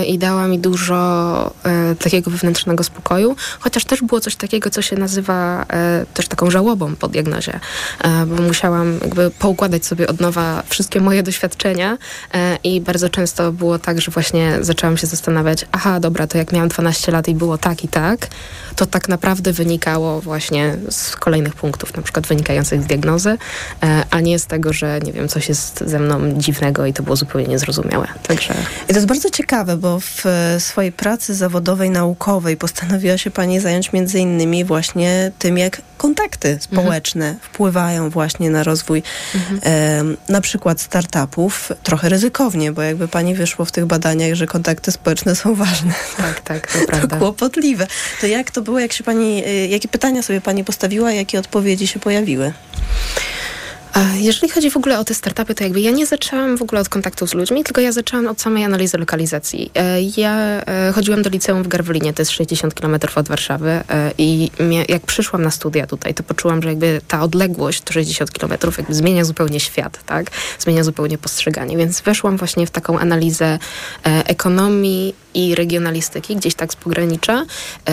i 0.06 0.18
dała 0.18 0.48
mi 0.48 0.58
dużo 0.58 1.54
e, 1.64 1.94
takiego 1.94 2.30
wewnętrznego 2.30 2.84
spokoju, 2.84 3.36
chociaż 3.60 3.84
też 3.84 4.02
było 4.02 4.20
coś 4.20 4.36
takiego, 4.36 4.70
co 4.70 4.82
się 4.82 4.96
nazywa 4.96 5.66
e, 5.72 6.06
też 6.14 6.28
taką 6.28 6.50
żałobą 6.50 6.96
po 6.96 7.08
diagnozie, 7.08 7.60
e, 8.04 8.26
bo 8.26 8.42
musiałam 8.42 8.98
jakby 9.02 9.30
poukładać 9.30 9.86
sobie 9.86 10.06
od 10.06 10.20
nowa 10.20 10.62
wszystkie 10.68 11.00
moje 11.00 11.22
doświadczenia 11.22 11.98
e, 12.34 12.58
i 12.64 12.80
bardzo 12.80 13.08
często 13.08 13.52
było 13.52 13.78
tak, 13.78 14.00
że 14.00 14.10
właśnie 14.10 14.58
zaczęłam 14.60 14.96
się 14.96 15.06
zastanawiać, 15.06 15.66
aha, 15.72 16.00
dobra, 16.00 16.26
to 16.26 16.38
jak 16.38 16.52
miałam 16.52 16.68
12 16.68 17.12
lat 17.12 17.28
i 17.28 17.34
było 17.34 17.58
tak 17.58 17.84
i 17.84 17.88
tak, 17.88 18.28
to 18.76 18.86
tak 18.86 19.08
naprawdę 19.08 19.52
wynikało 19.52 20.20
właśnie 20.20 20.76
z 20.90 21.16
kolejnych 21.16 21.54
punktów, 21.54 21.96
na 21.96 22.02
przykład 22.02 22.26
wynikających 22.26 22.82
z 22.82 22.86
diagnozy, 22.86 23.38
e, 23.82 24.04
a 24.10 24.20
nie 24.20 24.38
z 24.38 24.46
tego, 24.46 24.72
że 24.72 25.00
nie 25.00 25.12
wiem, 25.12 25.28
coś 25.28 25.48
jest 25.48 25.84
ze 25.86 25.98
mną 25.98 26.32
dziwnego 26.32 26.86
i 26.86 26.92
to 26.92 27.02
było 27.02 27.16
zupełnie 27.16 27.46
niezrozumiałe. 27.46 28.08
Także 28.22 28.54
I 28.84 28.88
to 28.88 28.94
jest 28.94 29.06
bardzo 29.06 29.30
ciekawe, 29.30 29.71
bo 29.76 30.00
w 30.00 30.26
e, 30.26 30.60
swojej 30.60 30.92
pracy 30.92 31.34
zawodowej, 31.34 31.90
naukowej 31.90 32.56
postanowiła 32.56 33.18
się 33.18 33.30
Pani 33.30 33.60
zająć 33.60 33.92
między 33.92 34.18
innymi 34.18 34.64
właśnie 34.64 35.32
tym, 35.38 35.58
jak 35.58 35.82
kontakty 35.98 36.58
społeczne 36.60 37.36
wpływają 37.42 38.10
właśnie 38.10 38.50
na 38.50 38.62
rozwój 38.62 39.02
e, 39.64 40.04
na 40.28 40.40
przykład 40.40 40.80
startupów. 40.80 41.72
Trochę 41.82 42.08
ryzykownie, 42.08 42.72
bo 42.72 42.82
jakby 42.82 43.08
Pani 43.08 43.34
wyszło 43.34 43.64
w 43.64 43.72
tych 43.72 43.86
badaniach, 43.86 44.34
że 44.34 44.46
kontakty 44.46 44.92
społeczne 44.92 45.36
są 45.36 45.54
ważne. 45.54 45.94
Tak, 46.16 46.40
tak, 46.40 46.72
to 46.72 46.78
prawda. 46.90 47.16
kłopotliwe. 47.16 47.86
To 48.20 48.26
jak 48.26 48.50
to 48.50 48.62
było, 48.62 48.78
jak 48.78 48.92
się 48.92 49.04
Pani, 49.04 49.44
e, 49.44 49.66
jakie 49.66 49.88
pytania 49.88 50.22
sobie 50.22 50.40
Pani 50.40 50.64
postawiła, 50.64 51.12
jakie 51.12 51.38
odpowiedzi 51.38 51.86
się 51.86 52.00
pojawiły? 52.00 52.52
Jeżeli 54.16 54.52
chodzi 54.52 54.70
w 54.70 54.76
ogóle 54.76 54.98
o 54.98 55.04
te 55.04 55.14
startupy, 55.14 55.54
to 55.54 55.64
jakby 55.64 55.80
ja 55.80 55.90
nie 55.90 56.06
zaczęłam 56.06 56.56
w 56.56 56.62
ogóle 56.62 56.80
od 56.80 56.88
kontaktu 56.88 57.26
z 57.26 57.34
ludźmi, 57.34 57.64
tylko 57.64 57.80
ja 57.80 57.92
zaczęłam 57.92 58.26
od 58.26 58.40
samej 58.40 58.64
analizy 58.64 58.98
lokalizacji. 58.98 59.70
E, 59.74 60.02
Ja 60.16 60.36
e, 60.66 60.92
chodziłam 60.94 61.22
do 61.22 61.30
liceum 61.30 61.62
w 61.62 61.68
Garwolinie, 61.68 62.12
to 62.12 62.22
jest 62.22 62.30
60 62.30 62.74
km 62.74 62.96
od 63.14 63.28
Warszawy 63.28 63.68
e, 63.70 64.12
i 64.18 64.50
jak 64.88 65.02
przyszłam 65.02 65.42
na 65.42 65.50
studia 65.50 65.86
tutaj, 65.86 66.14
to 66.14 66.22
poczułam, 66.22 66.62
że 66.62 66.68
jakby 66.68 67.00
ta 67.08 67.22
odległość, 67.22 67.80
to 67.80 67.92
60 67.92 68.30
km, 68.30 68.52
jakby 68.78 68.94
zmienia 68.94 69.24
zupełnie 69.24 69.60
świat, 69.60 70.04
tak? 70.06 70.30
Zmienia 70.58 70.84
zupełnie 70.84 71.18
postrzeganie, 71.18 71.76
więc 71.76 72.00
weszłam 72.00 72.36
właśnie 72.36 72.66
w 72.66 72.70
taką 72.70 72.98
analizę 72.98 73.58
ekonomii 74.04 75.14
i 75.34 75.54
regionalistyki, 75.54 76.36
gdzieś 76.36 76.54
tak 76.54 76.72
z 76.72 76.76
pogranicza. 76.76 77.44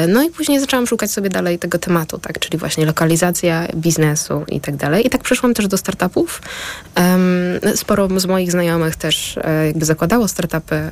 No 0.07 0.23
i 0.23 0.29
później 0.29 0.59
zaczęłam 0.59 0.87
szukać 0.87 1.11
sobie 1.11 1.29
dalej 1.29 1.59
tego 1.59 1.77
tematu, 1.77 2.19
tak, 2.19 2.39
czyli 2.39 2.57
właśnie 2.57 2.85
lokalizacja 2.85 3.67
biznesu 3.75 4.45
i 4.47 4.61
tak 4.61 4.75
dalej. 4.75 5.07
I 5.07 5.09
tak 5.09 5.23
przyszłam 5.23 5.53
też 5.53 5.67
do 5.67 5.77
startupów. 5.89 6.41
Sporo 7.75 8.19
z 8.19 8.25
moich 8.25 8.51
znajomych 8.51 8.95
też 8.95 9.37
e, 9.37 9.65
jakby 9.67 9.85
zakładało 9.85 10.27
startupy, 10.27 10.75
e, 10.75 10.91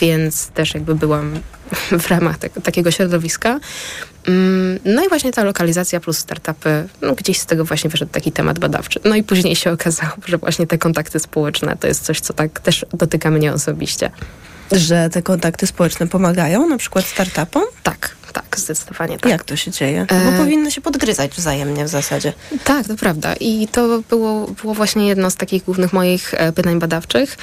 więc 0.00 0.48
też 0.48 0.74
jakby 0.74 0.94
byłam 0.94 1.40
w 2.04 2.08
ramach 2.08 2.38
te, 2.38 2.50
takiego 2.50 2.90
środowiska. 2.90 3.60
Mm, 4.26 4.78
No 4.84 5.04
i 5.04 5.08
właśnie 5.08 5.32
ta 5.32 5.44
lokalizacja 5.44 6.00
plus 6.00 6.18
startupy, 6.18 6.88
no 7.02 7.14
gdzieś 7.14 7.38
z 7.38 7.46
tego 7.46 7.64
właśnie 7.64 7.90
wyszedł 7.90 8.12
taki 8.12 8.32
temat 8.32 8.58
badawczy. 8.58 9.00
No 9.04 9.14
i 9.14 9.22
później 9.22 9.56
się 9.56 9.72
okazało, 9.78 10.12
że 10.26 10.38
właśnie 10.38 10.66
te 10.66 10.78
kontakty 10.78 11.18
społeczne 11.18 11.76
to 11.80 11.86
jest 11.86 12.04
coś, 12.04 12.20
co 12.20 12.32
tak 12.32 12.60
też 12.60 12.86
dotyka 12.92 13.30
mnie 13.30 13.52
osobiście. 13.52 14.10
Że 14.72 15.10
te 15.10 15.22
kontakty 15.22 15.66
społeczne 15.66 16.06
pomagają 16.06 16.68
na 16.68 16.78
przykład 16.78 17.04
startupom? 17.04 17.62
Tak, 17.82 18.16
tak, 18.36 18.58
zdecydowanie 18.60 19.18
tak. 19.18 19.32
Jak 19.32 19.44
to 19.44 19.56
się 19.56 19.70
dzieje? 19.70 20.06
Bo 20.08 20.14
E, 20.14 20.38
powinny 20.38 20.70
się 20.70 20.80
podgryzać 20.80 21.30
wzajemnie 21.32 21.84
w 21.84 21.88
zasadzie. 21.88 22.32
Tak, 22.64 22.86
to 22.86 22.96
prawda. 22.96 23.34
I 23.40 23.68
to 23.68 24.02
było, 24.10 24.46
było 24.46 24.74
właśnie 24.74 25.08
jedno 25.08 25.30
z 25.30 25.36
takich 25.36 25.64
głównych 25.64 25.92
moich 25.92 26.34
e, 26.34 26.52
pytań 26.52 26.78
badawczych. 26.78 27.36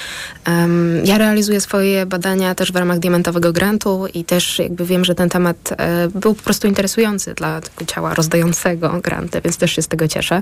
Em, 0.46 1.06
ja 1.06 1.18
realizuję 1.18 1.62
swoje 1.62 2.06
badania 2.06 2.56
też 2.56 2.72
w 2.72 2.76
ramach 2.76 3.00
diamentowego 3.00 3.54
grantu 3.54 4.08
i 4.14 4.26
też 4.26 4.60
jakby 4.60 4.86
wiem, 4.86 5.06
że 5.06 5.16
ten 5.16 5.30
temat 5.30 5.58
e, 5.78 6.08
był 6.08 6.34
po 6.34 6.44
prostu 6.44 6.68
interesujący 6.68 7.34
dla 7.34 7.62
tego 7.62 7.86
ciała 7.86 8.14
rozdającego 8.14 8.90
granty, 8.90 9.42
więc 9.42 9.58
też 9.58 9.72
się 9.72 9.82
z 9.82 9.88
tego 9.88 10.08
cieszę. 10.08 10.42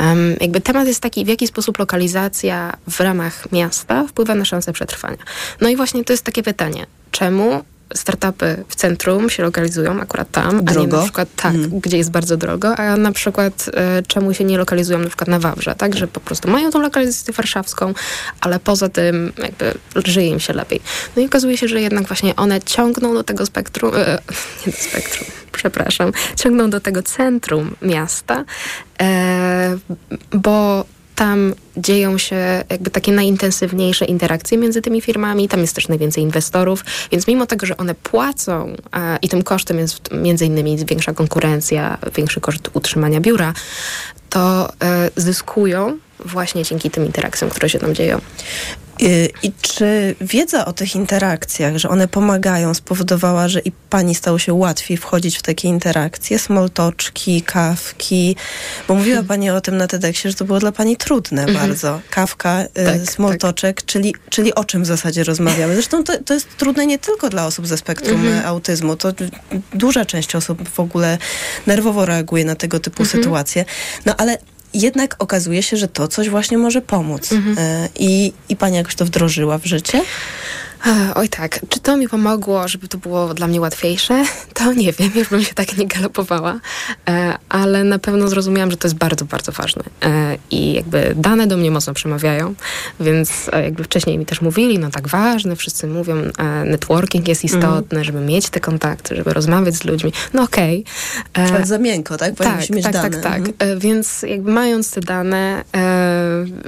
Em, 0.00 0.36
jakby 0.40 0.60
temat 0.60 0.86
jest 0.86 1.00
taki, 1.00 1.24
w 1.24 1.28
jaki 1.28 1.46
sposób 1.46 1.78
lokalizacja 1.78 2.76
w 2.90 3.00
ramach 3.00 3.52
miasta 3.52 4.06
wpływa 4.06 4.34
na 4.34 4.44
szanse 4.44 4.72
przetrwania. 4.72 5.24
No 5.60 5.68
i 5.68 5.76
właśnie 5.76 6.04
to 6.04 6.12
jest 6.12 6.24
takie 6.24 6.42
pytanie. 6.42 6.86
Czemu 7.10 7.64
startupy 7.94 8.64
w 8.68 8.74
centrum 8.74 9.30
się 9.30 9.42
lokalizują 9.42 10.00
akurat 10.00 10.30
tam, 10.30 10.48
a 10.48 10.52
nie 10.52 10.62
Drogo? 10.62 10.96
na 10.96 11.02
przykład 11.02 11.28
tak, 11.36 11.54
gdzie 11.56 11.98
jest 11.98 12.10
bardzo 12.10 12.36
drogo, 12.36 12.76
a 12.76 12.96
na 12.96 13.12
przykład 13.12 13.70
e, 13.74 14.02
czemu 14.02 14.34
się 14.34 14.44
nie 14.44 14.58
lokalizują 14.58 14.98
na 14.98 15.06
przykład 15.06 15.28
na 15.28 15.38
Wawrze, 15.38 15.74
tak, 15.74 15.96
że 15.96 16.06
po 16.06 16.20
prostu 16.20 16.50
mają 16.50 16.70
tą 16.70 16.80
lokalizację 16.80 17.34
warszawską, 17.34 17.94
ale 18.40 18.60
poza 18.60 18.88
tym 18.88 19.32
jakby 19.38 19.74
żyje 20.04 20.28
im 20.28 20.40
się 20.40 20.52
lepiej. 20.52 20.80
No 21.16 21.22
i 21.22 21.26
okazuje 21.26 21.56
się, 21.56 21.68
że 21.68 21.80
jednak 21.80 22.06
właśnie 22.06 22.36
one 22.36 22.60
ciągną 22.60 23.14
do 23.14 23.24
tego 23.24 23.46
spektrum, 23.46 23.92
e, 23.94 24.18
nie 24.66 24.72
do 24.72 24.78
spektrum, 24.78 25.28
przepraszam, 25.52 26.12
ciągną 26.36 26.70
do 26.70 26.80
tego 26.80 27.02
centrum 27.02 27.76
miasta, 27.82 28.44
e, 29.02 29.78
bo 30.32 30.84
tam 31.20 31.54
dzieją 31.76 32.18
się 32.18 32.64
jakby 32.70 32.90
takie 32.90 33.12
najintensywniejsze 33.12 34.04
interakcje 34.04 34.58
między 34.58 34.82
tymi 34.82 35.00
firmami, 35.00 35.48
tam 35.48 35.60
jest 35.60 35.74
też 35.74 35.88
najwięcej 35.88 36.22
inwestorów, 36.22 36.84
więc 37.12 37.26
mimo 37.26 37.46
tego, 37.46 37.66
że 37.66 37.76
one 37.76 37.94
płacą 37.94 38.76
e, 38.96 39.18
i 39.22 39.28
tym 39.28 39.42
kosztem 39.42 39.78
jest 39.78 40.10
między 40.12 40.46
innymi 40.46 40.84
większa 40.84 41.12
konkurencja, 41.12 41.98
większy 42.16 42.40
koszt 42.40 42.70
utrzymania 42.74 43.20
biura, 43.20 43.52
to 44.30 44.72
e, 44.82 45.10
zyskują 45.16 45.98
właśnie 46.24 46.64
dzięki 46.64 46.90
tym 46.90 47.06
interakcjom, 47.06 47.50
które 47.50 47.68
się 47.68 47.78
tam 47.78 47.94
dzieją. 47.94 48.20
I 49.42 49.52
czy 49.60 50.14
wiedza 50.20 50.64
o 50.64 50.72
tych 50.72 50.94
interakcjach, 50.96 51.76
że 51.76 51.88
one 51.88 52.08
pomagają, 52.08 52.74
spowodowała, 52.74 53.48
że 53.48 53.60
i 53.60 53.72
pani 53.72 54.14
stało 54.14 54.38
się 54.38 54.54
łatwiej 54.54 54.96
wchodzić 54.96 55.38
w 55.38 55.42
takie 55.42 55.68
interakcje, 55.68 56.38
smoltoczki, 56.38 57.42
kawki? 57.42 58.36
Bo 58.88 58.94
mówiła 58.94 59.22
pani 59.22 59.50
o 59.50 59.60
tym 59.60 59.76
na 59.76 59.86
TEDxie, 59.86 60.30
że 60.30 60.36
to 60.36 60.44
było 60.44 60.58
dla 60.58 60.72
pani 60.72 60.96
trudne 60.96 61.42
Mhm. 61.42 61.68
bardzo. 61.68 62.00
Kawka, 62.10 62.62
y, 62.62 62.68
Tak, 62.84 63.10
smoltoczek, 63.10 63.82
czyli, 63.84 64.14
czyli 64.30 64.54
o 64.54 64.64
czym 64.64 64.82
w 64.82 64.86
zasadzie 64.86 65.24
rozmawiamy? 65.24 65.74
Zresztą 65.74 66.04
to, 66.04 66.12
to 66.24 66.34
jest 66.34 66.56
trudne 66.56 66.86
nie 66.86 66.98
tylko 66.98 67.28
dla 67.28 67.46
osób 67.46 67.66
ze 67.66 67.78
spektrum 67.78 68.26
Mhm. 68.26 68.46
autyzmu. 68.46 68.96
To 68.96 69.12
duża 69.74 70.04
część 70.04 70.34
osób 70.36 70.68
w 70.68 70.80
ogóle 70.80 71.18
nerwowo 71.66 72.06
reaguje 72.06 72.44
na 72.44 72.54
tego 72.54 72.80
typu 72.80 73.02
Mhm. 73.02 73.22
sytuacje. 73.22 73.64
No 74.06 74.14
ale 74.16 74.38
jednak 74.74 75.16
okazuje 75.18 75.62
się, 75.62 75.76
że 75.76 75.88
to 75.88 76.08
coś 76.08 76.28
właśnie 76.28 76.58
może 76.58 76.82
pomóc. 76.82 77.32
Mhm. 77.32 77.58
Y, 77.58 77.88
I, 77.98 78.32
I 78.48 78.56
pani 78.56 78.76
jakoś 78.76 78.94
to 78.94 79.04
wdrożyła 79.04 79.58
w 79.58 79.66
życie? 79.66 80.02
Oj 81.14 81.28
tak, 81.28 81.60
czy 81.68 81.80
to 81.80 81.96
mi 81.96 82.08
pomogło, 82.08 82.68
żeby 82.68 82.88
to 82.88 82.98
było 82.98 83.34
dla 83.34 83.46
mnie 83.46 83.60
łatwiejsze? 83.60 84.24
To 84.54 84.72
nie 84.72 84.92
wiem, 84.92 85.10
już 85.14 85.28
bym 85.28 85.44
się 85.44 85.54
tak 85.54 85.76
nie 85.76 85.86
galopowała, 85.86 86.60
e, 87.08 87.38
ale 87.48 87.84
na 87.84 87.98
pewno 87.98 88.28
zrozumiałam, 88.28 88.70
że 88.70 88.76
to 88.76 88.88
jest 88.88 88.96
bardzo, 88.96 89.24
bardzo 89.24 89.52
ważne. 89.52 89.82
E, 90.02 90.36
I 90.50 90.72
jakby 90.72 91.12
dane 91.16 91.46
do 91.46 91.56
mnie 91.56 91.70
mocno 91.70 91.94
przemawiają, 91.94 92.54
więc 93.00 93.30
e, 93.52 93.62
jakby 93.62 93.84
wcześniej 93.84 94.18
mi 94.18 94.26
też 94.26 94.40
mówili, 94.40 94.78
no 94.78 94.90
tak 94.90 95.08
ważne, 95.08 95.56
wszyscy 95.56 95.86
mówią, 95.86 96.14
networking 96.64 97.28
jest 97.28 97.44
istotny, 97.44 98.04
żeby 98.04 98.20
mieć 98.20 98.50
te 98.50 98.60
kontakty, 98.60 99.16
żeby 99.16 99.32
rozmawiać 99.32 99.74
z 99.74 99.84
ludźmi. 99.84 100.12
No 100.34 100.42
okej. 100.42 100.84
E, 101.38 101.54
Ale 101.54 101.66
za 101.66 101.78
miękko, 101.78 102.16
tak? 102.16 102.34
Bo 102.34 102.44
tak, 102.44 102.70
mieć 102.70 102.84
tak, 102.84 102.92
dane. 102.92 103.10
tak, 103.10 103.22
tak. 103.22 103.40
Mhm. 103.40 103.78
Więc 103.78 104.22
jakby 104.22 104.52
mając 104.52 104.90
te 104.90 105.00
dane, 105.00 105.64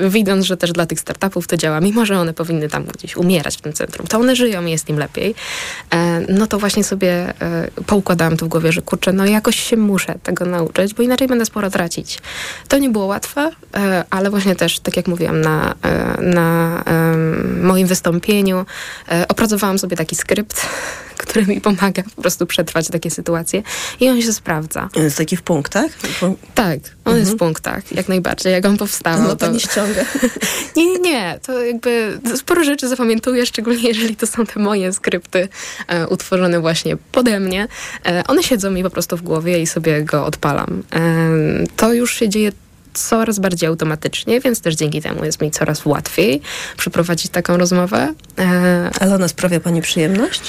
widząc, 0.08 0.46
że 0.46 0.56
też 0.56 0.72
dla 0.72 0.86
tych 0.86 1.00
startupów 1.00 1.46
to 1.46 1.56
działa, 1.56 1.80
mimo 1.80 2.06
że 2.06 2.18
one 2.18 2.34
powinny 2.34 2.68
tam 2.68 2.84
gdzieś 2.84 3.16
umierać 3.16 3.56
w 3.56 3.60
tym 3.60 3.72
centrum, 3.72 4.01
to 4.08 4.18
one 4.18 4.36
żyją 4.36 4.66
i 4.66 4.70
jest 4.70 4.88
im 4.88 4.98
lepiej, 4.98 5.34
e, 5.90 6.20
no 6.28 6.46
to 6.46 6.58
właśnie 6.58 6.84
sobie 6.84 7.12
e, 7.12 7.68
poukładałam 7.86 8.36
to 8.36 8.46
w 8.46 8.48
głowie, 8.48 8.72
że 8.72 8.82
kurczę, 8.82 9.12
no 9.12 9.26
jakoś 9.26 9.60
się 9.60 9.76
muszę 9.76 10.14
tego 10.22 10.46
nauczyć, 10.46 10.94
bo 10.94 11.02
inaczej 11.02 11.28
będę 11.28 11.46
sporo 11.46 11.70
tracić. 11.70 12.18
To 12.68 12.78
nie 12.78 12.90
było 12.90 13.06
łatwe, 13.06 13.50
e, 13.74 14.04
ale 14.10 14.30
właśnie 14.30 14.56
też, 14.56 14.80
tak 14.80 14.96
jak 14.96 15.08
mówiłam 15.08 15.40
na, 15.40 15.74
na 16.20 16.82
moim 17.62 17.86
wystąpieniu, 17.86 18.64
opracowałam 19.28 19.78
sobie 19.78 19.96
taki 19.96 20.16
skrypt, 20.16 20.66
który 21.22 21.46
mi 21.46 21.60
pomaga 21.60 22.02
po 22.16 22.22
prostu 22.22 22.46
przetrwać 22.46 22.88
takie 22.88 23.10
sytuacje 23.10 23.62
i 24.00 24.08
on 24.08 24.22
się 24.22 24.32
sprawdza. 24.32 24.88
Jest 24.96 25.16
taki 25.18 25.36
w 25.36 25.42
punktach? 25.42 25.90
Tak, 26.54 26.78
on 27.04 27.16
jest 27.18 27.32
w 27.32 27.36
punktach, 27.36 27.92
jak 27.92 28.08
najbardziej. 28.08 28.52
Jak 28.52 28.66
on 28.66 28.76
powstał, 28.76 29.22
No 29.22 29.28
to... 29.28 29.46
pani 29.46 29.60
ściąga. 29.60 30.04
Nie, 30.76 30.86
nie, 30.86 30.98
nie. 30.98 31.38
To 31.46 31.62
jakby 31.64 32.20
sporo 32.36 32.64
rzeczy 32.64 32.88
zapamiętuję, 32.88 33.46
szczególnie 33.46 33.88
jeżeli 33.88 34.16
to 34.16 34.26
są 34.26 34.46
te 34.46 34.60
moje 34.60 34.92
skrypty 34.92 35.48
e, 35.88 36.08
utworzone 36.08 36.60
właśnie 36.60 36.96
pode 37.12 37.40
mnie. 37.40 37.68
E, 38.06 38.24
one 38.28 38.42
siedzą 38.42 38.70
mi 38.70 38.82
po 38.82 38.90
prostu 38.90 39.16
w 39.16 39.22
głowie 39.22 39.62
i 39.62 39.66
sobie 39.66 40.02
go 40.02 40.26
odpalam. 40.26 40.82
E, 40.94 41.00
to 41.76 41.92
już 41.92 42.14
się 42.14 42.28
dzieje 42.28 42.52
coraz 42.94 43.38
bardziej 43.38 43.68
automatycznie, 43.68 44.40
więc 44.40 44.60
też 44.60 44.74
dzięki 44.74 45.02
temu 45.02 45.24
jest 45.24 45.40
mi 45.40 45.50
coraz 45.50 45.86
łatwiej 45.86 46.40
przeprowadzić 46.76 47.30
taką 47.30 47.56
rozmowę. 47.56 48.14
E, 48.38 48.90
Ale 49.00 49.14
ona 49.14 49.28
sprawia 49.28 49.60
pani 49.60 49.82
przyjemność? 49.82 50.42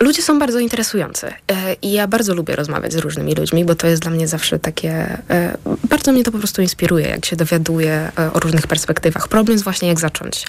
Ludzie 0.00 0.22
są 0.22 0.38
bardzo 0.38 0.58
interesujący 0.58 1.26
e, 1.26 1.32
i 1.82 1.92
ja 1.92 2.06
bardzo 2.06 2.34
lubię 2.34 2.56
rozmawiać 2.56 2.92
z 2.92 2.96
różnymi 2.96 3.34
ludźmi, 3.34 3.64
bo 3.64 3.74
to 3.74 3.86
jest 3.86 4.02
dla 4.02 4.10
mnie 4.10 4.28
zawsze 4.28 4.58
takie. 4.58 4.90
e, 5.30 5.56
Bardzo 5.88 6.12
mnie 6.12 6.24
to 6.24 6.32
po 6.32 6.38
prostu 6.38 6.62
inspiruje, 6.62 7.06
jak 7.08 7.24
się 7.24 7.36
dowiaduję 7.36 8.12
e, 8.18 8.32
o 8.32 8.40
różnych 8.40 8.66
perspektywach. 8.66 9.28
Problem 9.28 9.52
jest 9.52 9.64
właśnie, 9.64 9.88
jak 9.88 10.00
zacząć, 10.00 10.46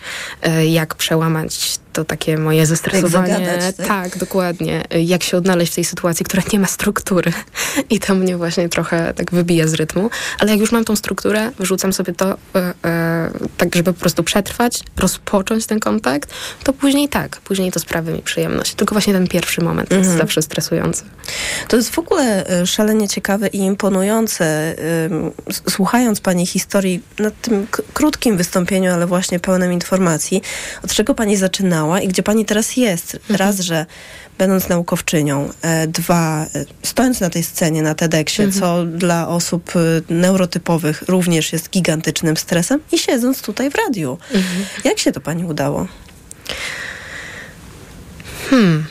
jak 0.67 0.95
przełamać 0.95 1.79
to 1.95 2.05
takie 2.05 2.37
moje 2.37 2.65
zestresowanie. 2.65 3.33
zagadać, 3.33 3.75
tak? 3.75 3.87
tak, 3.87 4.17
dokładnie. 4.17 4.83
Jak 5.05 5.23
się 5.23 5.37
odnaleźć 5.37 5.71
w 5.71 5.75
tej 5.75 5.83
sytuacji, 5.83 6.25
która 6.25 6.43
nie 6.53 6.59
ma 6.59 6.67
struktury. 6.67 7.33
I 7.89 7.99
to 7.99 8.15
mnie 8.15 8.37
właśnie 8.37 8.69
trochę 8.69 9.13
tak 9.13 9.31
wybija 9.31 9.67
z 9.67 9.73
rytmu. 9.73 10.09
Ale 10.39 10.51
jak 10.51 10.59
już 10.59 10.71
mam 10.71 10.85
tą 10.85 10.95
strukturę, 10.95 11.51
wyrzucam 11.59 11.93
sobie 11.93 12.13
to 12.13 12.37
e, 12.55 12.73
e, 12.85 13.31
tak, 13.57 13.75
żeby 13.75 13.93
po 13.93 13.99
prostu 13.99 14.23
przetrwać, 14.23 14.79
rozpocząć 14.97 15.65
ten 15.65 15.79
kontakt, 15.79 16.33
to 16.63 16.73
później 16.73 17.09
tak, 17.09 17.37
później 17.41 17.71
to 17.71 17.79
sprawia 17.79 18.13
mi 18.13 18.21
przyjemność. 18.21 18.75
Tylko 18.75 18.95
właśnie 18.95 19.13
ten 19.13 19.27
pierwszy 19.27 19.61
moment 19.61 19.91
jest 19.91 20.01
Mhm. 20.01 20.17
zawsze 20.17 20.41
stresujący. 20.41 21.03
To 21.67 21.77
jest 21.77 21.89
w 21.89 21.99
ogóle 21.99 22.47
e, 22.47 22.67
szalenie 22.67 23.07
ciekawe 23.07 23.47
i 23.47 23.57
imponujące. 23.57 24.75
Słuchając 25.69 26.19
Pani 26.21 26.45
historii 26.45 27.01
na 27.19 27.31
tym 27.31 27.67
krótkim 27.93 28.37
wystąpieniu, 28.37 28.93
ale 28.93 29.07
właśnie 29.07 29.39
pełnym 29.39 29.73
informacji, 29.73 30.41
od 30.83 30.93
czego 30.93 31.15
Pani 31.15 31.37
zaczynała 31.37 31.84
i 32.03 32.07
gdzie 32.07 32.23
Pani 32.23 32.45
teraz 32.45 32.77
jest. 32.77 33.19
Raz, 33.29 33.59
że 33.59 33.85
będąc 34.37 34.69
naukowczynią, 34.69 35.49
e, 35.61 35.87
dwa, 35.87 36.45
e, 36.55 36.65
stojąc 36.83 37.19
na 37.19 37.29
tej 37.29 37.43
scenie, 37.43 37.81
na 37.81 37.95
TEDxie, 37.95 38.45
Mhm. 38.45 38.61
co 38.61 38.85
dla 38.97 39.27
osób 39.27 39.71
e, 39.75 40.13
neurotypowych 40.13 41.03
również 41.07 41.53
jest 41.53 41.69
gigantycznym 41.69 42.37
stresem 42.37 42.79
i 42.91 42.97
siedząc 42.97 43.41
tutaj 43.41 43.69
w 43.71 43.75
radiu. 43.75 44.17
Jak 44.83 44.99
się 44.99 45.11
to 45.11 45.21
Pani 45.21 45.45
udało? 45.45 45.87
Hmm. 48.49 48.85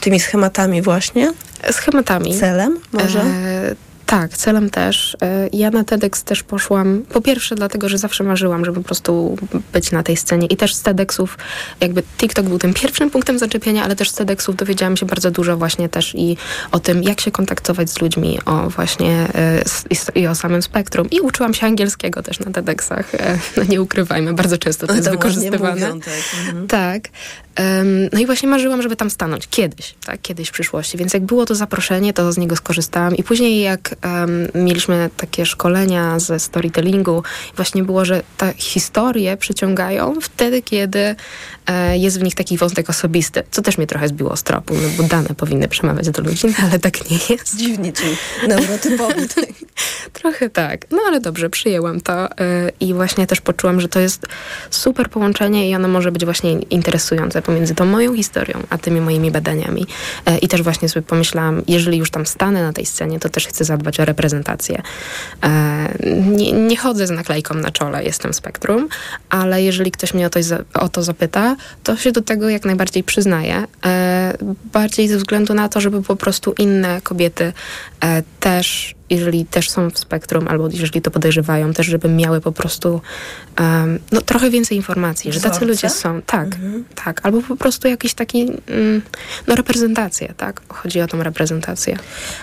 Tymi 0.00 0.20
schematami 0.20 0.82
właśnie? 0.82 1.32
Schematami. 1.72 2.38
Celem 2.38 2.78
może? 2.92 3.20
E, 3.20 3.74
tak, 4.10 4.36
celem 4.36 4.70
też. 4.70 5.16
E, 5.22 5.48
ja 5.52 5.70
na 5.70 5.84
TEDx 5.84 6.24
też 6.24 6.42
poszłam, 6.42 7.02
po 7.12 7.20
pierwsze 7.20 7.54
dlatego, 7.54 7.88
że 7.88 7.98
zawsze 7.98 8.24
marzyłam, 8.24 8.64
żeby 8.64 8.80
po 8.80 8.84
prostu 8.84 9.36
być 9.72 9.92
na 9.92 10.02
tej 10.02 10.16
scenie 10.16 10.46
i 10.46 10.56
też 10.56 10.74
z 10.74 10.82
TEDxów, 10.82 11.38
jakby 11.80 12.02
TikTok 12.02 12.46
był 12.46 12.58
tym 12.58 12.74
pierwszym 12.74 13.10
punktem 13.10 13.38
zaczepienia, 13.38 13.84
ale 13.84 13.96
też 13.96 14.10
z 14.10 14.14
TEDxów 14.14 14.56
dowiedziałam 14.56 14.96
się 14.96 15.06
bardzo 15.06 15.30
dużo 15.30 15.56
właśnie 15.56 15.88
też 15.88 16.14
i 16.14 16.36
o 16.72 16.80
tym, 16.80 17.02
jak 17.02 17.20
się 17.20 17.30
kontaktować 17.30 17.90
z 17.90 18.00
ludźmi, 18.00 18.38
o 18.44 18.70
właśnie 18.70 19.28
e, 19.34 19.62
i 19.90 20.20
i 20.20 20.26
o 20.26 20.34
samym 20.34 20.62
spektrum. 20.62 21.10
I 21.10 21.20
uczyłam 21.20 21.54
się 21.54 21.66
angielskiego 21.66 22.22
też 22.22 22.40
na 22.40 22.52
TEDxach, 22.52 23.14
e, 23.14 23.38
no 23.56 23.62
nie 23.68 23.82
ukrywajmy, 23.82 24.32
bardzo 24.32 24.58
często 24.58 24.86
to 24.86 24.94
jest 24.94 25.04
To 25.04 25.10
wykorzystywane. 25.10 25.74
mówią, 25.74 26.00
tak. 26.00 26.14
Mhm. 26.48 26.66
Tak. 26.66 27.02
No 28.12 28.20
i 28.20 28.26
właśnie 28.26 28.48
marzyłam, 28.48 28.82
żeby 28.82 28.96
tam 28.96 29.10
stanąć 29.10 29.48
kiedyś, 29.48 29.94
tak, 30.06 30.22
kiedyś 30.22 30.48
w 30.48 30.52
przyszłości. 30.52 30.98
Więc 30.98 31.14
jak 31.14 31.22
było 31.22 31.46
to 31.46 31.54
zaproszenie, 31.54 32.12
to 32.12 32.32
z 32.32 32.38
niego 32.38 32.56
skorzystałam. 32.56 33.16
I 33.16 33.22
później 33.22 33.60
jak 33.60 33.94
em, 34.02 34.48
mieliśmy 34.54 35.10
takie 35.16 35.46
szkolenia 35.46 36.18
ze 36.18 36.40
storytellingu, 36.40 37.22
właśnie 37.56 37.82
było, 37.82 38.04
że 38.04 38.22
te 38.36 38.52
historie 38.56 39.36
przyciągają 39.36 40.20
wtedy, 40.20 40.62
kiedy 40.62 41.14
e, 41.66 41.98
jest 41.98 42.20
w 42.20 42.22
nich 42.22 42.34
taki 42.34 42.56
wątek 42.56 42.90
osobisty, 42.90 43.42
co 43.50 43.62
też 43.62 43.78
mnie 43.78 43.86
trochę 43.86 44.08
zbiło 44.08 44.36
z 44.36 44.42
tropu, 44.42 44.74
no 44.74 44.88
bo 44.96 45.02
dane 45.02 45.28
powinny 45.28 45.68
przemawiać 45.68 46.10
do 46.10 46.22
ludzi, 46.22 46.46
no 46.46 46.68
ale 46.68 46.78
tak 46.78 47.10
nie 47.10 47.18
jest. 47.30 47.56
Dziwnie 47.56 47.92
ci 47.92 48.04
neurotypowi. 48.48 49.22
trochę 50.12 50.50
tak. 50.50 50.90
No 50.90 50.98
ale 51.06 51.20
dobrze, 51.20 51.50
przyjęłam 51.50 52.00
to 52.00 52.22
yy, 52.22 52.28
i 52.80 52.94
właśnie 52.94 53.26
też 53.26 53.40
poczułam, 53.40 53.80
że 53.80 53.88
to 53.88 54.00
jest 54.00 54.26
super 54.70 55.10
połączenie 55.10 55.70
i 55.70 55.74
ono 55.74 55.88
może 55.88 56.12
być 56.12 56.24
właśnie 56.24 56.52
interesujące 56.52 57.42
pomiędzy 57.42 57.74
tą 57.74 57.84
moją 57.86 58.16
historią, 58.16 58.62
a 58.70 58.78
tymi 58.78 59.00
moimi 59.00 59.30
badaniami. 59.30 59.86
Yy, 60.26 60.38
I 60.38 60.48
też 60.48 60.62
właśnie 60.62 60.88
sobie 60.88 61.06
pomyślałam, 61.06 61.62
jeżeli 61.66 61.98
już 61.98 62.10
tam 62.10 62.26
stanę 62.26 62.62
na 62.62 62.72
tej 62.72 62.86
scenie, 62.86 63.20
to 63.20 63.28
też 63.28 63.46
chcę 63.46 63.64
zadbać 63.64 63.89
o 63.98 64.04
reprezentację. 64.04 64.82
Yy, 65.42 65.50
nie, 66.16 66.52
nie, 66.52 66.76
chodzę 66.76 67.06
z 67.06 67.10
naklejką 67.10 67.54
na 67.54 67.70
czole, 67.70 68.04
jestem 68.04 68.34
spektrum, 68.34 68.88
ale 69.30 69.62
jeżeli 69.62 69.90
ktoś 69.90 70.14
mnie 70.14 70.26
o 70.26 70.30
o 70.74 70.88
to 70.88 71.02
zapyta, 71.02 71.56
to 71.82 71.96
się 71.96 72.12
do 72.12 72.22
tego 72.22 72.48
jak 72.48 72.64
najbardziej 72.64 73.04
przyznaję. 73.04 73.64
bardziej 74.72 75.08
ze 75.08 75.16
względu 75.16 75.54
na 75.54 75.68
to, 75.68 75.80
żeby 75.80 76.02
po 76.02 76.16
prostu 76.16 76.54
inne 76.58 77.00
kobiety 77.00 77.52
też 78.40 78.94
jeżeli 79.10 79.46
też 79.46 79.70
są 79.70 79.90
w 79.90 79.98
spektrum, 79.98 80.48
albo 80.48 80.68
jeżeli 80.68 81.02
to 81.02 81.10
podejrzewają, 81.10 81.72
też 81.72 81.86
żeby 81.86 82.08
miały 82.08 82.40
po 82.40 82.52
prostu 82.52 83.00
um, 83.60 83.98
no, 84.12 84.20
trochę 84.20 84.50
więcej 84.50 84.76
informacji, 84.76 85.32
że 85.32 85.40
tacy 85.40 85.64
ludzie 85.64 85.90
są. 85.90 86.22
Tak, 86.22 86.46
mhm. 86.46 86.84
tak. 87.04 87.20
Albo 87.26 87.42
po 87.42 87.56
prostu 87.56 87.88
jakiś 87.88 88.14
taki, 88.14 88.42
mm, 88.66 89.02
no 89.46 89.54
reprezentację, 89.54 90.34
tak? 90.36 90.60
Chodzi 90.68 91.00
o 91.00 91.06
tą 91.06 91.22
reprezentację. 91.22 91.98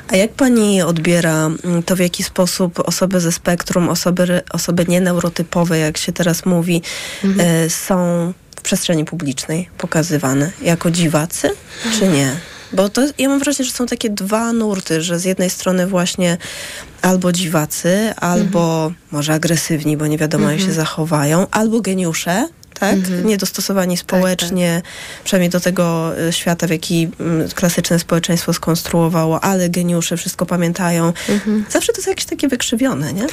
A 0.08 0.16
jak 0.16 0.32
pani 0.32 0.82
odbiera 0.82 1.46
mm, 1.46 1.84
to, 1.84 1.96
w 1.96 2.00
jaki 2.00 2.24
sposób 2.24 2.80
osoby 2.80 3.20
ze 3.20 3.32
spektrum, 3.32 3.90
osoby, 3.90 4.42
osoby 4.52 4.86
nieneurotypowe, 4.88 5.78
jak 5.78 5.98
się 5.98 6.12
teraz 6.12 6.46
mówi, 6.46 6.82
mhm. 7.24 7.64
y, 7.66 7.70
są 7.70 8.34
w 8.56 8.62
przestrzeni 8.62 9.06
publicznej 9.06 9.70
pokazywane 9.78 10.52
jako 10.62 10.92
dziwacy, 10.92 11.50
czy 12.00 12.08
nie? 12.08 12.36
Bo 12.74 12.90
to, 12.90 13.02
ja 13.18 13.30
mam 13.30 13.40
wrażenie, 13.40 13.70
że 13.70 13.76
są 13.76 13.86
takie 13.86 14.10
dwa 14.10 14.54
nurty, 14.54 15.02
że 15.02 15.20
z 15.20 15.26
jednej 15.26 15.50
strony 15.50 15.88
właśnie 15.88 16.38
albo 17.02 17.32
dziwacy, 17.32 18.14
albo 18.16 18.86
mhm. 18.86 18.96
może 19.12 19.34
agresywni, 19.34 19.98
bo 19.98 20.08
nie 20.08 20.18
wiadomo 20.18 20.44
mhm. 20.44 20.60
jak 20.60 20.68
się 20.68 20.74
zachowają, 20.74 21.48
albo 21.52 21.82
geniusze, 21.82 22.48
tak? 22.80 22.94
Mhm. 22.94 23.28
Niedostosowani 23.28 23.98
społecznie, 23.98 24.82
tak, 24.84 24.92
tak. 24.92 25.24
przynajmniej 25.24 25.50
do 25.50 25.60
tego 25.60 26.18
e, 26.20 26.34
świata, 26.34 26.68
w 26.68 26.70
jaki 26.70 27.10
mm, 27.20 27.50
klasyczne 27.50 28.00
społeczeństwo 28.00 28.54
skonstruowało, 28.54 29.44
ale 29.44 29.70
geniusze 29.70 30.18
wszystko 30.18 30.46
pamiętają. 30.46 31.14
Mhm. 31.30 31.66
Zawsze 31.70 31.94
to 31.94 31.98
jest 31.98 32.08
jakieś 32.08 32.26
takie 32.26 32.48
wykrzywione, 32.48 33.14
nie? 33.14 33.28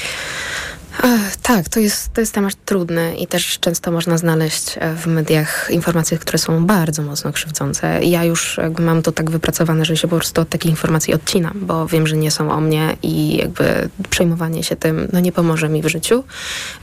Ech, 1.03 1.37
tak, 1.37 1.69
to 1.69 1.81
jest, 1.81 2.13
to 2.13 2.21
jest 2.21 2.33
temat 2.35 2.55
trudny 2.65 3.17
i 3.17 3.27
też 3.27 3.59
często 3.59 3.93
można 3.93 4.19
znaleźć 4.19 4.75
e, 4.79 4.95
w 4.95 5.07
mediach 5.07 5.69
informacje, 5.71 6.19
które 6.19 6.39
są 6.39 6.67
bardzo 6.67 7.03
mocno 7.03 7.33
krzywdzące. 7.33 8.05
Ja 8.05 8.25
już 8.25 8.61
mam 8.79 9.03
to 9.03 9.13
tak 9.13 9.31
wypracowane, 9.31 9.85
że 9.85 9.97
się 9.97 10.09
po 10.09 10.17
prostu 10.17 10.41
od 10.41 10.49
takich 10.49 10.71
informacji 10.71 11.15
odcinam, 11.15 11.53
bo 11.55 11.87
wiem, 11.87 12.07
że 12.07 12.17
nie 12.17 12.31
są 12.31 12.51
o 12.51 12.61
mnie 12.61 12.97
i 13.03 13.37
jakby 13.37 13.89
przejmowanie 14.11 14.65
się 14.65 14.77
tym 14.77 15.09
no 15.13 15.21
nie 15.21 15.33
pomoże 15.33 15.69
mi 15.69 15.83
w 15.83 15.87
życiu, 15.87 16.25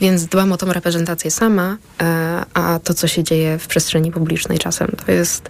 więc 0.01 0.25
dbam 0.25 0.51
o 0.51 0.57
tą 0.57 0.73
reprezentację 0.73 1.31
sama, 1.31 1.77
e, 2.01 2.45
a 2.53 2.79
to, 2.83 2.93
co 2.93 3.07
się 3.07 3.23
dzieje 3.23 3.57
w 3.57 3.67
przestrzeni 3.67 4.11
publicznej 4.11 4.59
czasem, 4.59 4.91
to 5.05 5.11
jest 5.11 5.49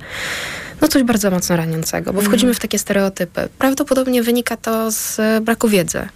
no 0.82 0.88
coś 0.88 1.04
bardzo 1.04 1.32
mocno 1.32 1.56
raniącego, 1.56 2.14
bo 2.14 2.20
mhm. 2.20 2.26
wchodzimy 2.26 2.54
w 2.54 2.60
takie 2.60 2.80
stereotypy. 2.80 3.50
Prawdopodobnie 3.60 4.24
wynika 4.24 4.58
to 4.58 4.92
z 4.92 5.20
braku 5.44 5.68
wiedzy 5.68 6.08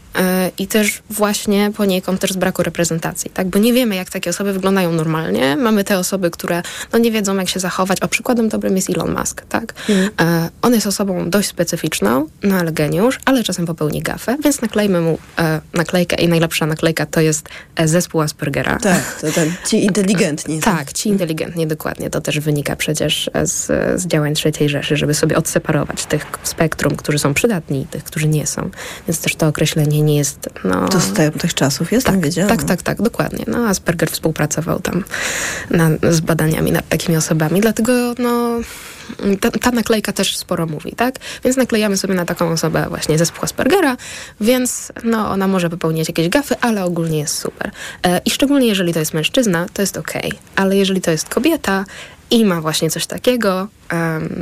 i 0.57 0.67
też 0.67 1.01
właśnie 1.09 1.71
poniekąd 1.77 2.21
też 2.21 2.31
z 2.31 2.37
braku 2.37 2.63
reprezentacji, 2.63 3.31
tak? 3.31 3.47
Bo 3.47 3.59
nie 3.59 3.73
wiemy, 3.73 3.95
jak 3.95 4.09
takie 4.09 4.29
osoby 4.29 4.53
wyglądają 4.53 4.91
normalnie. 4.91 5.55
Mamy 5.55 5.83
te 5.83 5.99
osoby, 5.99 6.31
które 6.31 6.61
no 6.93 6.99
nie 6.99 7.11
wiedzą, 7.11 7.35
jak 7.35 7.49
się 7.49 7.59
zachować. 7.59 8.01
O 8.01 8.07
przykładem 8.07 8.49
dobrym 8.49 8.75
jest 8.75 8.89
Elon 8.89 9.15
Musk, 9.19 9.45
tak? 9.49 9.73
Yy, 9.89 10.05
on 10.61 10.73
jest 10.73 10.87
osobą 10.87 11.29
dość 11.29 11.47
specyficzną, 11.47 12.27
no 12.43 12.55
ale 12.55 12.71
geniusz, 12.71 13.19
ale 13.25 13.43
czasem 13.43 13.65
popełni 13.65 14.01
gafę, 14.01 14.37
więc 14.43 14.61
naklejmy 14.61 15.01
mu 15.01 15.11
yy, 15.11 15.43
naklejkę 15.73 16.15
i 16.15 16.27
najlepsza 16.27 16.65
naklejka 16.65 17.05
to 17.05 17.21
jest 17.21 17.49
zespół 17.85 18.21
Aspergera. 18.21 18.77
Tak, 18.79 19.17
to 19.21 19.31
ten, 19.31 19.53
ci 19.67 19.85
inteligentni. 19.85 20.59
tak, 20.59 20.93
ci 20.93 21.09
inteligentni, 21.09 21.67
dokładnie. 21.67 22.09
To 22.09 22.21
też 22.21 22.39
wynika 22.39 22.75
przecież 22.75 23.29
z, 23.43 23.65
z 24.01 24.07
działań 24.07 24.35
trzeciej 24.35 24.65
tej 24.65 24.69
rzeszy, 24.69 24.97
żeby 24.97 25.13
sobie 25.13 25.37
odseparować 25.37 26.05
tych 26.05 26.25
spektrum, 26.43 26.95
którzy 26.95 27.19
są 27.19 27.33
przydatni 27.33 27.81
i 27.81 27.85
tych, 27.85 28.03
którzy 28.03 28.27
nie 28.27 28.47
są. 28.47 28.69
Więc 29.07 29.21
też 29.21 29.35
to 29.35 29.47
określenie 29.47 30.01
nie 30.05 30.17
jest... 30.17 30.49
No, 30.63 30.89
to 30.89 30.99
z 30.99 31.13
tych 31.13 31.53
czasów 31.53 31.91
jest, 31.91 32.07
tak, 32.07 32.21
wiedziałam. 32.21 32.57
Tak, 32.57 32.63
tak, 32.63 32.81
tak, 32.81 33.01
dokładnie. 33.01 33.45
No, 33.47 33.67
Asperger 33.67 34.09
współpracował 34.11 34.79
tam 34.79 35.03
na, 35.69 35.89
z 36.11 36.19
badaniami 36.19 36.71
nad 36.71 36.89
takimi 36.89 37.17
osobami, 37.17 37.61
dlatego 37.61 37.91
no 38.19 38.59
ta, 39.41 39.51
ta, 39.51 39.71
naklejka 39.71 40.13
też 40.13 40.37
sporo 40.37 40.65
mówi, 40.65 40.91
tak? 40.95 41.15
Więc 41.43 41.57
naklejamy 41.57 41.97
sobie 41.97 42.13
na 42.13 42.25
taką 42.25 42.51
osobę 42.51 42.85
właśnie 42.89 43.17
zespół 43.17 43.43
Aspergera, 43.43 43.97
więc 44.41 44.91
no, 45.03 45.31
ona 45.31 45.47
może 45.47 45.69
popełniać 45.69 46.07
jakieś 46.07 46.29
gafy, 46.29 46.55
ale 46.61 46.85
ogólnie 46.85 47.19
jest 47.19 47.37
super. 47.37 47.71
E, 48.03 48.21
I 48.25 48.29
szczególnie 48.29 48.67
jeżeli 48.67 48.93
to 48.93 48.99
jest 48.99 49.13
mężczyzna, 49.13 49.65
to 49.73 49.81
jest 49.81 49.97
okej. 49.97 50.27
Okay. 50.27 50.39
Ale 50.55 50.77
jeżeli 50.77 51.01
to 51.01 51.11
jest 51.11 51.29
kobieta 51.29 51.85
i 52.31 52.45
ma 52.45 52.61
właśnie 52.61 52.89
coś 52.89 53.05
takiego, 53.05 53.67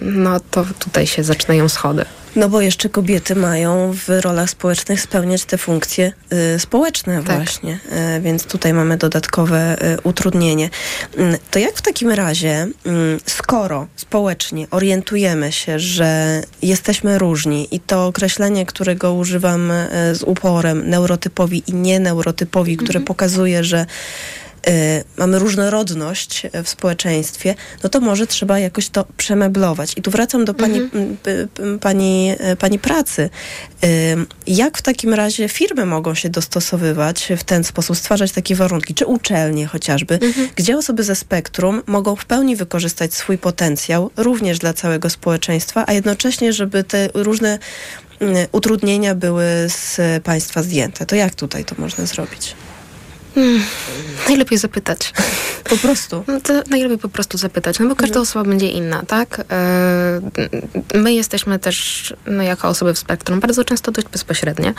no 0.01 0.39
to 0.39 0.65
tutaj 0.79 1.07
się 1.07 1.23
zaczynają 1.23 1.69
schody. 1.69 2.05
No 2.35 2.49
bo 2.49 2.61
jeszcze 2.61 2.89
kobiety 2.89 3.35
mają 3.35 3.93
w 3.93 4.09
rolach 4.09 4.49
społecznych 4.49 5.01
spełniać 5.01 5.45
te 5.45 5.57
funkcje 5.57 6.13
y, 6.55 6.59
społeczne 6.59 7.23
tak. 7.23 7.35
właśnie, 7.35 7.79
y, 8.17 8.21
więc 8.21 8.45
tutaj 8.45 8.73
mamy 8.73 8.97
dodatkowe 8.97 9.85
y, 9.93 10.01
utrudnienie. 10.03 10.69
Y, 11.19 11.39
to 11.51 11.59
jak 11.59 11.75
w 11.75 11.81
takim 11.81 12.09
razie, 12.09 12.67
y, 12.85 13.19
skoro 13.25 13.87
społecznie 13.95 14.67
orientujemy 14.71 15.51
się, 15.51 15.79
że 15.79 16.41
jesteśmy 16.61 17.17
różni 17.17 17.67
i 17.75 17.79
to 17.79 18.05
określenie, 18.05 18.65
którego 18.65 19.13
używam 19.13 19.71
y, 19.71 20.15
z 20.15 20.23
uporem 20.23 20.89
neurotypowi 20.89 21.63
i 21.67 21.73
nieneurotypowi, 21.73 22.77
które 22.77 22.97
mhm. 22.97 23.05
pokazuje, 23.05 23.63
że 23.63 23.85
mamy 25.17 25.39
różnorodność 25.39 26.47
w 26.63 26.69
społeczeństwie, 26.69 27.55
no 27.83 27.89
to 27.89 27.99
może 27.99 28.27
trzeba 28.27 28.59
jakoś 28.59 28.89
to 28.89 29.05
przemeblować. 29.17 29.93
I 29.97 30.01
tu 30.01 30.11
wracam 30.11 30.45
do 30.45 30.53
pani, 30.53 30.79
mhm. 30.79 31.17
pani, 31.79 32.35
y, 32.51 32.55
pani 32.55 32.79
pracy. 32.79 33.29
Y, 33.83 33.87
jak 34.47 34.77
w 34.77 34.81
takim 34.81 35.13
razie 35.13 35.49
firmy 35.49 35.85
mogą 35.85 36.15
się 36.15 36.29
dostosowywać 36.29 37.29
w 37.37 37.43
ten 37.43 37.63
sposób, 37.63 37.97
stwarzać 37.97 38.31
takie 38.31 38.55
warunki, 38.55 38.93
czy 38.93 39.05
uczelnie 39.05 39.67
chociażby, 39.67 40.13
mhm. 40.13 40.49
gdzie 40.55 40.77
osoby 40.77 41.03
ze 41.03 41.15
spektrum 41.15 41.81
mogą 41.87 42.15
w 42.15 42.25
pełni 42.25 42.55
wykorzystać 42.55 43.13
swój 43.13 43.37
potencjał, 43.37 44.11
również 44.17 44.59
dla 44.59 44.73
całego 44.73 45.09
społeczeństwa, 45.09 45.83
a 45.87 45.93
jednocześnie, 45.93 46.53
żeby 46.53 46.83
te 46.83 47.09
różne 47.13 47.59
utrudnienia 48.51 49.15
były 49.15 49.45
z 49.67 49.99
państwa 50.23 50.63
zdjęte. 50.63 51.05
To 51.05 51.15
jak 51.15 51.35
tutaj 51.35 51.65
to 51.65 51.75
można 51.77 52.05
zrobić? 52.05 52.55
Hmm, 53.35 53.63
najlepiej 54.27 54.57
zapytać. 54.57 55.13
Po 55.63 55.77
prostu. 55.77 56.23
No 56.27 56.41
to 56.41 56.53
najlepiej 56.69 56.97
po 56.97 57.09
prostu 57.09 57.37
zapytać, 57.37 57.79
no 57.79 57.87
bo 57.87 57.95
każda 57.95 58.19
mhm. 58.19 58.21
osoba 58.21 58.49
będzie 58.49 58.67
inna, 58.69 59.03
tak? 59.07 59.45
E, 59.51 60.21
my 60.93 61.13
jesteśmy 61.13 61.59
też, 61.59 62.13
no 62.27 62.43
jako 62.43 62.67
osoby 62.67 62.93
w 62.93 62.99
spektrum, 62.99 63.39
bardzo 63.39 63.63
często 63.63 63.91
dość 63.91 64.07
bezpośrednie, 64.07 64.73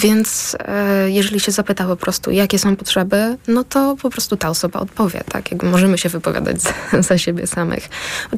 więc 0.00 0.56
e, 0.60 1.10
jeżeli 1.10 1.40
się 1.40 1.52
zapyta 1.52 1.86
po 1.86 1.96
prostu, 1.96 2.30
jakie 2.30 2.58
są 2.58 2.76
potrzeby, 2.76 3.36
no 3.48 3.64
to 3.64 3.96
po 4.02 4.10
prostu 4.10 4.36
ta 4.36 4.48
osoba 4.48 4.80
odpowie, 4.80 5.24
tak? 5.32 5.52
Jak 5.52 5.62
możemy 5.62 5.98
się 5.98 6.08
wypowiadać 6.08 6.62
za, 6.62 6.72
za 7.08 7.18
siebie 7.18 7.46
samych. 7.46 7.88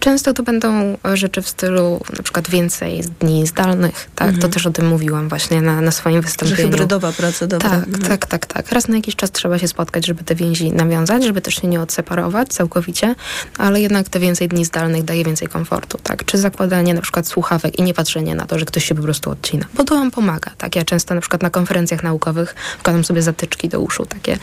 Często 0.01 0.33
to 0.35 0.43
będą 0.43 0.99
rzeczy 1.15 1.43
w 1.43 1.49
stylu 1.49 2.01
na 2.17 2.23
przykład 2.23 2.51
więcej 2.51 3.03
dni 3.21 3.47
zdalnych, 3.47 4.11
tak? 4.15 4.29
Mhm. 4.29 4.43
To 4.43 4.49
też 4.49 4.67
o 4.67 4.71
tym 4.71 4.89
mówiłam 4.89 5.29
właśnie 5.29 5.63
na, 5.63 5.81
na 5.81 5.91
swoim 5.91 6.21
wystąpieniu. 6.21 6.57
Że 6.57 6.63
hybrydowa 6.63 7.13
praca, 7.13 7.47
dobra. 7.47 7.71
Tak, 7.71 7.79
mhm. 7.79 8.03
tak, 8.03 8.27
tak, 8.27 8.47
tak. 8.47 8.73
Raz 8.73 8.89
na 8.89 8.97
jakiś 8.97 9.17
czas 9.17 9.31
trzeba 9.31 9.54
trzeba 9.55 9.61
się 9.61 9.69
spotkać, 9.69 10.07
żeby 10.07 10.25
te 10.25 10.35
więzi 10.35 10.73
nawiązać, 10.73 11.25
żeby 11.25 11.41
też 11.41 11.55
się 11.55 11.69
nie 11.69 11.81
odseparować 11.81 12.49
całkowicie, 12.49 13.15
ale 13.59 13.81
jednak 13.81 14.09
te 14.09 14.21
więcej 14.21 14.49
dni 14.49 14.65
zdalnych 14.65 15.05
daje 15.05 15.25
więcej 15.25 15.49
komfortu, 15.49 15.99
tak? 16.03 16.25
Czy 16.25 16.39
zakładanie 16.39 16.95
na 16.95 17.01
przykład 17.01 17.27
słuchawek 17.27 17.79
i 17.79 17.83
nie 17.83 17.95
patrzenie 17.95 18.35
na 18.35 18.47
to, 18.47 18.59
że 18.59 18.65
ktoś 18.65 18.85
się 18.85 18.95
po 18.95 19.03
prostu 19.03 19.31
odcina, 19.31 19.67
bo 19.75 19.85
to 19.85 19.95
wam 19.95 20.11
pomaga, 20.11 20.51
tak? 20.59 20.77
Ja 20.77 20.85
często 20.85 21.15
na 21.15 21.21
przykład 21.21 21.43
na 21.43 21.51
konferencjach 21.51 22.03
naukowych 22.03 22.55
wkładam 22.79 23.05
sobie 23.05 23.23
zatyczki 23.23 23.69
do 23.69 23.81
uszu, 23.81 24.07
takie 24.07 24.39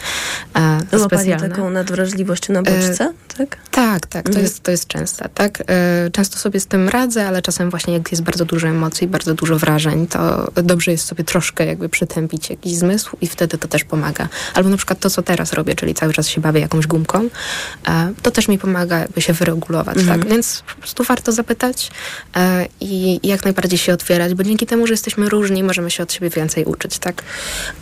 e, 0.56 0.60
Ma 0.60 1.06
specjalne. 1.06 1.50
Taką 1.50 1.70
nadwrażliwość 1.70 2.50
na 2.50 2.62
bodźce, 2.62 3.04
e, 3.04 3.38
tak? 3.38 3.58
Tak, 3.72 4.08
tak, 4.08 4.24
to, 4.24 4.30
mhm. 4.30 4.46
jest, 4.46 4.64
to 4.64 4.72
jest 4.72 4.88
częste, 4.88 5.30
tak? 5.34 5.64
E, 5.68 6.10
często 6.12 6.38
sobie 6.38 6.60
z 6.60 6.68
tym 6.68 6.90
radzę, 6.90 7.28
ale 7.28 7.42
czasem 7.42 7.70
właśnie 7.70 7.94
jak 7.94 8.12
jest 8.12 8.24
bardzo 8.24 8.46
dużo 8.46 8.68
emocji, 8.68 9.08
bardzo 9.08 9.34
dużo 9.34 9.60
wrażeń, 9.60 10.08
to 10.08 10.52
dobrze 10.64 10.92
jest 10.92 11.06
sobie 11.06 11.24
troszkę 11.24 11.66
jakby 11.66 11.90
przytępić 11.90 12.50
jakiś 12.50 12.76
zmysł 12.76 13.18
i 13.22 13.28
wtedy 13.28 13.58
to 13.58 13.68
też 13.68 13.84
pomaga. 13.84 14.28
Albo 14.54 14.70
na 14.70 14.78
przykład 14.78 15.00
to, 15.02 15.10
co 15.10 15.22
teraz 15.22 15.54
robię, 15.54 15.76
czyli 15.76 15.94
cały 15.94 16.14
czas 16.14 16.28
się 16.28 16.42
bawię 16.42 16.62
jakąś 16.62 16.88
gumką, 16.88 17.30
e, 17.88 18.14
to 18.22 18.32
też 18.32 18.48
mi 18.48 18.58
pomaga 18.58 19.00
jakby 19.00 19.22
się 19.22 19.34
wyregulować, 19.34 19.96
tak? 19.96 20.04
mhm. 20.04 20.20
tak? 20.20 20.30
Więc 20.30 20.64
po 20.76 20.82
prostu 20.82 21.04
warto 21.04 21.32
zapytać 21.32 21.92
e, 22.36 22.66
i 22.80 23.20
jak 23.28 23.44
najbardziej 23.44 23.80
się 23.80 23.94
otwierać, 23.94 24.34
bo 24.34 24.44
dzięki 24.44 24.66
temu, 24.66 24.88
że 24.88 24.94
jesteśmy 24.94 25.30
różni, 25.30 25.64
możemy 25.64 25.92
się 25.92 26.04
od 26.04 26.14
siebie 26.14 26.30
więcej 26.30 26.66
uczyć, 26.66 27.00
tak? 27.00 27.24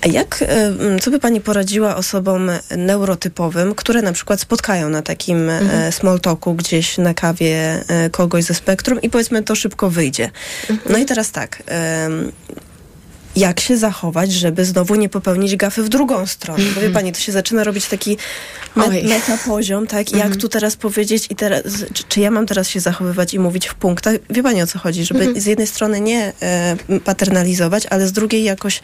A 0.02 0.08
jak, 0.08 0.42
e, 0.42 1.00
co 1.02 1.12
by 1.12 1.20
pani 1.20 1.42
poradziła 1.42 1.96
osobom 1.96 2.52
neurotypowym, 2.78 3.76
które 3.76 4.02
na 4.02 4.14
przykład 4.14 4.42
spotkają 4.42 4.90
na 4.90 5.02
takim 5.02 5.50
mhm. 5.50 5.92
small 5.92 6.20
talku 6.20 6.54
gdzieś 6.54 6.98
na 6.98 7.14
kawie 7.14 7.84
kogoś 8.12 8.44
ze 8.44 8.54
spektrum 8.54 9.02
i 9.02 9.10
powiedzmy 9.10 9.44
to 9.44 9.56
szybko 9.56 9.90
wyjdzie. 9.90 10.32
Mhm. 10.70 10.92
No 10.92 10.98
i 10.98 11.06
teraz 11.06 11.32
tak, 11.32 11.64
jak 13.40 13.60
się 13.60 13.78
zachować, 13.78 14.32
żeby 14.32 14.66
znowu 14.66 14.96
nie 14.96 15.10
popełnić 15.10 15.56
gafy 15.56 15.84
w 15.84 15.90
drugą 15.90 16.26
stronę. 16.28 16.60
Bo 16.64 16.66
wie 16.82 16.88
Mhm. 16.88 16.94
pani, 16.94 17.12
to 17.12 17.20
się 17.20 17.32
zaczyna 17.32 17.64
robić 17.64 17.86
taki 17.86 18.18
me- 18.76 18.86
Oj. 18.88 19.04
metapoziom, 19.04 19.88
tak? 19.88 20.08
Mhm. 20.08 20.30
Jak 20.32 20.42
tu 20.42 20.50
teraz 20.50 20.76
powiedzieć 20.76 21.28
i 21.30 21.36
teraz, 21.36 21.64
czy, 21.94 22.04
czy 22.04 22.20
ja 22.20 22.32
mam 22.32 22.46
teraz 22.46 22.70
się 22.70 22.80
zachowywać 22.80 23.34
i 23.34 23.40
mówić 23.40 23.68
w 23.68 23.76
punktach? 23.76 24.16
Wie 24.30 24.44
pani 24.44 24.62
o 24.62 24.68
co 24.68 24.80
chodzi? 24.80 25.06
Żeby 25.06 25.20
Mhm. 25.20 25.42
z 25.42 25.46
jednej 25.46 25.68
strony 25.68 26.02
nie 26.02 26.34
e, 26.42 26.76
paternalizować, 27.06 27.86
ale 27.90 28.08
z 28.08 28.12
drugiej 28.12 28.44
jakoś 28.44 28.82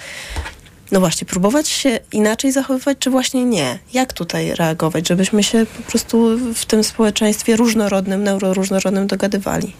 no 0.91 0.99
właśnie, 0.99 1.27
próbować 1.27 1.67
się 1.69 1.99
inaczej 2.11 2.51
zachowywać, 2.51 2.97
czy 2.99 3.09
właśnie 3.09 3.45
nie? 3.45 3.79
Jak 3.93 4.13
tutaj 4.13 4.55
reagować, 4.55 5.07
żebyśmy 5.07 5.43
się 5.43 5.65
po 5.65 5.83
prostu 5.91 6.37
w 6.55 6.65
tym 6.65 6.83
społeczeństwie 6.83 7.55
różnorodnym, 7.55 8.23
neuroróżnorodnym 8.23 9.07
dogadywali? 9.07 9.73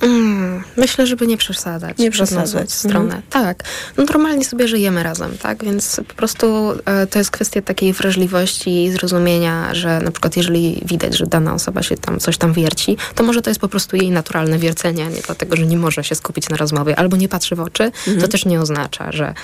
Mm, 0.00 0.62
myślę, 0.76 1.06
żeby 1.06 1.26
nie 1.26 1.36
przesadzać. 1.36 1.98
Nie 1.98 2.10
przesadzać. 2.10 2.72
stronę. 2.72 3.04
Mhm. 3.04 3.22
Tak. 3.30 3.62
No 3.96 4.04
normalnie 4.04 4.44
sobie 4.44 4.68
żyjemy 4.68 5.02
razem, 5.02 5.38
tak? 5.38 5.64
Więc 5.64 6.00
po 6.08 6.14
prostu 6.14 6.72
e, 6.84 7.06
to 7.06 7.18
jest 7.18 7.30
kwestia 7.30 7.62
takiej 7.62 7.92
wrażliwości 7.92 8.84
i 8.84 8.92
zrozumienia, 8.92 9.74
że 9.74 10.00
na 10.00 10.10
przykład 10.10 10.36
jeżeli 10.36 10.82
widać, 10.84 11.16
że 11.16 11.26
dana 11.26 11.54
osoba 11.54 11.82
się 11.82 11.96
tam 11.96 12.18
coś 12.18 12.38
tam 12.38 12.52
wierci, 12.52 12.96
to 13.14 13.24
może 13.24 13.42
to 13.42 13.50
jest 13.50 13.60
po 13.60 13.68
prostu 13.68 13.96
jej 13.96 14.10
naturalne 14.10 14.58
wiercenie, 14.58 15.04
a 15.04 15.08
nie 15.08 15.20
dlatego, 15.20 15.56
że 15.56 15.66
nie 15.66 15.76
może 15.76 16.04
się 16.04 16.14
skupić 16.14 16.48
na 16.48 16.56
rozmowie 16.56 16.98
albo 16.98 17.16
nie 17.16 17.28
patrzy 17.28 17.56
w 17.56 17.60
oczy. 17.60 17.90
To 18.04 18.10
Mhm. 18.10 18.28
też 18.30 18.44
nie 18.44 18.60
oznacza, 18.60 19.12
że 19.12 19.34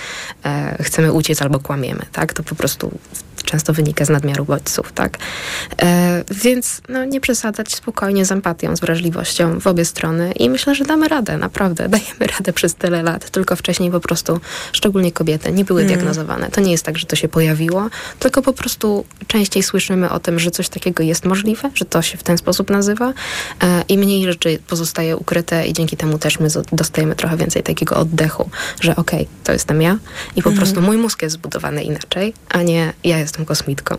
e, 0.44 0.82
chcemy 0.82 1.12
uciec 1.12 1.42
albo 1.42 1.59
kłamiemy, 1.61 2.02
tak? 2.12 2.32
To 2.32 2.42
po 2.42 2.54
prostu 2.54 2.98
często 3.47 3.72
wynika 3.72 4.05
z 4.05 4.09
nadmiaru 4.09 4.44
bodźców, 4.44 4.92
tak? 4.92 5.18
E, 5.82 6.24
więc 6.30 6.80
no, 6.88 7.05
nie 7.05 7.20
przesadzać 7.20 7.74
spokojnie 7.74 8.24
z 8.24 8.32
empatią, 8.32 8.76
z 8.76 8.80
wrażliwością 8.80 9.61
w 9.61 9.66
obie 9.66 9.84
strony 9.84 10.32
i 10.32 10.51
myślę, 10.51 10.74
że 10.74 10.84
damy 10.84 11.09
radę, 11.09 11.38
naprawdę. 11.38 11.88
Dajemy 11.97 12.26
radę 12.38 12.53
przez 12.53 12.74
tyle 12.74 13.03
lat, 13.03 13.30
tylko 13.30 13.57
wcześniej 13.57 13.90
po 13.90 14.01
prostu, 14.01 14.40
szczególnie 14.72 15.12
kobiety, 15.12 15.53
nie 15.53 15.64
były 15.64 15.80
Mm. 15.80 15.94
diagnozowane. 15.94 16.51
To 16.51 16.61
nie 16.61 16.72
jest 16.72 16.84
tak, 16.84 16.99
że 16.99 17.07
to 17.07 17.16
się 17.16 17.28
pojawiło, 17.28 17.88
tylko 18.18 18.42
po 18.42 18.53
prostu 18.53 19.05
częściej 19.26 19.62
słyszymy 19.62 20.11
o 20.11 20.20
tym, 20.20 20.38
że 20.38 20.51
coś 20.51 20.68
takiego 20.68 21.03
jest 21.03 21.24
możliwe, 21.24 21.70
że 21.74 21.84
to 21.84 22.03
się 22.03 22.18
w 22.18 22.22
ten 22.22 22.38
sposób 22.38 22.70
nazywa 22.70 23.12
e, 23.62 23.82
i 23.88 23.99
mniej 23.99 24.24
rzeczy 24.24 24.59
pozostaje 24.68 25.16
ukryte 25.16 25.66
i 25.66 25.72
dzięki 25.72 25.97
temu 25.97 26.18
też 26.18 26.40
my 26.40 26.49
dostajemy 26.72 27.16
trochę 27.16 27.36
więcej 27.36 27.62
takiego 27.62 27.97
oddechu, 27.97 28.51
że 28.80 28.97
okej, 28.97 29.28
to 29.44 29.53
jestem 29.53 29.82
ja 29.82 29.99
i 30.36 30.42
po 30.42 30.51
Mhm. 30.51 30.57
prostu 30.57 30.82
mój 30.82 30.97
mózg 30.97 31.22
jest 31.22 31.34
zbudowany 31.34 31.82
inaczej, 31.84 32.34
a 32.49 32.62
nie 32.62 32.92
ja 33.05 33.18
jestem 33.18 33.36
kosmitką. 33.45 33.97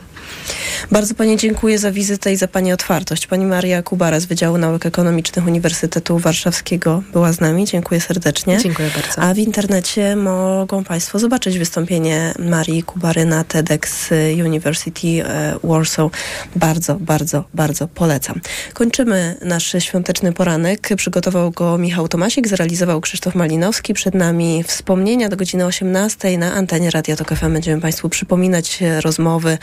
Bardzo 0.91 1.15
Pani 1.15 1.37
dziękuję 1.37 1.79
za 1.79 1.91
wizytę 1.91 2.33
i 2.33 2.35
za 2.35 2.47
Pani 2.47 2.73
otwartość. 2.73 3.27
Pani 3.27 3.45
Maria 3.45 3.83
Kubara 3.83 4.19
z 4.19 4.25
Wydziału 4.25 4.57
Nauk 4.57 4.85
Ekonomicznych 4.85 5.47
Uniwersytetu 5.47 6.19
Warszawskiego 6.19 7.03
była 7.13 7.33
z 7.33 7.39
nami. 7.41 7.65
Dziękuję 7.65 8.01
serdecznie. 8.01 8.57
Dziękuję 8.57 8.89
bardzo. 8.95 9.21
A 9.21 9.33
w 9.33 9.37
internecie 9.37 10.15
mogą 10.15 10.83
Państwo 10.83 11.19
zobaczyć 11.19 11.59
wystąpienie 11.59 12.33
Marii 12.39 12.83
Kubary 12.83 13.25
na 13.25 13.43
TEDx 13.43 14.09
University 14.45 15.07
e, 15.07 15.59
Warsaw. 15.63 16.11
Bardzo, 16.55 16.95
bardzo, 16.95 17.43
bardzo 17.53 17.87
polecam. 17.87 18.41
Kończymy 18.73 19.35
nasz 19.41 19.75
świąteczny 19.79 20.33
poranek. 20.33 20.89
Przygotował 20.97 21.51
go 21.51 21.77
Michał 21.77 22.07
Tomasik, 22.07 22.47
zrealizował 22.47 23.01
Krzysztof 23.01 23.35
Malinowski. 23.35 23.93
Przed 23.93 24.15
nami 24.15 24.63
wspomnienia 24.63 25.29
do 25.29 25.37
godziny 25.37 25.65
18 25.65 26.37
na 26.37 26.53
antenie 26.53 26.91
Radia 26.91 27.15
Tok 27.15 27.35
FM. 27.35 27.53
Będziemy 27.53 27.81
Państwu 27.81 28.09
przypominać 28.09 28.83
e, 28.83 29.01
rozmowy 29.27 29.57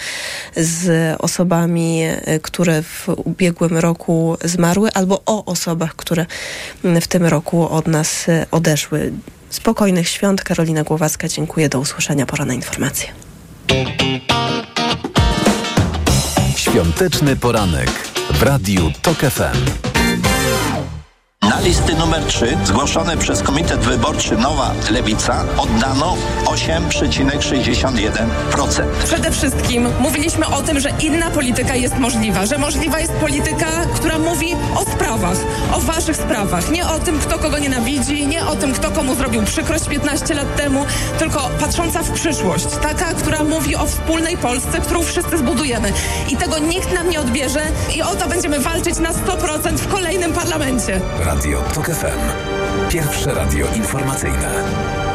z 0.56 1.16
osobami, 1.20 2.02
e, 2.02 2.40
które 2.40 2.82
w 2.82 3.08
ubiegłym 3.08 3.78
roku 3.78 4.36
zmarły, 4.44 4.92
albo 4.92 5.22
o 5.26 5.44
osobach, 5.44 5.96
które 5.96 6.26
w 6.84 7.06
tym 7.06 7.26
roku 7.26 7.68
od 7.68 7.86
nas 7.86 8.28
e, 8.28 8.46
odeszły. 8.50 9.12
Spokojnych 9.50 10.08
świąt. 10.08 10.42
Karolina 10.42 10.82
Głowacka, 10.82 11.28
dziękuję. 11.28 11.68
Do 11.68 11.80
usłyszenia. 11.80 12.26
Pora 12.26 12.44
na 12.44 12.54
informacje. 12.54 13.08
Świąteczny 16.56 17.36
poranek 17.36 17.90
w 18.30 18.42
Radiu 18.42 18.92
TOK 19.02 19.18
FM. 19.18 19.93
Na 21.50 21.60
listy 21.60 21.94
numer 21.94 22.24
3 22.24 22.56
zgłoszone 22.64 23.16
przez 23.16 23.42
Komitet 23.42 23.80
Wyborczy 23.80 24.36
Nowa 24.36 24.74
Lewica 24.90 25.44
oddano 25.58 26.16
8,61%. 26.44 28.84
Przede 29.04 29.30
wszystkim 29.30 29.88
mówiliśmy 30.00 30.46
o 30.46 30.62
tym, 30.62 30.80
że 30.80 30.90
inna 31.00 31.30
polityka 31.30 31.74
jest 31.74 31.98
możliwa, 31.98 32.46
że 32.46 32.58
możliwa 32.58 33.00
jest 33.00 33.12
polityka, 33.12 33.66
która 33.94 34.18
mówi 34.18 34.56
o 34.76 34.84
sprawach, 34.84 35.36
o 35.72 35.80
waszych 35.80 36.16
sprawach, 36.16 36.70
nie 36.70 36.86
o 36.86 36.98
tym, 36.98 37.18
kto 37.18 37.38
kogo 37.38 37.58
nienawidzi, 37.58 38.26
nie 38.26 38.46
o 38.46 38.56
tym, 38.56 38.72
kto 38.72 38.90
komu 38.90 39.14
zrobił 39.14 39.42
przykrość 39.42 39.88
15 39.88 40.34
lat 40.34 40.56
temu, 40.56 40.86
tylko 41.18 41.50
patrząca 41.60 42.02
w 42.02 42.10
przyszłość, 42.10 42.66
taka, 42.82 43.14
która 43.14 43.44
mówi 43.44 43.76
o 43.76 43.86
wspólnej 43.86 44.36
Polsce, 44.36 44.80
którą 44.80 45.02
wszyscy 45.02 45.38
zbudujemy. 45.38 45.92
I 46.28 46.36
tego 46.36 46.58
nikt 46.58 46.92
nam 46.92 47.10
nie 47.10 47.20
odbierze 47.20 47.60
i 47.96 48.02
o 48.02 48.14
to 48.14 48.28
będziemy 48.28 48.60
walczyć 48.60 48.98
na 48.98 49.12
100% 49.12 49.76
w 49.76 49.88
kolejnym 49.88 50.32
parlamencie. 50.32 51.00
Radio 51.34 51.62
TOK 51.74 51.86
FM. 51.86 52.20
Pierwsze 52.90 53.34
radio 53.34 53.66
informacyjne. 53.76 54.64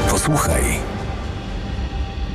Posłuchaj, 0.09 0.63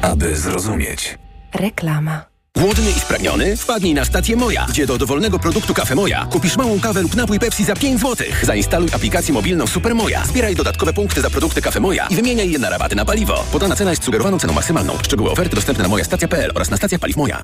aby 0.02 0.36
zrozumieć. 0.36 1.18
Reklama. 1.54 2.24
Głodny 2.56 2.90
i 2.90 3.00
spragniony? 3.00 3.56
Wpadnij 3.56 3.94
na 3.94 4.04
stację 4.04 4.36
Moja, 4.36 4.66
gdzie 4.68 4.86
do 4.86 4.98
dowolnego 4.98 5.38
produktu 5.38 5.74
Kafe 5.74 5.94
Moja 5.94 6.26
kupisz 6.30 6.56
małą 6.56 6.80
kawę 6.80 7.02
lub 7.02 7.16
napój 7.16 7.38
Pepsi 7.38 7.64
za 7.64 7.76
5 7.76 8.00
zł. 8.00 8.26
Zainstaluj 8.42 8.88
aplikację 8.92 9.34
mobilną 9.34 9.66
Super 9.66 9.94
Moja. 9.94 10.24
Zbieraj 10.26 10.54
dodatkowe 10.54 10.92
punkty 10.92 11.20
za 11.20 11.30
produkty 11.30 11.62
Kafe 11.62 11.80
Moja 11.80 12.06
i 12.06 12.16
wymieniaj 12.16 12.50
je 12.50 12.58
na 12.58 12.70
rabaty 12.70 12.96
na 12.96 13.04
paliwo. 13.04 13.44
Podana 13.52 13.76
cena 13.76 13.90
jest 13.90 14.04
sugerowaną 14.04 14.38
ceną 14.38 14.52
maksymalną. 14.52 14.98
Szczegóły 15.02 15.30
oferty 15.30 15.56
dostępne 15.56 15.82
na 15.82 15.88
mojastacja.pl 15.88 16.52
oraz 16.54 16.70
na 16.70 16.76
stacjach 16.76 17.00
paliw 17.00 17.16
Moja. 17.16 17.42